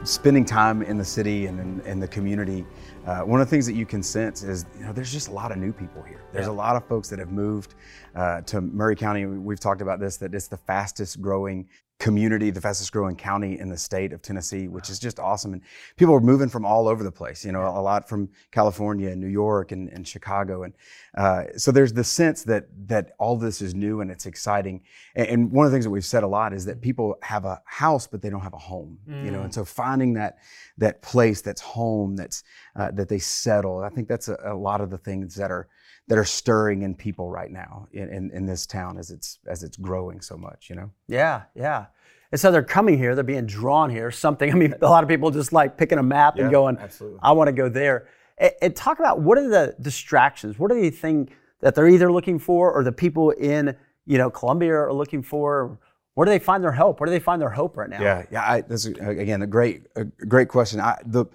spending 0.03 0.43
time 0.43 0.81
in 0.81 0.97
the 0.97 1.05
city 1.05 1.45
and 1.45 1.59
in, 1.59 1.79
in 1.81 1.99
the 1.99 2.07
community, 2.07 2.65
uh, 3.05 3.19
one 3.19 3.39
of 3.39 3.45
the 3.47 3.51
things 3.51 3.67
that 3.67 3.75
you 3.75 3.85
can 3.85 4.01
sense 4.01 4.41
is, 4.41 4.65
you 4.79 4.83
know, 4.83 4.93
there's 4.93 5.11
just 5.11 5.27
a 5.27 5.31
lot 5.31 5.51
of 5.51 5.59
new 5.59 5.71
people 5.71 6.01
here. 6.01 6.23
There's 6.33 6.47
Yeah. 6.47 6.53
a 6.53 6.53
lot 6.53 6.75
of 6.75 6.87
folks 6.87 7.07
that 7.09 7.19
have 7.19 7.31
moved 7.31 7.75
uh, 8.15 8.41
to 8.41 8.61
Maury 8.61 8.95
County. 8.95 9.27
We've 9.27 9.59
talked 9.59 9.83
about 9.83 9.99
this, 9.99 10.17
that 10.17 10.33
it's 10.33 10.47
the 10.47 10.57
fastest 10.57 11.21
growing 11.21 11.67
community, 12.01 12.49
the 12.49 12.59
fastest 12.59 12.91
growing 12.91 13.15
county 13.15 13.59
in 13.59 13.69
the 13.69 13.77
state 13.77 14.11
of 14.11 14.23
Tennessee, 14.23 14.67
which 14.67 14.89
is 14.89 14.97
just 14.97 15.19
awesome. 15.19 15.53
And 15.53 15.61
people 15.97 16.15
are 16.15 16.19
moving 16.19 16.49
from 16.49 16.65
all 16.65 16.87
over 16.87 17.03
the 17.03 17.11
place, 17.11 17.45
you 17.45 17.51
know, 17.51 17.61
a 17.61 17.79
lot 17.79 18.09
from 18.09 18.27
California 18.49 19.09
and 19.09 19.21
New 19.21 19.27
York 19.27 19.71
and, 19.71 19.87
and 19.89 20.07
Chicago. 20.07 20.63
And 20.63 20.73
uh, 21.15 21.43
so 21.57 21.71
there's 21.71 21.93
the 21.93 22.03
sense 22.03 22.43
that 22.45 22.65
that 22.87 23.11
all 23.19 23.37
this 23.37 23.61
is 23.61 23.75
new 23.75 24.01
and 24.01 24.09
it's 24.09 24.25
exciting. 24.25 24.81
And, 25.15 25.27
and 25.27 25.51
one 25.51 25.67
of 25.67 25.71
the 25.71 25.75
things 25.75 25.85
that 25.85 25.91
we've 25.91 26.03
said 26.03 26.23
a 26.23 26.27
lot 26.27 26.53
is 26.53 26.65
that 26.65 26.81
people 26.81 27.17
have 27.21 27.45
a 27.45 27.61
house, 27.65 28.07
but 28.07 28.23
they 28.23 28.31
don't 28.31 28.41
have 28.41 28.55
a 28.55 28.57
home, 28.57 28.97
you 29.23 29.29
know, 29.29 29.43
and 29.43 29.53
so 29.53 29.63
finding 29.63 30.13
that 30.15 30.39
that 30.79 31.03
place 31.03 31.41
that's 31.41 31.61
home, 31.61 32.15
that's 32.15 32.43
uh, 32.75 32.89
that 32.93 33.09
they 33.09 33.19
settle. 33.19 33.83
I 33.83 33.89
think 33.89 34.07
that's 34.07 34.27
a, 34.27 34.37
a 34.43 34.55
lot 34.55 34.81
of 34.81 34.89
the 34.89 34.97
things 34.97 35.35
that 35.35 35.51
are 35.51 35.67
that 36.07 36.17
are 36.17 36.25
stirring 36.25 36.81
in 36.81 36.95
people 36.95 37.29
right 37.29 37.51
now 37.51 37.87
in, 37.93 38.09
in, 38.09 38.31
in 38.31 38.45
this 38.45 38.65
town 38.65 38.97
as 38.97 39.11
it's 39.11 39.39
as 39.47 39.63
it's 39.63 39.77
growing 39.77 40.19
so 40.21 40.35
much, 40.35 40.69
you 40.69 40.75
know. 40.75 40.91
Yeah, 41.07 41.43
yeah. 41.55 41.85
And 42.31 42.39
so 42.39 42.51
they're 42.51 42.63
coming 42.63 42.97
here, 42.97 43.13
they're 43.13 43.23
being 43.23 43.45
drawn 43.45 43.89
here, 43.89 44.09
something. 44.09 44.51
I 44.51 44.55
mean, 44.55 44.73
a 44.81 44.89
lot 44.89 45.03
of 45.03 45.09
people 45.09 45.31
just 45.31 45.51
like 45.51 45.77
picking 45.77 45.97
a 45.97 46.03
map 46.03 46.37
and 46.37 46.49
going, 46.49 46.77
absolutely. 46.77 47.19
I 47.21 47.33
want 47.33 47.47
to 47.49 47.53
go 47.53 47.67
there. 47.69 48.07
And, 48.37 48.51
and 48.61 48.75
talk 48.75 48.99
about 48.99 49.21
what 49.21 49.37
are 49.37 49.47
the 49.47 49.75
distractions? 49.81 50.57
What 50.57 50.71
are 50.71 50.79
the 50.79 50.89
things 50.89 51.29
that 51.59 51.75
they're 51.75 51.89
either 51.89 52.11
looking 52.11 52.39
for 52.39 52.71
or 52.71 52.83
the 52.83 52.91
people 52.91 53.31
in, 53.31 53.75
you 54.05 54.17
know, 54.17 54.29
Columbia 54.29 54.73
are 54.73 54.93
looking 54.93 55.21
for? 55.21 55.77
Where 56.13 56.25
do 56.25 56.31
they 56.31 56.39
find 56.39 56.63
their 56.63 56.71
help? 56.71 56.99
Where 56.99 57.05
do 57.05 57.11
they 57.11 57.19
find 57.19 57.41
their 57.41 57.49
hope 57.49 57.77
right 57.77 57.89
now? 57.89 58.01
Yeah, 58.01 58.25
yeah. 58.31 58.49
I, 58.49 58.61
that's 58.61 58.85
again 58.85 59.41
a 59.41 59.47
great, 59.47 59.87
a 59.95 60.05
great 60.05 60.47
question. 60.47 60.79
I, 60.79 60.97
the 61.05 61.25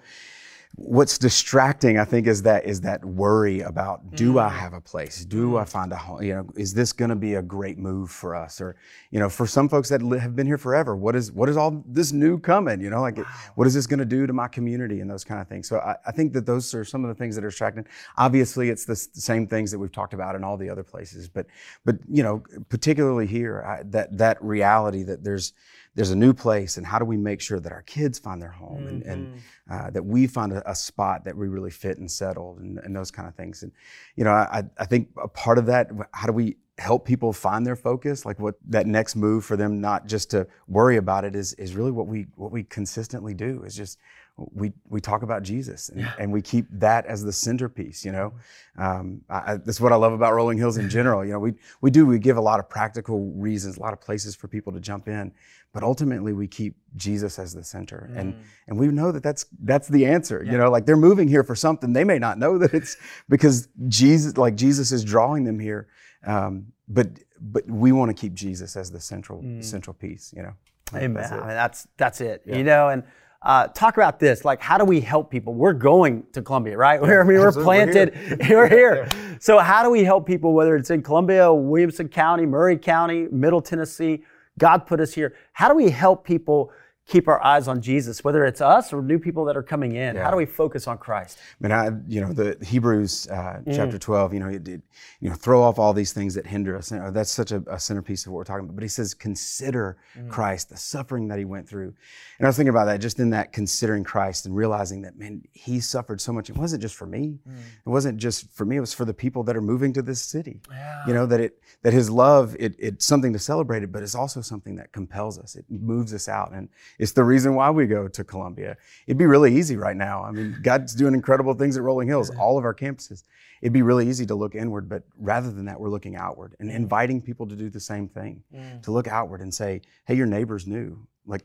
what's 0.79 1.17
distracting 1.17 1.97
i 1.97 2.05
think 2.05 2.27
is 2.27 2.43
that 2.43 2.63
is 2.63 2.79
that 2.81 3.03
worry 3.03 3.61
about 3.61 4.15
do 4.15 4.33
mm. 4.33 4.41
i 4.41 4.47
have 4.47 4.73
a 4.73 4.79
place 4.79 5.25
do 5.25 5.53
mm. 5.53 5.61
i 5.61 5.65
find 5.65 5.91
a 5.91 5.95
home 5.95 6.21
you 6.21 6.35
know 6.35 6.47
is 6.55 6.71
this 6.71 6.93
going 6.93 7.09
to 7.09 7.15
be 7.15 7.33
a 7.33 7.41
great 7.41 7.79
move 7.79 8.11
for 8.11 8.35
us 8.35 8.61
or 8.61 8.75
you 9.09 9.19
know 9.19 9.27
for 9.27 9.47
some 9.47 9.67
folks 9.67 9.89
that 9.89 10.01
have 10.19 10.35
been 10.35 10.45
here 10.45 10.57
forever 10.57 10.95
what 10.95 11.15
is 11.15 11.31
what 11.31 11.49
is 11.49 11.57
all 11.57 11.83
this 11.87 12.11
new 12.11 12.37
coming 12.37 12.79
you 12.79 12.91
know 12.91 13.01
like 13.01 13.17
wow. 13.17 13.25
what 13.55 13.65
is 13.65 13.73
this 13.73 13.87
going 13.87 13.97
to 13.97 14.05
do 14.05 14.27
to 14.27 14.33
my 14.33 14.47
community 14.47 14.99
and 14.99 15.09
those 15.09 15.23
kind 15.23 15.41
of 15.41 15.47
things 15.47 15.67
so 15.67 15.79
I, 15.79 15.95
I, 16.05 16.11
think 16.11 16.31
that 16.33 16.45
those 16.45 16.71
are 16.75 16.85
some 16.85 17.03
of 17.03 17.09
the 17.09 17.15
things 17.15 17.33
that 17.35 17.43
are 17.43 17.49
distracting 17.49 17.87
obviously 18.15 18.69
it's 18.69 18.85
the, 18.85 18.93
the, 19.15 19.21
same 19.21 19.47
things 19.47 19.71
that 19.71 19.79
we've 19.79 19.91
talked 19.91 20.13
about 20.13 20.35
in 20.35 20.43
all 20.43 20.57
the 20.57 20.69
other 20.69 20.83
places 20.83 21.27
but 21.27 21.47
but 21.85 21.95
you 22.07 22.21
know 22.21 22.43
particularly 22.69 23.25
here 23.25 23.63
I, 23.65 23.81
that 23.87 24.15
that 24.15 24.43
reality 24.43 25.01
that 25.03 25.23
there's 25.23 25.53
there's 25.97 26.11
a 26.11 26.15
new 26.15 26.31
place 26.31 26.77
and 26.77 26.85
how 26.85 26.99
do 26.99 27.05
we 27.05 27.17
make 27.17 27.41
sure 27.41 27.59
that 27.59 27.71
our 27.71 27.81
kids 27.81 28.19
find 28.19 28.39
their 28.39 28.51
home 28.51 28.81
mm-hmm. 28.81 28.87
and, 28.87 29.03
and 29.03 29.27
mm-hmm. 29.27 29.73
uh, 29.73 29.89
that 29.89 30.05
we 30.05 30.27
find 30.27 30.53
a, 30.53 30.69
a, 30.69 30.75
spot 30.75 31.25
that 31.25 31.35
we 31.35 31.47
really 31.47 31.71
fit 31.71 31.97
and 31.97 32.09
settled 32.09 32.59
and, 32.59 32.77
and, 32.77 32.95
those 32.95 33.09
kind 33.09 33.27
of 33.27 33.33
things 33.33 33.63
and 33.63 33.71
you 34.15 34.23
know 34.23 34.29
I, 34.29 34.63
I 34.77 34.85
think 34.85 35.09
a 35.21 35.27
part 35.27 35.57
of 35.57 35.65
that 35.65 35.89
how 36.13 36.27
do 36.27 36.33
we 36.33 36.57
help 36.77 37.03
people 37.03 37.33
find 37.33 37.65
their 37.65 37.75
focus 37.75 38.27
like 38.27 38.39
what 38.39 38.55
that 38.69 38.85
next 38.85 39.15
move 39.15 39.43
for 39.43 39.57
them 39.57 39.81
not 39.81 40.05
just 40.05 40.29
to 40.29 40.45
worry 40.67 40.97
about 40.97 41.25
it 41.25 41.35
is 41.35 41.53
is 41.53 41.75
really 41.75 41.91
what 41.91 42.05
we 42.05 42.27
what 42.35 42.51
we 42.51 42.63
consistently 42.63 43.33
do 43.33 43.63
is 43.63 43.75
just 43.75 43.97
we 44.37 44.71
we 44.87 45.01
talk 45.01 45.23
about 45.23 45.41
Jesus 45.41 45.89
and, 45.89 46.01
yeah. 46.01 46.13
and 46.19 46.31
we 46.31 46.41
keep 46.41 46.67
that 46.71 47.05
as 47.07 47.23
the 47.23 47.33
centerpiece. 47.33 48.05
You 48.05 48.11
know, 48.11 48.33
um, 48.77 49.21
I, 49.29 49.57
that's 49.57 49.81
what 49.81 49.91
I 49.91 49.95
love 49.95 50.13
about 50.13 50.33
Rolling 50.33 50.57
Hills 50.57 50.77
in 50.77 50.89
general. 50.89 51.25
You 51.25 51.33
know, 51.33 51.39
we 51.39 51.53
we 51.81 51.89
do 51.89 52.05
we 52.05 52.19
give 52.19 52.37
a 52.37 52.41
lot 52.41 52.59
of 52.59 52.69
practical 52.69 53.31
reasons, 53.35 53.77
a 53.77 53.79
lot 53.79 53.93
of 53.93 54.01
places 54.01 54.35
for 54.35 54.47
people 54.47 54.71
to 54.73 54.79
jump 54.79 55.07
in, 55.07 55.31
but 55.73 55.81
ultimately 55.81 56.33
we 56.33 56.47
keep 56.47 56.75
Jesus 56.95 57.39
as 57.39 57.53
the 57.53 57.63
center, 57.63 58.09
mm. 58.11 58.19
and 58.19 58.35
and 58.67 58.77
we 58.77 58.87
know 58.87 59.11
that 59.11 59.23
that's 59.23 59.45
that's 59.63 59.87
the 59.87 60.05
answer. 60.05 60.43
Yeah. 60.45 60.51
You 60.51 60.57
know, 60.59 60.69
like 60.69 60.85
they're 60.85 60.97
moving 60.97 61.27
here 61.27 61.43
for 61.43 61.55
something 61.55 61.93
they 61.93 62.03
may 62.03 62.19
not 62.19 62.37
know 62.37 62.57
that 62.59 62.73
it's 62.73 62.95
because 63.29 63.67
Jesus, 63.87 64.37
like 64.37 64.55
Jesus, 64.55 64.91
is 64.91 65.03
drawing 65.03 65.45
them 65.45 65.59
here. 65.59 65.87
Um, 66.25 66.67
but 66.87 67.07
but 67.39 67.67
we 67.67 67.91
want 67.91 68.09
to 68.09 68.19
keep 68.19 68.33
Jesus 68.33 68.75
as 68.75 68.91
the 68.91 68.99
central 68.99 69.41
mm. 69.41 69.63
central 69.63 69.95
piece. 69.95 70.31
You 70.35 70.43
know. 70.43 70.53
Amen. 70.93 71.13
That's 71.15 71.31
I 71.31 71.37
mean, 71.37 71.47
that's 71.47 71.87
that's 71.97 72.21
it. 72.21 72.43
Yeah. 72.45 72.57
You 72.57 72.63
know, 72.63 72.89
and 72.89 73.03
uh, 73.47 73.65
talk 73.67 73.95
about 73.95 74.19
this. 74.19 74.43
Like, 74.43 74.61
how 74.61 74.77
do 74.77 74.83
we 74.83 74.99
help 74.99 75.31
people? 75.31 75.53
We're 75.53 75.71
going 75.71 76.23
to 76.33 76.41
Columbia, 76.41 76.75
right? 76.75 77.01
We're, 77.01 77.21
I 77.23 77.25
mean, 77.25 77.39
we're 77.39 77.53
planted. 77.53 78.13
We're 78.13 78.45
here. 78.45 78.57
we're 78.57 78.69
here. 78.69 79.09
So, 79.39 79.57
how 79.59 79.83
do 79.83 79.89
we 79.89 80.03
help 80.03 80.27
people, 80.27 80.53
whether 80.53 80.75
it's 80.75 80.89
in 80.89 81.01
Columbia, 81.01 81.51
Williamson 81.53 82.09
County, 82.09 82.45
Maury 82.45 82.77
County, 82.77 83.27
Middle 83.31 83.61
Tennessee? 83.61 84.23
God 84.59 84.85
put 84.85 84.99
us 84.99 85.13
here. 85.13 85.33
How 85.53 85.69
do 85.69 85.75
we 85.75 85.89
help 85.89 86.25
people 86.25 86.71
keep 87.07 87.27
our 87.29 87.43
eyes 87.43 87.67
on 87.67 87.81
Jesus, 87.81 88.23
whether 88.23 88.45
it's 88.45 88.59
us 88.59 88.91
or 88.91 89.01
new 89.01 89.17
people 89.17 89.45
that 89.45 89.55
are 89.55 89.63
coming 89.63 89.95
in? 89.95 90.15
Yeah. 90.15 90.23
How 90.23 90.31
do 90.31 90.37
we 90.37 90.45
focus 90.45 90.87
on 90.87 90.97
Christ? 90.97 91.37
I 91.39 91.63
mean, 91.63 91.71
I, 91.71 91.89
you 92.07 92.21
know, 92.21 92.33
the 92.33 92.57
Hebrews 92.63 93.27
uh, 93.31 93.61
mm. 93.65 93.75
chapter 93.75 93.97
12, 93.97 94.33
you 94.33 94.39
know, 94.41 94.49
it, 94.49 94.67
it, 94.67 94.81
you 95.21 95.29
know, 95.29 95.35
throw 95.35 95.63
off 95.63 95.79
all 95.79 95.93
these 95.93 96.11
things 96.11 96.35
that 96.35 96.45
hinder 96.45 96.77
us. 96.77 96.89
That's 96.89 97.31
such 97.31 97.51
a, 97.51 97.63
a, 97.67 97.79
centerpiece 97.79 98.25
of 98.25 98.33
what 98.33 98.39
we're 98.39 98.43
talking 98.43 98.65
about. 98.65 98.75
But 98.75 98.83
he 98.83 98.89
says, 98.89 99.13
consider 99.13 99.97
mm. 100.17 100.29
Christ, 100.29 100.69
the 100.69 100.77
suffering 100.77 101.29
that 101.29 101.39
he 101.39 101.45
went 101.45 101.67
through. 101.67 101.93
And 102.39 102.45
I 102.45 102.49
was 102.49 102.57
thinking 102.57 102.69
about 102.69 102.85
that 102.85 102.99
just 102.99 103.19
in 103.19 103.29
that 103.29 103.53
considering 103.53 104.03
Christ 104.03 104.45
and 104.45 104.53
realizing 104.53 105.03
that, 105.03 105.17
man, 105.17 105.43
he 105.53 105.79
suffered 105.79 106.19
so 106.19 106.33
much. 106.33 106.49
It 106.49 106.57
wasn't 106.57 106.81
just 106.81 106.95
for 106.95 107.05
me. 107.05 107.39
Mm. 107.47 107.57
It 107.85 107.89
wasn't 107.89 108.17
just 108.17 108.51
for 108.51 108.65
me. 108.65 108.75
It 108.75 108.81
was 108.81 108.93
for 108.93 109.05
the 109.05 109.13
people 109.13 109.43
that 109.43 109.55
are 109.55 109.61
moving 109.61 109.93
to 109.93 110.01
this 110.01 110.21
city. 110.21 110.59
Yeah. 110.69 111.07
You 111.07 111.13
know, 111.13 111.25
that 111.25 111.39
it, 111.39 111.61
that 111.83 111.93
his 111.93 112.09
love, 112.09 112.55
it, 112.59 112.75
it's 112.77 113.05
something 113.05 113.31
to 113.31 113.39
celebrate 113.39 113.83
it, 113.83 113.93
but 113.93 114.03
it's 114.03 114.15
also 114.15 114.41
something 114.41 114.75
that 114.75 114.91
compels 114.91 115.39
us. 115.39 115.55
It 115.55 115.65
moves 115.69 116.13
us 116.13 116.27
out. 116.27 116.51
And 116.51 116.67
it's 116.99 117.11
the 117.11 117.23
reason 117.23 117.55
why 117.55 117.69
we 117.69 117.85
go 117.85 118.07
to 118.07 118.23
Columbia. 118.23 118.77
It'd 119.05 119.17
be 119.17 119.25
really 119.25 119.55
easy 119.55 119.77
right 119.77 119.95
now. 119.95 120.23
I 120.23 120.31
mean, 120.31 120.57
God's 120.61 120.95
doing 120.95 121.13
incredible 121.13 121.53
things 121.53 121.77
at 121.77 121.83
Rolling 121.83 122.07
Hills, 122.07 122.29
all 122.37 122.57
of 122.57 122.65
our 122.65 122.73
campuses. 122.73 123.23
It'd 123.61 123.73
be 123.73 123.81
really 123.81 124.07
easy 124.07 124.25
to 124.27 124.35
look 124.35 124.55
inward, 124.55 124.87
but 124.87 125.03
rather 125.17 125.51
than 125.51 125.65
that, 125.65 125.79
we're 125.79 125.89
looking 125.89 126.15
outward 126.15 126.55
and 126.59 126.69
inviting 126.69 127.21
people 127.21 127.47
to 127.47 127.55
do 127.55 127.69
the 127.69 127.79
same 127.79 128.07
thing, 128.07 128.43
mm. 128.53 128.81
to 128.83 128.91
look 128.91 129.07
outward 129.07 129.41
and 129.41 129.53
say, 129.53 129.81
hey, 130.05 130.15
your 130.15 130.27
neighbor's 130.27 130.67
new. 130.67 131.07
Like, 131.25 131.43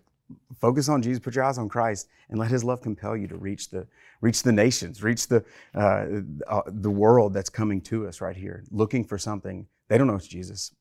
focus 0.58 0.88
on 0.88 1.02
Jesus, 1.02 1.20
put 1.20 1.34
your 1.34 1.44
eyes 1.44 1.58
on 1.58 1.68
Christ, 1.68 2.08
and 2.28 2.38
let 2.38 2.50
His 2.50 2.64
love 2.64 2.80
compel 2.80 3.16
you 3.16 3.26
to 3.28 3.36
reach 3.36 3.70
the 3.70 3.86
reach 4.20 4.42
the 4.42 4.52
nations, 4.52 5.02
reach 5.02 5.26
the 5.28 5.44
uh, 5.74 6.06
uh, 6.46 6.62
the 6.66 6.90
world 6.90 7.34
that's 7.34 7.50
coming 7.50 7.80
to 7.82 8.06
us 8.06 8.20
right 8.20 8.36
here, 8.36 8.64
looking 8.70 9.04
for 9.04 9.18
something. 9.18 9.66
They 9.88 9.98
don't 9.98 10.06
know 10.06 10.14
it's 10.14 10.26
Jesus, 10.26 10.74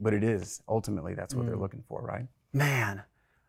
but 0.00 0.14
it 0.14 0.22
is 0.22 0.62
ultimately 0.68 1.14
that's 1.14 1.34
what 1.34 1.44
mm. 1.44 1.48
they're 1.48 1.56
looking 1.58 1.84
for, 1.88 2.02
right? 2.02 2.26
Man, 2.52 3.02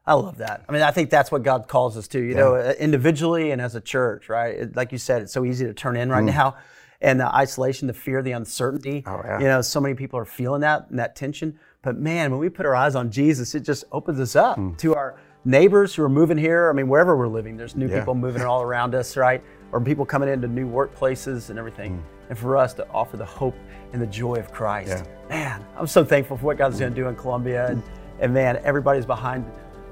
I 0.08 0.14
love 0.14 0.38
that. 0.38 0.64
I 0.70 0.72
mean, 0.72 0.84
I 0.84 0.92
think 0.92 1.10
that's 1.10 1.32
what 1.32 1.42
God 1.42 1.68
calls 1.68 1.98
us 1.98 2.08
to, 2.10 2.20
you 2.20 2.30
yeah. 2.30 2.36
know, 2.36 2.56
uh, 2.56 2.74
individually 2.80 3.52
and 3.52 3.60
as 3.60 3.74
a 3.74 3.82
church, 3.82 4.30
right? 4.30 4.56
It, 4.56 4.76
like 4.76 4.92
you 4.92 5.00
said, 5.00 5.24
it's 5.24 5.34
so 5.34 5.44
easy 5.44 5.66
to 5.66 5.74
turn 5.74 5.98
in 5.98 6.10
right 6.10 6.24
mm. 6.24 6.34
now. 6.34 6.56
And 7.02 7.20
the 7.20 7.34
isolation, 7.34 7.88
the 7.88 7.94
fear, 7.94 8.22
the 8.22 8.32
uncertainty. 8.32 9.04
Oh, 9.06 9.22
yeah. 9.24 9.40
You 9.40 9.46
know, 9.46 9.62
so 9.62 9.80
many 9.82 9.96
people 9.96 10.18
are 10.20 10.26
feeling 10.26 10.62
that 10.62 10.90
and 10.90 11.00
that 11.00 11.16
tension. 11.16 11.60
But 11.82 11.98
man, 11.98 12.32
when 12.32 12.40
we 12.40 12.50
put 12.50 12.66
our 12.66 12.76
eyes 12.76 12.96
on 12.96 13.12
Jesus, 13.12 13.54
it 13.54 13.62
just 13.62 13.84
opens 13.92 14.20
us 14.20 14.36
up 14.36 14.58
mm. 14.58 14.78
to 14.78 14.96
our 14.96 15.20
neighbors 15.44 15.94
who 15.94 16.04
are 16.04 16.10
moving 16.10 16.38
here. 16.38 16.70
I 16.70 16.74
mean, 16.74 16.88
wherever 16.88 17.18
we're 17.18 17.28
living, 17.28 17.58
there's 17.58 17.76
new 17.76 17.88
yeah. 17.88 18.00
people 18.00 18.16
moving 18.16 18.44
all 18.44 18.62
around 18.62 18.96
us, 18.96 19.18
right? 19.18 19.44
Or 19.72 19.82
people 19.82 20.06
coming 20.06 20.30
into 20.30 20.48
new 20.48 20.68
workplaces 20.68 21.50
and 21.50 21.60
everything. 21.60 21.98
Mm. 21.98 22.30
And 22.30 22.40
for 22.40 22.58
us 22.58 22.74
to 22.76 22.88
offer 22.90 23.18
the 23.18 23.26
hope 23.26 23.56
and 23.94 24.02
the 24.02 24.08
joy 24.08 24.36
of 24.36 24.52
Christ. 24.52 25.04
Man, 25.30 25.64
I'm 25.78 25.88
so 25.88 26.04
thankful 26.04 26.38
for 26.38 26.46
what 26.46 26.58
God's 26.58 26.80
going 26.80 26.94
to 26.94 27.00
do 27.00 27.08
in 27.08 27.16
Columbia. 27.16 27.68
And, 27.70 27.84
and 28.20 28.34
man, 28.34 28.62
everybody's 28.64 29.06
behind 29.06 29.46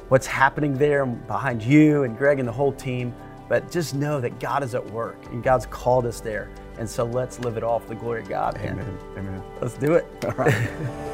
what's 0.09 0.27
happening 0.27 0.77
there 0.77 1.05
behind 1.05 1.63
you 1.63 2.03
and 2.03 2.17
Greg 2.17 2.39
and 2.39 2.47
the 2.47 2.53
whole 2.53 2.73
team. 2.73 3.13
But 3.49 3.71
just 3.71 3.93
know 3.93 4.21
that 4.21 4.39
God 4.39 4.63
is 4.63 4.73
at 4.73 4.85
work 4.91 5.17
and 5.27 5.43
God's 5.43 5.65
called 5.65 6.05
us 6.05 6.19
there. 6.21 6.49
And 6.79 6.89
so 6.89 7.03
let's 7.03 7.39
live 7.39 7.57
it 7.57 7.63
all 7.63 7.79
for 7.79 7.89
the 7.89 7.95
glory 7.95 8.21
of 8.21 8.29
God. 8.29 8.55
Man. 8.55 8.79
Amen. 8.79 8.97
Amen. 9.17 9.43
Let's 9.61 9.77
do 9.77 9.93
it. 9.93 10.05
All 10.25 10.31
right. 10.31 10.69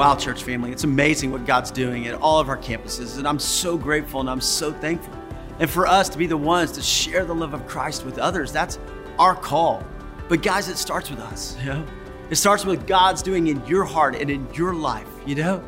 Wow, 0.00 0.16
church 0.16 0.44
family, 0.44 0.72
it's 0.72 0.84
amazing 0.84 1.30
what 1.30 1.44
God's 1.44 1.70
doing 1.70 2.06
at 2.06 2.14
all 2.14 2.40
of 2.40 2.48
our 2.48 2.56
campuses. 2.56 3.18
And 3.18 3.28
I'm 3.28 3.38
so 3.38 3.76
grateful 3.76 4.20
and 4.20 4.30
I'm 4.30 4.40
so 4.40 4.72
thankful. 4.72 5.12
And 5.58 5.68
for 5.68 5.86
us 5.86 6.08
to 6.08 6.16
be 6.16 6.26
the 6.26 6.38
ones 6.38 6.72
to 6.72 6.80
share 6.80 7.26
the 7.26 7.34
love 7.34 7.52
of 7.52 7.66
Christ 7.66 8.06
with 8.06 8.18
others, 8.18 8.50
that's 8.50 8.78
our 9.18 9.34
call. 9.34 9.84
But 10.30 10.42
guys, 10.42 10.68
it 10.68 10.78
starts 10.78 11.10
with 11.10 11.18
us. 11.18 11.56
You 11.58 11.66
know? 11.66 11.86
It 12.30 12.36
starts 12.36 12.64
with 12.64 12.86
God's 12.86 13.20
doing 13.20 13.48
in 13.48 13.66
your 13.66 13.84
heart 13.84 14.14
and 14.14 14.30
in 14.30 14.46
your 14.54 14.72
life, 14.72 15.08
you 15.26 15.34
know? 15.34 15.60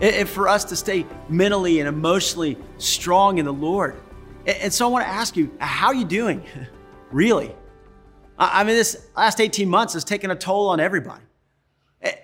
And 0.00 0.28
for 0.28 0.48
us 0.48 0.64
to 0.64 0.76
stay 0.76 1.06
mentally 1.28 1.78
and 1.78 1.88
emotionally 1.88 2.58
strong 2.78 3.38
in 3.38 3.44
the 3.44 3.52
Lord. 3.52 4.00
And 4.46 4.74
so 4.74 4.84
I 4.84 4.90
want 4.90 5.04
to 5.04 5.08
ask 5.08 5.36
you, 5.36 5.54
how 5.60 5.86
are 5.86 5.94
you 5.94 6.04
doing? 6.04 6.42
really? 7.12 7.54
I 8.36 8.64
mean, 8.64 8.74
this 8.74 9.06
last 9.16 9.40
18 9.40 9.68
months 9.68 9.92
has 9.92 10.02
taken 10.02 10.32
a 10.32 10.34
toll 10.34 10.70
on 10.70 10.80
everybody. 10.80 11.22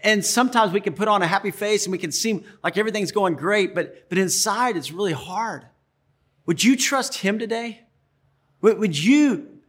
And 0.03 0.25
sometimes 0.25 0.73
we 0.73 0.81
can 0.81 0.93
put 0.93 1.07
on 1.07 1.23
a 1.23 1.27
happy 1.29 1.53
face 1.53 1.87
and 1.87 1.93
we 1.93 1.99
can 1.99 2.11
seem 2.11 2.43
like 2.65 2.77
everything's 2.77 3.13
going 3.13 3.35
great, 3.35 3.77
but, 3.77 4.09
but 4.09 4.19
inside 4.19 4.77
it's 4.77 4.91
really 4.91 5.13
hard. 5.13 5.65
Would 6.47 6.65
you 6.65 6.77
trust 6.77 7.19
Him 7.19 7.39
today? 7.39 7.83
Would 8.61 8.99
you, 8.99 9.61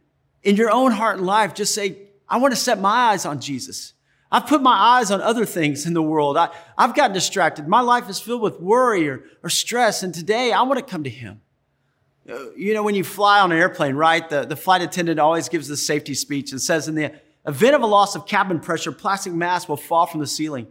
in 0.42 0.56
your 0.56 0.72
own 0.72 0.90
heart 0.90 1.18
and 1.18 1.24
life, 1.26 1.54
just 1.54 1.72
say, 1.72 2.07
I 2.28 2.38
want 2.38 2.52
to 2.52 2.60
set 2.60 2.80
my 2.80 3.10
eyes 3.10 3.24
on 3.24 3.40
Jesus. 3.40 3.94
I've 4.30 4.46
put 4.46 4.60
my 4.60 4.74
eyes 4.74 5.10
on 5.10 5.22
other 5.22 5.46
things 5.46 5.86
in 5.86 5.94
the 5.94 6.02
world. 6.02 6.36
I, 6.36 6.50
have 6.76 6.94
gotten 6.94 7.14
distracted. 7.14 7.66
My 7.66 7.80
life 7.80 8.10
is 8.10 8.20
filled 8.20 8.42
with 8.42 8.60
worry 8.60 9.08
or, 9.08 9.24
or 9.42 9.48
stress. 9.48 10.02
And 10.02 10.14
today 10.14 10.52
I 10.52 10.62
want 10.62 10.78
to 10.78 10.84
come 10.84 11.04
to 11.04 11.10
Him. 11.10 11.40
Uh, 12.28 12.50
you 12.54 12.74
know, 12.74 12.82
when 12.82 12.94
you 12.94 13.04
fly 13.04 13.40
on 13.40 13.52
an 13.52 13.58
airplane, 13.58 13.96
right? 13.96 14.28
The, 14.28 14.44
the 14.44 14.56
flight 14.56 14.82
attendant 14.82 15.18
always 15.18 15.48
gives 15.48 15.66
the 15.66 15.78
safety 15.78 16.12
speech 16.12 16.52
and 16.52 16.60
says, 16.60 16.86
in 16.86 16.94
the 16.94 17.14
event 17.46 17.74
of 17.74 17.80
a 17.80 17.86
loss 17.86 18.14
of 18.14 18.26
cabin 18.26 18.60
pressure, 18.60 18.92
plastic 18.92 19.32
masks 19.32 19.66
will 19.66 19.78
fall 19.78 20.04
from 20.04 20.20
the 20.20 20.26
ceiling. 20.26 20.66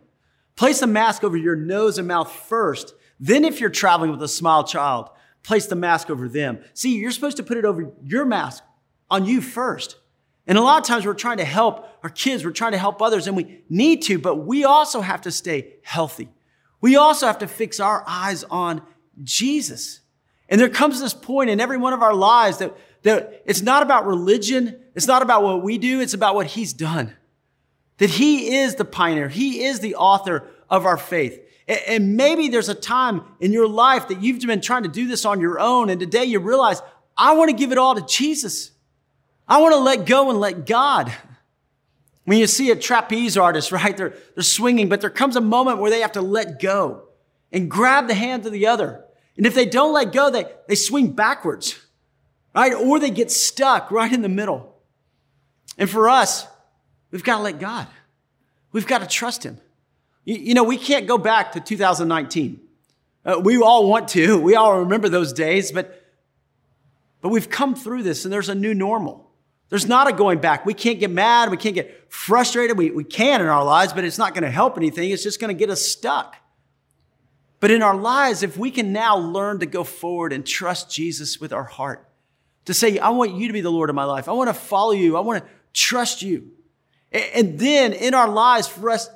Place 0.55 0.81
the 0.81 0.87
mask 0.87 1.23
over 1.23 1.35
your 1.35 1.55
nose 1.55 1.97
and 1.97 2.07
mouth 2.07 2.31
first. 2.31 2.93
Then, 3.19 3.43
if 3.43 3.59
you're 3.59 3.71
traveling 3.71 4.11
with 4.11 4.21
a 4.21 4.27
small 4.27 4.63
child, 4.63 5.09
place 5.41 5.65
the 5.65 5.75
mask 5.75 6.11
over 6.11 6.29
them. 6.29 6.59
See, 6.75 6.97
you're 6.97 7.09
supposed 7.09 7.37
to 7.37 7.43
put 7.43 7.57
it 7.57 7.65
over 7.65 7.91
your 8.03 8.25
mask 8.25 8.63
on 9.09 9.25
you 9.25 9.41
first. 9.41 9.97
And 10.47 10.57
a 10.57 10.61
lot 10.61 10.79
of 10.79 10.87
times 10.87 11.05
we're 11.05 11.13
trying 11.13 11.37
to 11.37 11.45
help 11.45 11.85
our 12.03 12.09
kids, 12.09 12.45
we're 12.45 12.51
trying 12.51 12.71
to 12.71 12.77
help 12.77 13.01
others, 13.01 13.27
and 13.27 13.35
we 13.35 13.63
need 13.69 14.01
to, 14.03 14.17
but 14.17 14.37
we 14.37 14.63
also 14.63 15.01
have 15.01 15.21
to 15.21 15.31
stay 15.31 15.73
healthy. 15.83 16.29
We 16.79 16.95
also 16.95 17.27
have 17.27 17.39
to 17.39 17.47
fix 17.47 17.79
our 17.79 18.03
eyes 18.07 18.45
on 18.45 18.81
Jesus. 19.23 19.99
And 20.47 20.61
there 20.61 20.69
comes 20.69 21.01
this 21.01 21.13
point 21.13 21.49
in 21.49 21.59
every 21.59 21.77
one 21.77 21.91
of 21.91 22.01
our 22.01 22.13
lives 22.13 22.59
that, 22.59 22.77
that 23.03 23.43
it's 23.45 23.61
not 23.61 23.83
about 23.83 24.05
religion, 24.05 24.79
it's 24.95 25.07
not 25.07 25.21
about 25.21 25.43
what 25.43 25.63
we 25.63 25.77
do, 25.77 25.99
it's 25.99 26.13
about 26.13 26.35
what 26.35 26.47
He's 26.47 26.71
done. 26.71 27.15
That 27.97 28.11
He 28.11 28.55
is 28.57 28.75
the 28.75 28.85
pioneer, 28.85 29.27
He 29.27 29.65
is 29.65 29.81
the 29.81 29.95
author 29.95 30.47
of 30.69 30.85
our 30.85 30.97
faith. 30.97 31.43
And 31.67 32.15
maybe 32.15 32.47
there's 32.47 32.69
a 32.69 32.75
time 32.75 33.23
in 33.41 33.51
your 33.51 33.67
life 33.67 34.07
that 34.07 34.21
you've 34.21 34.39
been 34.39 34.61
trying 34.61 34.83
to 34.83 34.89
do 34.89 35.09
this 35.09 35.25
on 35.25 35.41
your 35.41 35.59
own, 35.59 35.89
and 35.89 35.99
today 35.99 36.23
you 36.23 36.39
realize, 36.39 36.81
I 37.17 37.33
want 37.33 37.49
to 37.49 37.55
give 37.55 37.73
it 37.73 37.77
all 37.77 37.95
to 37.95 38.05
Jesus. 38.05 38.71
I 39.47 39.61
want 39.61 39.73
to 39.73 39.79
let 39.79 40.05
go 40.05 40.29
and 40.29 40.39
let 40.39 40.65
God. 40.65 41.11
When 42.25 42.37
you 42.37 42.47
see 42.47 42.71
a 42.71 42.75
trapeze 42.75 43.37
artist, 43.37 43.71
right, 43.71 43.95
they're, 43.95 44.13
they're 44.35 44.43
swinging, 44.43 44.89
but 44.89 45.01
there 45.01 45.09
comes 45.09 45.35
a 45.35 45.41
moment 45.41 45.79
where 45.79 45.89
they 45.89 46.01
have 46.01 46.13
to 46.13 46.21
let 46.21 46.59
go. 46.59 47.07
and 47.51 47.71
grab 47.71 48.07
the 48.07 48.13
hand 48.13 48.45
of 48.45 48.51
the 48.51 48.67
other. 48.67 49.05
And 49.37 49.45
if 49.45 49.55
they 49.55 49.65
don't 49.65 49.93
let 49.93 50.11
go, 50.11 50.29
they, 50.29 50.45
they 50.67 50.75
swing 50.75 51.11
backwards, 51.11 51.79
right? 52.53 52.73
Or 52.73 52.99
they 52.99 53.11
get 53.11 53.31
stuck 53.31 53.91
right 53.91 54.11
in 54.11 54.21
the 54.21 54.29
middle. 54.29 54.75
And 55.77 55.89
for 55.89 56.09
us, 56.09 56.45
we've 57.11 57.23
got 57.23 57.37
to 57.37 57.43
let 57.43 57.59
God. 57.59 57.87
We've 58.73 58.87
got 58.87 58.99
to 58.99 59.07
trust 59.07 59.43
Him. 59.45 59.59
You, 60.25 60.35
you 60.35 60.53
know, 60.53 60.63
we 60.63 60.77
can't 60.77 61.07
go 61.07 61.17
back 61.17 61.53
to 61.53 61.61
2019. 61.61 62.59
Uh, 63.23 63.39
we 63.41 63.61
all 63.61 63.87
want 63.87 64.09
to. 64.09 64.39
We 64.39 64.55
all 64.55 64.79
remember 64.79 65.07
those 65.07 65.31
days, 65.31 65.71
but, 65.71 66.03
but 67.21 67.29
we've 67.29 67.49
come 67.49 67.75
through 67.75 68.03
this 68.03 68.25
and 68.25 68.33
there's 68.33 68.49
a 68.49 68.55
new 68.55 68.73
normal. 68.73 69.26
There's 69.69 69.87
not 69.87 70.07
a 70.07 70.13
going 70.13 70.39
back. 70.39 70.65
We 70.65 70.73
can't 70.73 70.99
get 70.99 71.11
mad. 71.11 71.51
We 71.51 71.57
can't 71.57 71.75
get 71.75 72.11
frustrated. 72.11 72.77
We, 72.77 72.91
we 72.91 73.03
can 73.03 73.41
in 73.41 73.47
our 73.47 73.65
lives, 73.65 73.93
but 73.93 74.05
it's 74.05 74.17
not 74.17 74.33
going 74.33 74.43
to 74.43 74.51
help 74.51 74.77
anything. 74.77 75.11
It's 75.11 75.23
just 75.23 75.39
going 75.39 75.55
to 75.55 75.59
get 75.59 75.69
us 75.69 75.81
stuck. 75.81 76.35
But 77.59 77.71
in 77.71 77.81
our 77.81 77.95
lives, 77.95 78.43
if 78.43 78.57
we 78.57 78.71
can 78.71 78.93
now 78.93 79.17
learn 79.17 79.59
to 79.59 79.65
go 79.65 79.83
forward 79.83 80.31
and 80.31 80.45
trust 80.45 80.91
Jesus 80.91 81.41
with 81.41 81.51
our 81.51 81.63
heart, 81.63 82.07
to 82.65 82.73
say, 82.73 82.99
I 82.99 83.09
want 83.09 83.33
you 83.33 83.47
to 83.47 83.53
be 83.53 83.61
the 83.61 83.71
Lord 83.71 83.89
of 83.89 83.95
my 83.95 84.03
life. 84.03 84.29
I 84.29 84.33
want 84.33 84.49
to 84.49 84.53
follow 84.53 84.91
you. 84.91 85.17
I 85.17 85.21
want 85.21 85.43
to 85.43 85.49
trust 85.73 86.21
you. 86.21 86.51
And 87.11 87.57
then 87.57 87.93
in 87.93 88.13
our 88.13 88.27
lives, 88.27 88.67
for 88.67 88.89
us 88.89 89.09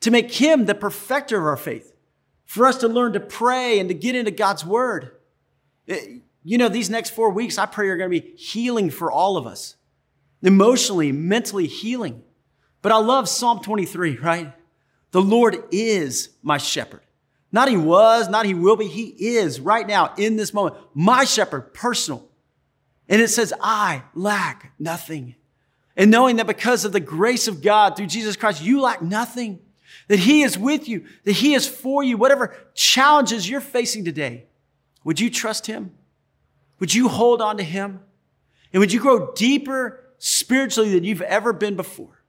to 0.00 0.10
make 0.10 0.32
him 0.32 0.64
the 0.64 0.74
perfecter 0.74 1.38
of 1.38 1.44
our 1.44 1.56
faith, 1.56 1.94
for 2.46 2.66
us 2.66 2.78
to 2.78 2.88
learn 2.88 3.12
to 3.12 3.20
pray 3.20 3.78
and 3.78 3.88
to 3.88 3.94
get 3.94 4.14
into 4.14 4.30
God's 4.30 4.64
word. 4.64 5.12
Eh, 5.88 6.18
you 6.42 6.58
know, 6.58 6.68
these 6.68 6.90
next 6.90 7.10
four 7.10 7.30
weeks, 7.30 7.58
I 7.58 7.66
pray 7.66 7.88
are 7.88 7.96
going 7.96 8.10
to 8.10 8.20
be 8.20 8.36
healing 8.36 8.90
for 8.90 9.10
all 9.10 9.36
of 9.36 9.46
us, 9.46 9.76
emotionally, 10.44 11.12
mentally 11.12 11.66
healing. 11.66 12.22
But 12.82 12.92
I 12.92 12.98
love 12.98 13.28
Psalm 13.28 13.60
23, 13.60 14.18
right? 14.18 14.52
The 15.10 15.22
Lord 15.22 15.64
is 15.70 16.30
my 16.42 16.58
shepherd. 16.58 17.00
Not 17.50 17.68
he 17.68 17.76
was, 17.76 18.28
not 18.28 18.46
he 18.46 18.54
will 18.54 18.76
be. 18.76 18.88
He 18.88 19.36
is 19.36 19.60
right 19.60 19.86
now 19.86 20.12
in 20.16 20.36
this 20.36 20.52
moment, 20.52 20.76
my 20.92 21.24
shepherd, 21.24 21.72
personal. 21.72 22.28
And 23.08 23.22
it 23.22 23.28
says, 23.28 23.54
I 23.60 24.02
lack 24.14 24.72
nothing. 24.78 25.36
And 25.96 26.10
knowing 26.10 26.36
that 26.36 26.46
because 26.46 26.84
of 26.84 26.92
the 26.92 27.00
grace 27.00 27.46
of 27.46 27.62
God 27.62 27.96
through 27.96 28.08
Jesus 28.08 28.34
Christ, 28.36 28.62
you 28.62 28.80
lack 28.80 29.02
nothing, 29.02 29.60
that 30.08 30.18
he 30.18 30.42
is 30.42 30.58
with 30.58 30.88
you, 30.88 31.06
that 31.24 31.32
he 31.32 31.54
is 31.54 31.68
for 31.68 32.02
you, 32.02 32.16
whatever 32.16 32.56
challenges 32.74 33.48
you're 33.48 33.60
facing 33.60 34.04
today, 34.04 34.46
would 35.04 35.20
you 35.20 35.30
trust 35.30 35.66
him? 35.66 35.92
Would 36.80 36.92
you 36.92 37.08
hold 37.08 37.40
on 37.40 37.56
to 37.58 37.62
him? 37.62 38.00
And 38.72 38.80
would 38.80 38.92
you 38.92 39.00
grow 39.00 39.32
deeper 39.32 40.03
spiritually 40.24 40.94
than 40.94 41.04
you've 41.04 41.20
ever 41.20 41.52
been 41.52 41.76
before? 41.76 42.22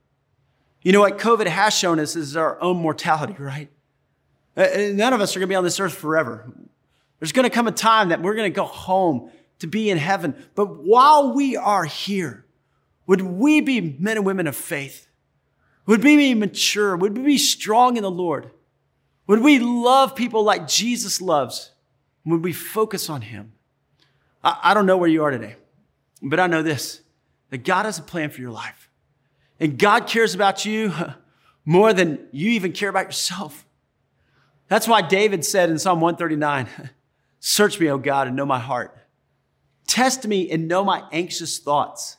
You 0.81 0.91
know 0.91 0.99
what 0.99 1.17
COVID 1.17 1.47
has 1.47 1.73
shown 1.73 1.97
us 1.97 2.17
is 2.17 2.35
our 2.35 2.61
own 2.61 2.75
mortality, 2.77 3.35
right? 3.39 3.69
Uh, 4.57 4.61
uh, 4.61 4.91
none 4.93 5.13
of 5.13 5.21
us 5.21 5.33
are 5.35 5.39
going 5.39 5.47
to 5.47 5.51
be 5.51 5.55
on 5.55 5.63
this 5.63 5.79
earth 5.79 5.95
forever. 5.95 6.45
There's 7.19 7.31
going 7.31 7.45
to 7.45 7.49
come 7.49 7.67
a 7.67 7.71
time 7.71 8.09
that 8.09 8.21
we're 8.21 8.35
going 8.35 8.51
to 8.51 8.55
go 8.55 8.65
home 8.65 9.31
to 9.59 9.67
be 9.67 9.89
in 9.89 9.97
heaven. 9.97 10.35
But 10.55 10.83
while 10.83 11.33
we 11.33 11.55
are 11.55 11.85
here, 11.85 12.45
would 13.07 13.21
we 13.21 13.61
be 13.61 13.79
men 13.97 14.17
and 14.17 14.25
women 14.25 14.47
of 14.47 14.57
faith? 14.57 15.07
Would 15.85 16.03
we 16.03 16.17
be 16.17 16.33
mature? 16.33 16.97
Would 16.97 17.17
we 17.17 17.23
be 17.23 17.37
strong 17.37 17.95
in 17.95 18.03
the 18.03 18.11
Lord? 18.11 18.51
Would 19.27 19.41
we 19.41 19.59
love 19.59 20.15
people 20.15 20.43
like 20.43 20.67
Jesus 20.67 21.21
loves? 21.21 21.71
Would 22.25 22.43
we 22.43 22.51
focus 22.51 23.09
on 23.09 23.21
Him? 23.21 23.53
I, 24.43 24.59
I 24.63 24.73
don't 24.73 24.85
know 24.85 24.97
where 24.97 25.09
you 25.09 25.23
are 25.23 25.31
today, 25.31 25.55
but 26.21 26.41
I 26.41 26.47
know 26.47 26.61
this 26.61 27.01
that 27.55 27.63
God 27.63 27.85
has 27.85 27.97
a 27.97 28.01
plan 28.01 28.29
for 28.31 28.41
your 28.41 28.51
life. 28.51 28.89
And 29.61 29.79
God 29.79 30.07
cares 30.07 30.35
about 30.35 30.65
you 30.65 30.93
more 31.65 31.93
than 31.93 32.27
you 32.33 32.51
even 32.51 32.73
care 32.73 32.89
about 32.89 33.05
yourself. 33.05 33.65
That's 34.67 34.89
why 34.89 35.01
David 35.01 35.45
said 35.45 35.69
in 35.69 35.79
Psalm 35.79 36.01
139 36.01 36.67
Search 37.39 37.79
me, 37.79 37.89
O 37.89 37.97
God, 37.97 38.27
and 38.27 38.35
know 38.35 38.45
my 38.45 38.59
heart. 38.59 38.97
Test 39.87 40.27
me 40.27 40.51
and 40.51 40.67
know 40.67 40.83
my 40.83 41.03
anxious 41.13 41.57
thoughts. 41.59 42.17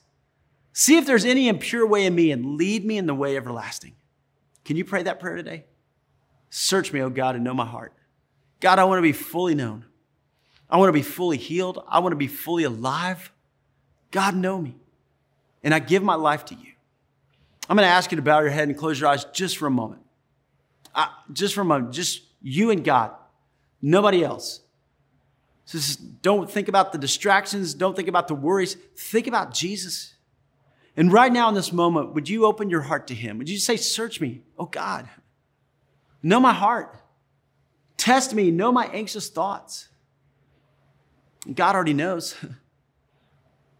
See 0.72 0.96
if 0.96 1.04
there's 1.04 1.26
any 1.26 1.48
impure 1.48 1.86
way 1.86 2.06
in 2.06 2.14
me 2.14 2.30
and 2.30 2.56
lead 2.56 2.86
me 2.86 2.96
in 2.96 3.06
the 3.06 3.14
way 3.14 3.36
everlasting. 3.36 3.94
Can 4.64 4.78
you 4.78 4.86
pray 4.86 5.02
that 5.02 5.20
prayer 5.20 5.36
today? 5.36 5.64
Search 6.48 6.94
me, 6.94 7.02
O 7.02 7.10
God, 7.10 7.34
and 7.34 7.44
know 7.44 7.52
my 7.52 7.66
heart. 7.66 7.92
God, 8.60 8.78
I 8.78 8.84
want 8.84 9.00
to 9.00 9.02
be 9.02 9.12
fully 9.12 9.54
known. 9.54 9.84
I 10.70 10.78
want 10.78 10.88
to 10.88 10.94
be 10.94 11.02
fully 11.02 11.36
healed. 11.36 11.84
I 11.86 11.98
want 11.98 12.12
to 12.12 12.16
be 12.16 12.26
fully 12.26 12.64
alive. 12.64 13.32
God, 14.12 14.34
know 14.34 14.58
me. 14.58 14.76
And 15.66 15.74
I 15.74 15.80
give 15.80 16.04
my 16.04 16.14
life 16.14 16.44
to 16.44 16.54
you. 16.54 16.70
I'm 17.68 17.76
going 17.76 17.84
to 17.84 17.92
ask 17.92 18.12
you 18.12 18.16
to 18.16 18.22
bow 18.22 18.38
your 18.38 18.50
head 18.50 18.68
and 18.68 18.78
close 18.78 19.00
your 19.00 19.08
eyes 19.10 19.24
just 19.32 19.58
for 19.58 19.66
a 19.66 19.70
moment. 19.70 20.00
I, 20.94 21.10
just 21.32 21.56
for 21.56 21.62
a 21.62 21.64
moment. 21.64 21.92
Just 21.92 22.22
you 22.40 22.70
and 22.70 22.84
God, 22.84 23.10
nobody 23.82 24.22
else. 24.22 24.60
Just 25.66 26.22
don't 26.22 26.48
think 26.48 26.68
about 26.68 26.92
the 26.92 26.98
distractions, 26.98 27.74
don't 27.74 27.96
think 27.96 28.06
about 28.06 28.28
the 28.28 28.36
worries, 28.36 28.76
think 28.96 29.26
about 29.26 29.52
Jesus. 29.52 30.14
And 30.96 31.12
right 31.12 31.32
now 31.32 31.48
in 31.48 31.56
this 31.56 31.72
moment, 31.72 32.14
would 32.14 32.28
you 32.28 32.46
open 32.46 32.70
your 32.70 32.82
heart 32.82 33.08
to 33.08 33.14
Him? 33.16 33.36
Would 33.38 33.48
you 33.48 33.58
say, 33.58 33.76
Search 33.76 34.20
me, 34.20 34.42
oh 34.56 34.66
God, 34.66 35.08
know 36.22 36.38
my 36.38 36.52
heart, 36.52 36.96
test 37.96 38.32
me, 38.32 38.52
know 38.52 38.70
my 38.70 38.86
anxious 38.86 39.28
thoughts. 39.28 39.88
God 41.52 41.74
already 41.74 41.92
knows. 41.92 42.36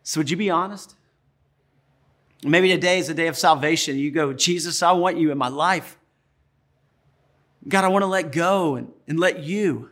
So 0.09 0.21
would 0.21 0.31
you 0.31 0.37
be 0.37 0.51
honest? 0.51 0.96
Maybe 2.47 2.69
today 2.69 2.99
is 2.99 3.09
the 3.09 3.15
day 3.15 3.27
of 3.27 3.37
salvation. 3.37 3.99
You 3.99 4.11
go, 4.11 4.33
Jesus, 4.33 4.83
I 4.83 4.93
want 4.93 5.19
you 5.19 5.33
in 5.33 5.39
my 5.39 5.49
life. 5.49 5.99
God, 7.67 7.85
I 7.85 7.89
want 7.89 8.03
to 8.03 8.07
let 8.07 8.31
go 8.31 8.77
and, 8.77 8.93
and 9.09 9.19
let 9.19 9.41
you. 9.41 9.91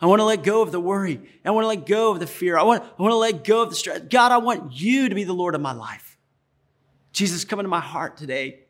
I 0.00 0.06
want 0.06 0.20
to 0.20 0.24
let 0.24 0.42
go 0.42 0.62
of 0.62 0.72
the 0.72 0.80
worry. 0.80 1.20
I 1.44 1.50
want 1.50 1.64
to 1.64 1.68
let 1.68 1.86
go 1.86 2.10
of 2.10 2.18
the 2.18 2.26
fear. 2.26 2.56
I 2.56 2.62
want, 2.62 2.82
I 2.82 3.02
want 3.02 3.12
to 3.12 3.16
let 3.16 3.44
go 3.44 3.62
of 3.62 3.70
the 3.70 3.76
stress. 3.76 4.00
God, 4.08 4.32
I 4.32 4.38
want 4.38 4.72
you 4.72 5.08
to 5.08 5.14
be 5.14 5.24
the 5.24 5.34
Lord 5.34 5.54
of 5.54 5.60
my 5.60 5.72
life. 5.72 6.16
Jesus, 7.12 7.44
come 7.44 7.60
into 7.60 7.68
my 7.68 7.80
heart 7.80 8.16
today. 8.16 8.60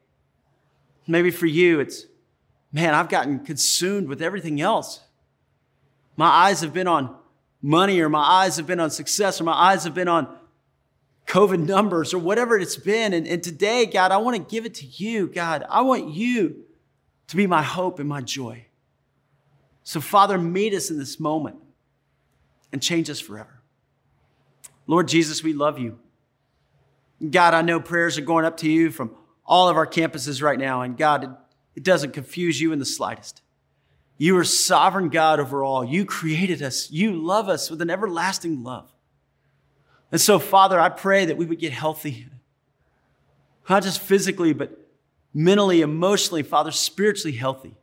Maybe 1.06 1.30
for 1.30 1.46
you, 1.46 1.80
it's, 1.80 2.06
man, 2.72 2.92
I've 2.92 3.08
gotten 3.08 3.38
consumed 3.40 4.08
with 4.08 4.20
everything 4.20 4.60
else. 4.60 5.00
My 6.16 6.28
eyes 6.28 6.60
have 6.60 6.74
been 6.74 6.88
on 6.88 7.16
money, 7.62 8.00
or 8.00 8.08
my 8.08 8.22
eyes 8.22 8.56
have 8.56 8.66
been 8.66 8.80
on 8.80 8.90
success, 8.90 9.40
or 9.40 9.44
my 9.44 9.52
eyes 9.52 9.84
have 9.84 9.94
been 9.94 10.08
on 10.08 10.36
COVID 11.32 11.66
numbers, 11.66 12.12
or 12.12 12.18
whatever 12.18 12.58
it's 12.58 12.76
been. 12.76 13.14
And, 13.14 13.26
and 13.26 13.42
today, 13.42 13.86
God, 13.86 14.12
I 14.12 14.18
want 14.18 14.36
to 14.36 14.54
give 14.54 14.66
it 14.66 14.74
to 14.74 14.86
you. 14.86 15.28
God, 15.28 15.64
I 15.66 15.80
want 15.80 16.10
you 16.10 16.64
to 17.28 17.36
be 17.36 17.46
my 17.46 17.62
hope 17.62 17.98
and 17.98 18.06
my 18.06 18.20
joy. 18.20 18.66
So, 19.82 19.98
Father, 19.98 20.36
meet 20.36 20.74
us 20.74 20.90
in 20.90 20.98
this 20.98 21.18
moment 21.18 21.56
and 22.70 22.82
change 22.82 23.08
us 23.08 23.18
forever. 23.18 23.62
Lord 24.86 25.08
Jesus, 25.08 25.42
we 25.42 25.54
love 25.54 25.78
you. 25.78 25.98
God, 27.30 27.54
I 27.54 27.62
know 27.62 27.80
prayers 27.80 28.18
are 28.18 28.22
going 28.22 28.44
up 28.44 28.58
to 28.58 28.70
you 28.70 28.90
from 28.90 29.14
all 29.46 29.70
of 29.70 29.76
our 29.76 29.86
campuses 29.86 30.42
right 30.42 30.58
now. 30.58 30.82
And 30.82 30.98
God, 30.98 31.24
it, 31.24 31.30
it 31.76 31.82
doesn't 31.82 32.12
confuse 32.12 32.60
you 32.60 32.74
in 32.74 32.78
the 32.78 32.84
slightest. 32.84 33.40
You 34.18 34.36
are 34.36 34.44
sovereign 34.44 35.08
God 35.08 35.40
over 35.40 35.64
all. 35.64 35.82
You 35.82 36.04
created 36.04 36.60
us. 36.60 36.90
You 36.90 37.14
love 37.14 37.48
us 37.48 37.70
with 37.70 37.80
an 37.80 37.88
everlasting 37.88 38.62
love. 38.62 38.92
And 40.12 40.20
so, 40.20 40.38
Father, 40.38 40.78
I 40.78 40.90
pray 40.90 41.24
that 41.24 41.38
we 41.38 41.46
would 41.46 41.58
get 41.58 41.72
healthy, 41.72 42.26
not 43.68 43.82
just 43.82 44.00
physically, 44.00 44.52
but 44.52 44.78
mentally, 45.32 45.80
emotionally, 45.80 46.42
Father, 46.42 46.70
spiritually 46.70 47.36
healthy. 47.36 47.74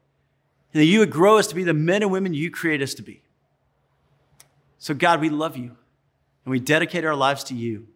And 0.72 0.82
that 0.82 0.86
you 0.86 1.00
would 1.00 1.10
grow 1.10 1.40
us 1.40 1.48
to 1.48 1.56
be 1.56 1.64
the 1.64 1.74
men 1.74 2.04
and 2.04 2.12
women 2.12 2.36
you 2.36 2.52
create 2.52 2.84
us 2.84 2.94
to 2.94 3.02
be. 3.02 3.24
So, 4.78 4.94
God, 4.94 5.20
we 5.20 5.30
love 5.30 5.58
you 5.58 5.76
and 6.46 6.52
we 6.52 6.60
dedicate 6.60 7.04
our 7.04 7.16
lives 7.16 7.44
to 7.46 7.56
you. 7.56 7.88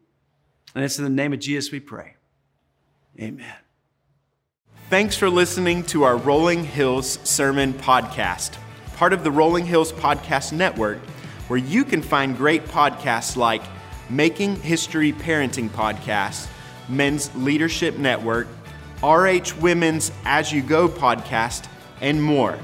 And 0.73 0.83
it's 0.83 0.97
in 0.97 1.03
the 1.03 1.11
name 1.11 1.31
of 1.33 1.39
Jesus 1.39 1.71
we 1.71 1.79
pray. 1.79 2.15
Amen. 3.19 3.53
Thanks 4.89 5.15
for 5.15 5.29
listening 5.29 5.83
to 5.85 6.03
our 6.03 6.17
Rolling 6.17 6.63
Hills 6.63 7.19
Sermon 7.23 7.73
Podcast, 7.73 8.57
part 8.95 9.13
of 9.13 9.23
the 9.23 9.31
Rolling 9.31 9.67
Hills 9.67 9.91
Podcast 9.91 10.51
Network, 10.51 10.97
where 11.47 11.59
you 11.59 11.85
can 11.85 12.01
find 12.01 12.35
great 12.35 12.65
podcasts 12.65 13.37
like 13.37 13.61
Making 14.09 14.55
History 14.57 15.13
Parenting 15.13 15.69
Podcast, 15.69 16.47
Men's 16.89 17.33
Leadership 17.35 17.97
Network, 17.97 18.47
RH 19.01 19.59
Women's 19.61 20.11
As 20.25 20.51
You 20.51 20.61
Go 20.61 20.87
podcast, 20.87 21.67
and 22.01 22.21
more. 22.21 22.59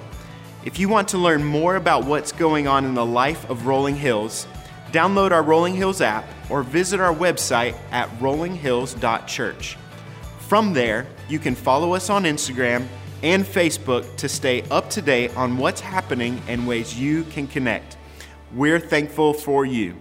If 0.65 0.77
you 0.77 0.89
want 0.89 1.07
to 1.09 1.17
learn 1.17 1.43
more 1.43 1.77
about 1.77 2.05
what's 2.05 2.31
going 2.31 2.67
on 2.67 2.85
in 2.85 2.93
the 2.93 3.05
life 3.05 3.49
of 3.49 3.65
Rolling 3.65 3.95
Hills, 3.95 4.45
download 4.91 5.31
our 5.31 5.43
Rolling 5.43 5.75
Hills 5.75 6.01
app 6.01 6.25
or 6.49 6.63
visit 6.63 6.99
our 6.99 7.13
website 7.13 7.77
at 7.91 8.09
rollinghills.church. 8.19 9.77
From 10.39 10.73
there, 10.73 11.07
you 11.29 11.39
can 11.39 11.55
follow 11.55 11.93
us 11.93 12.09
on 12.09 12.23
Instagram 12.23 12.87
and 13.23 13.45
Facebook 13.45 14.15
to 14.17 14.27
stay 14.27 14.63
up 14.63 14.89
to 14.89 15.01
date 15.01 15.35
on 15.37 15.57
what's 15.57 15.81
happening 15.81 16.41
and 16.47 16.67
ways 16.67 16.99
you 16.99 17.23
can 17.25 17.47
connect. 17.47 17.97
We're 18.53 18.79
thankful 18.79 19.33
for 19.33 19.65
you. 19.65 19.95